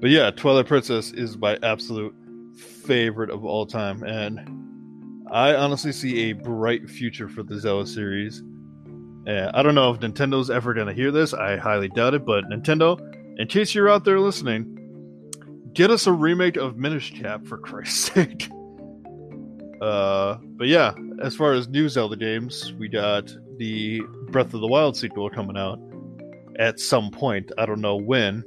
But 0.00 0.10
yeah, 0.10 0.30
Twilight 0.32 0.66
Princess 0.66 1.12
is 1.12 1.38
my 1.38 1.58
absolute 1.62 2.14
favorite 2.56 3.30
of 3.30 3.44
all 3.44 3.66
time, 3.66 4.02
and 4.02 4.40
I 5.30 5.54
honestly 5.54 5.92
see 5.92 6.30
a 6.30 6.32
bright 6.32 6.90
future 6.90 7.28
for 7.28 7.42
the 7.42 7.58
Zelda 7.58 7.86
series. 7.86 8.42
Uh, 9.26 9.50
I 9.54 9.62
don't 9.62 9.76
know 9.76 9.92
if 9.92 10.00
Nintendo's 10.00 10.50
ever 10.50 10.74
going 10.74 10.88
to 10.88 10.92
hear 10.92 11.12
this. 11.12 11.32
I 11.32 11.56
highly 11.56 11.88
doubt 11.88 12.14
it, 12.14 12.26
but 12.26 12.44
Nintendo, 12.46 12.98
in 13.38 13.46
case 13.46 13.74
you're 13.74 13.88
out 13.88 14.04
there 14.04 14.18
listening, 14.18 14.76
get 15.72 15.90
us 15.90 16.08
a 16.08 16.12
remake 16.12 16.56
of 16.56 16.76
Minish 16.76 17.12
Cap 17.12 17.46
for 17.46 17.56
Christ's 17.56 18.12
sake. 18.12 18.50
Uh, 19.82 20.38
but 20.42 20.68
yeah, 20.68 20.94
as 21.20 21.34
far 21.34 21.54
as 21.54 21.66
new 21.66 21.88
Zelda 21.88 22.14
games, 22.16 22.72
we 22.74 22.86
got 22.86 23.34
the 23.56 24.00
Breath 24.30 24.54
of 24.54 24.60
the 24.60 24.68
Wild 24.68 24.96
sequel 24.96 25.28
coming 25.28 25.56
out 25.56 25.80
at 26.56 26.78
some 26.78 27.10
point. 27.10 27.50
I 27.58 27.66
don't 27.66 27.80
know 27.80 27.96
when. 27.96 28.44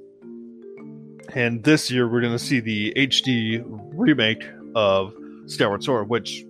And 1.33 1.61
this 1.61 1.91
year, 1.91 2.07
we're 2.07 2.21
going 2.21 2.31
to 2.31 2.39
see 2.39 2.61
the 2.61 2.93
HD 2.95 3.61
remake 3.67 4.47
of 4.75 5.13
Skyward 5.47 5.83
Sword, 5.83 6.07
which 6.07 6.45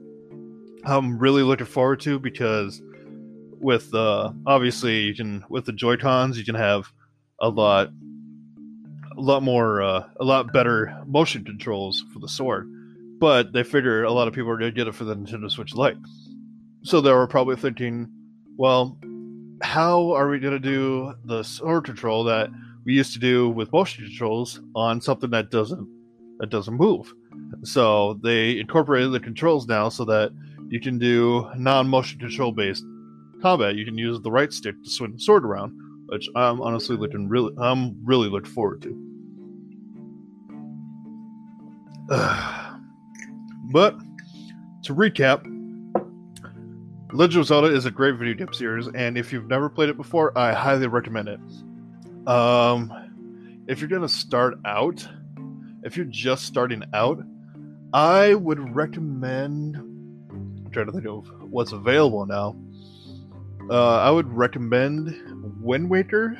I'm 0.83 1.17
really 1.17 1.41
looking 1.41 1.65
forward 1.65 2.01
to 2.01 2.19
because 2.19 2.79
with 3.59 3.91
uh, 3.95 4.33
obviously 4.45 4.99
you 4.99 5.15
can 5.15 5.43
with 5.49 5.65
the 5.65 5.73
Joy 5.73 5.97
Cons 5.97 6.37
you 6.37 6.45
can 6.45 6.53
have 6.53 6.91
a 7.39 7.49
lot 7.49 7.89
a 9.17 9.21
lot 9.21 9.41
more 9.41 9.81
uh, 9.81 10.03
a 10.19 10.23
lot 10.23 10.53
better 10.53 10.95
motion 11.07 11.43
controls 11.43 12.03
for 12.13 12.19
the 12.19 12.27
sword 12.27 12.69
but 13.19 13.53
they 13.53 13.63
figure 13.63 14.03
a 14.03 14.11
lot 14.11 14.27
of 14.27 14.33
people 14.33 14.51
are 14.51 14.57
going 14.57 14.71
to 14.71 14.75
get 14.75 14.87
it 14.87 14.95
for 14.95 15.05
the 15.05 15.15
Nintendo 15.15 15.49
Switch 15.49 15.73
Lite. 15.73 15.97
So 16.83 17.01
they 17.01 17.11
were 17.11 17.27
probably 17.27 17.55
thinking, 17.55 18.09
well, 18.57 18.97
how 19.61 20.11
are 20.11 20.29
we 20.29 20.39
going 20.39 20.53
to 20.53 20.59
do 20.59 21.13
the 21.25 21.43
sword 21.43 21.85
control 21.85 22.23
that 22.25 22.49
we 22.85 22.93
used 22.93 23.13
to 23.13 23.19
do 23.19 23.49
with 23.49 23.71
motion 23.71 24.05
controls 24.05 24.59
on 24.75 25.01
something 25.01 25.29
that 25.31 25.49
doesn't 25.49 25.87
that 26.39 26.49
doesn't 26.49 26.75
move? 26.75 27.13
So 27.63 28.19
they 28.21 28.59
incorporated 28.59 29.11
the 29.13 29.19
controls 29.19 29.67
now 29.67 29.89
so 29.89 30.05
that 30.05 30.31
you 30.69 30.79
can 30.79 30.97
do 30.97 31.49
non-motion 31.55 32.19
control 32.19 32.51
based 32.51 32.83
combat. 33.41 33.75
You 33.75 33.85
can 33.85 33.97
use 33.97 34.19
the 34.21 34.31
right 34.31 34.51
stick 34.51 34.75
to 34.83 34.89
swing 34.89 35.13
the 35.13 35.19
sword 35.19 35.45
around, 35.45 35.73
which 36.07 36.29
I'm 36.35 36.61
honestly 36.61 36.97
looking 36.97 37.29
really 37.29 37.53
I'm 37.57 38.05
really 38.05 38.27
looking 38.27 38.51
forward 38.51 38.81
to. 38.83 39.01
But 43.71 43.99
to 44.83 44.93
recap, 44.95 45.43
Legend 47.11 47.41
of 47.41 47.47
Zelda 47.47 47.67
is 47.67 47.85
a 47.85 47.91
great 47.91 48.15
video 48.15 48.33
game 48.33 48.53
series, 48.53 48.87
and 48.87 49.17
if 49.17 49.31
you've 49.31 49.47
never 49.47 49.69
played 49.69 49.89
it 49.89 49.97
before, 49.97 50.37
I 50.37 50.53
highly 50.53 50.87
recommend 50.87 51.29
it. 51.29 51.39
Um, 52.27 53.63
if 53.67 53.79
you're 53.79 53.89
gonna 53.89 54.09
start 54.09 54.55
out, 54.65 55.07
if 55.83 55.95
you're 55.95 56.05
just 56.05 56.45
starting 56.45 56.83
out, 56.93 57.23
I 57.93 58.33
would 58.33 58.75
recommend. 58.75 59.77
I'm 59.77 60.69
trying 60.71 60.87
to 60.87 60.91
think 60.91 61.05
of 61.05 61.27
what's 61.41 61.71
available 61.71 62.25
now. 62.25 62.55
Uh, 63.69 63.97
I 63.97 64.11
would 64.11 64.31
recommend 64.31 65.61
Wind 65.61 65.89
Waker 65.89 66.37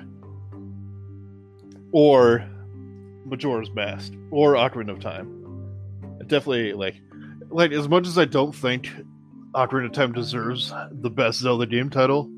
or 1.91 2.45
Majora's 3.25 3.71
Mask 3.71 4.13
or 4.29 4.53
Ocarina 4.55 4.91
of 4.91 4.99
Time. 4.99 5.31
Definitely, 6.27 6.73
like, 6.73 6.95
like 7.49 7.71
as 7.71 7.87
much 7.87 8.07
as 8.07 8.17
I 8.17 8.25
don't 8.25 8.53
think 8.53 8.91
Ocarina 9.53 9.85
of 9.85 9.91
Time 9.93 10.11
deserves 10.11 10.73
the 10.91 11.09
best 11.09 11.39
Zelda 11.39 11.65
game 11.65 11.89
title, 11.89 12.29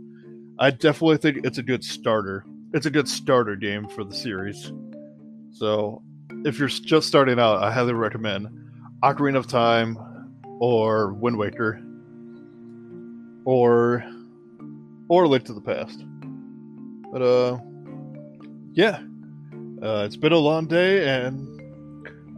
I 0.59 0.71
definitely 0.71 1.17
think 1.17 1.45
it's 1.45 1.57
a 1.57 1.63
good 1.63 1.83
starter. 1.83 2.45
It's 2.73 2.85
a 2.85 2.91
good 2.91 3.07
starter 3.07 3.55
game 3.55 3.87
for 3.87 4.03
the 4.03 4.15
series. 4.15 4.71
So, 5.53 6.01
if 6.45 6.59
you're 6.59 6.67
just 6.67 7.07
starting 7.07 7.39
out, 7.39 7.63
I 7.63 7.71
highly 7.71 7.93
recommend 7.93 8.47
Ocarina 9.03 9.37
of 9.37 9.47
Time 9.47 9.97
or 10.59 11.13
Wind 11.13 11.37
Waker 11.37 11.81
or 13.45 14.03
or 15.09 15.27
Link 15.27 15.45
to 15.45 15.53
the 15.53 15.61
Past. 15.61 16.03
But 17.11 17.21
uh 17.21 17.57
yeah. 18.73 19.01
Uh, 19.81 20.03
it's 20.05 20.17
been 20.17 20.33
a 20.33 20.37
long 20.37 20.67
day 20.67 21.07
and 21.07 21.56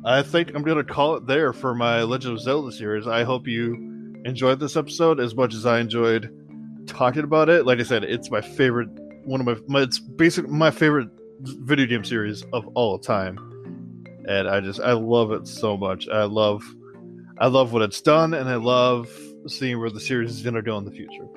I 0.06 0.22
think 0.22 0.56
I'm 0.56 0.64
gonna 0.64 0.84
call 0.84 1.16
it 1.16 1.28
there 1.28 1.52
for 1.52 1.76
my 1.76 2.04
Legend 2.04 2.36
of 2.36 2.42
Zelda 2.42 2.72
series. 2.72 3.06
I 3.06 3.24
hope 3.24 3.48
you 3.48 4.22
enjoyed 4.24 4.60
this 4.60 4.78
episode 4.78 5.20
as 5.20 5.36
much 5.36 5.54
as 5.54 5.66
I 5.66 5.80
enjoyed 5.80 6.34
talking 6.88 7.24
about 7.24 7.50
it. 7.50 7.66
Like 7.66 7.80
I 7.80 7.84
said, 7.84 8.04
it's 8.04 8.32
my 8.32 8.42
favorite 8.42 8.90
one 9.26 9.42
of 9.42 9.46
my, 9.46 9.58
my 9.68 9.82
it's 9.82 10.00
basically 10.00 10.52
my 10.52 10.72
favorite 10.72 11.10
video 11.42 11.86
game 11.86 12.06
series 12.06 12.44
of 12.54 12.66
all 12.76 12.98
time. 12.98 13.38
And 14.28 14.48
I 14.48 14.62
just 14.62 14.80
I 14.80 14.94
love 14.94 15.32
it 15.32 15.48
so 15.48 15.76
much. 15.76 16.08
I 16.08 16.24
love 16.24 16.64
I 17.38 17.48
love 17.48 17.74
what 17.74 17.82
it's 17.82 18.02
done 18.02 18.34
and 18.34 18.50
I 18.50 18.56
love 18.56 19.10
seeing 19.48 19.80
where 19.80 19.90
the 19.90 20.00
series 20.00 20.32
is 20.32 20.42
gonna 20.42 20.62
go 20.62 20.78
in 20.78 20.86
the 20.86 20.92
future. 20.92 21.28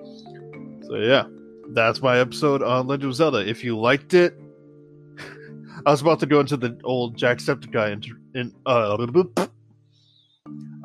So 0.87 0.97
yeah, 0.97 1.25
that's 1.71 2.01
my 2.01 2.19
episode 2.19 2.63
on 2.63 2.87
Legend 2.87 3.11
of 3.11 3.17
Zelda. 3.17 3.39
If 3.39 3.65
you 3.65 3.77
liked 3.77 4.15
it, 4.15 4.39
I 5.85 5.91
was 5.91 6.01
about 6.01 6.21
to 6.21 6.27
go 6.27 6.41
into 6.41 6.57
the 6.57 6.79
old 6.85 7.17
Jacksepticeye 7.17 7.93
in, 7.93 8.41
in 8.41 8.55
uh, 8.67 8.97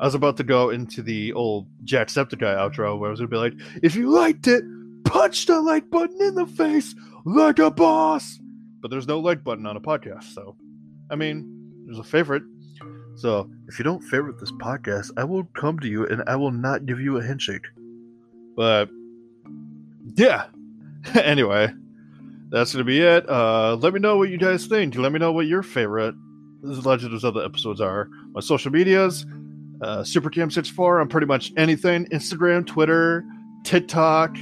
I 0.00 0.04
was 0.04 0.14
about 0.14 0.36
to 0.38 0.44
go 0.44 0.70
into 0.70 1.02
the 1.02 1.32
old 1.32 1.66
Jacksepticeye 1.84 2.56
outro 2.56 2.98
where 2.98 3.08
I 3.08 3.10
was 3.10 3.20
gonna 3.20 3.28
be 3.28 3.36
like, 3.36 3.54
if 3.82 3.94
you 3.94 4.10
liked 4.10 4.46
it, 4.46 4.64
punch 5.04 5.46
the 5.46 5.60
like 5.60 5.90
button 5.90 6.20
in 6.20 6.34
the 6.34 6.46
face 6.46 6.94
like 7.24 7.58
a 7.58 7.70
boss. 7.70 8.38
But 8.80 8.90
there's 8.90 9.08
no 9.08 9.18
like 9.18 9.42
button 9.42 9.66
on 9.66 9.76
a 9.76 9.80
podcast, 9.80 10.34
so 10.34 10.56
I 11.10 11.16
mean, 11.16 11.84
there's 11.86 11.98
a 11.98 12.04
favorite. 12.04 12.42
So 13.16 13.50
if 13.66 13.78
you 13.78 13.84
don't 13.84 14.02
favorite 14.02 14.38
this 14.38 14.52
podcast, 14.52 15.10
I 15.16 15.24
will 15.24 15.44
come 15.44 15.78
to 15.80 15.88
you 15.88 16.06
and 16.06 16.22
I 16.28 16.36
will 16.36 16.52
not 16.52 16.86
give 16.86 17.00
you 17.00 17.16
a 17.16 17.24
handshake. 17.24 17.66
But 18.56 18.88
yeah. 20.14 20.46
anyway, 21.14 21.72
that's 22.50 22.72
gonna 22.72 22.84
be 22.84 23.00
it. 23.00 23.28
Uh, 23.28 23.76
let 23.76 23.92
me 23.92 24.00
know 24.00 24.16
what 24.16 24.30
you 24.30 24.38
guys 24.38 24.66
think. 24.66 24.96
Let 24.96 25.12
me 25.12 25.18
know 25.18 25.32
what 25.32 25.46
your 25.46 25.62
favorite 25.62 26.14
Legend 26.62 27.14
of 27.14 27.20
Zelda 27.20 27.44
episodes 27.44 27.80
are. 27.80 28.08
My 28.32 28.40
social 28.40 28.72
medias, 28.72 29.26
uh, 29.82 29.98
SuperCam64 29.98 31.00
on 31.00 31.08
pretty 31.08 31.26
much 31.26 31.52
anything: 31.56 32.06
Instagram, 32.06 32.66
Twitter, 32.66 33.24
TikTok, 33.64 34.36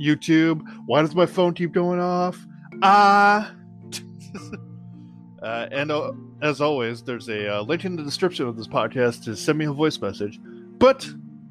YouTube. 0.00 0.62
Why 0.86 1.02
does 1.02 1.14
my 1.14 1.26
phone 1.26 1.54
keep 1.54 1.72
going 1.72 2.00
off? 2.00 2.38
Ah. 2.82 3.54
uh, 5.42 5.68
and 5.70 5.90
uh, 5.90 6.12
as 6.42 6.60
always, 6.60 7.02
there's 7.02 7.28
a 7.28 7.58
uh, 7.58 7.62
link 7.62 7.84
in 7.84 7.96
the 7.96 8.02
description 8.02 8.46
of 8.46 8.56
this 8.56 8.66
podcast 8.66 9.24
to 9.24 9.36
send 9.36 9.58
me 9.58 9.66
a 9.66 9.72
voice 9.72 10.00
message. 10.00 10.40
But 10.42 11.08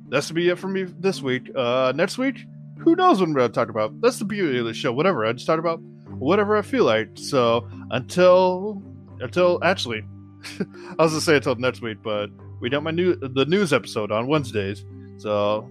that's 0.09 0.28
to 0.28 0.34
be 0.34 0.49
it 0.49 0.59
for 0.59 0.68
me 0.68 0.84
this 0.84 1.22
week. 1.22 1.49
Uh, 1.55 1.93
next 1.95 2.18
week, 2.18 2.45
who 2.80 2.95
knows 2.95 3.20
what 3.20 3.28
I'm 3.30 3.34
going 3.34 3.49
to 3.49 3.53
talk 3.53 3.70
about? 3.70 4.01
That's 4.01 4.20
the 4.20 4.26
beauty 4.26 4.59
of 4.59 4.66
the 4.66 4.74
show. 4.74 4.91
Whatever 4.91 5.26
I 5.26 5.32
just 5.32 5.47
talk 5.47 5.59
about, 5.59 5.80
whatever 6.22 6.55
I 6.55 6.61
feel 6.61 6.86
like. 6.86 7.09
So 7.15 7.67
until 7.91 8.82
until 9.19 9.59
actually, 9.63 10.03
I 10.59 11.03
was 11.03 11.11
gonna 11.11 11.22
say 11.22 11.36
until 11.36 11.55
next 11.55 11.82
week, 11.82 11.97
but 12.01 12.30
we 12.59 12.69
got 12.69 12.84
my 12.84 12.91
new 12.91 13.15
the 13.15 13.45
news 13.45 13.74
episode 13.74 14.11
on 14.11 14.28
Wednesdays. 14.28 14.86
So 15.17 15.69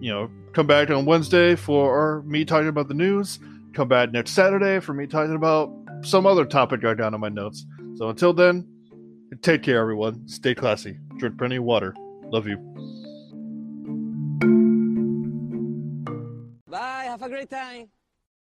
you 0.00 0.10
know, 0.10 0.30
come 0.52 0.66
back 0.66 0.90
on 0.90 1.04
Wednesday 1.06 1.54
for 1.54 2.22
me 2.22 2.44
talking 2.44 2.68
about 2.68 2.88
the 2.88 2.94
news. 2.94 3.38
Come 3.72 3.88
back 3.88 4.12
next 4.12 4.32
Saturday 4.32 4.80
for 4.80 4.92
me 4.94 5.06
talking 5.06 5.34
about 5.34 5.72
some 6.02 6.26
other 6.26 6.44
topic 6.44 6.84
I 6.84 6.94
got 6.94 7.14
on 7.14 7.20
my 7.20 7.28
notes. 7.28 7.66
So 7.96 8.08
until 8.08 8.32
then, 8.32 8.66
take 9.42 9.62
care, 9.62 9.80
everyone. 9.80 10.26
Stay 10.28 10.54
classy. 10.54 10.98
Drink 11.18 11.38
plenty 11.38 11.56
of 11.56 11.64
water. 11.64 11.94
Love 12.30 12.46
you. 12.46 12.56
Bye. 16.68 17.04
Have 17.04 17.22
a 17.22 17.28
great 17.28 17.50
time. 17.50 17.88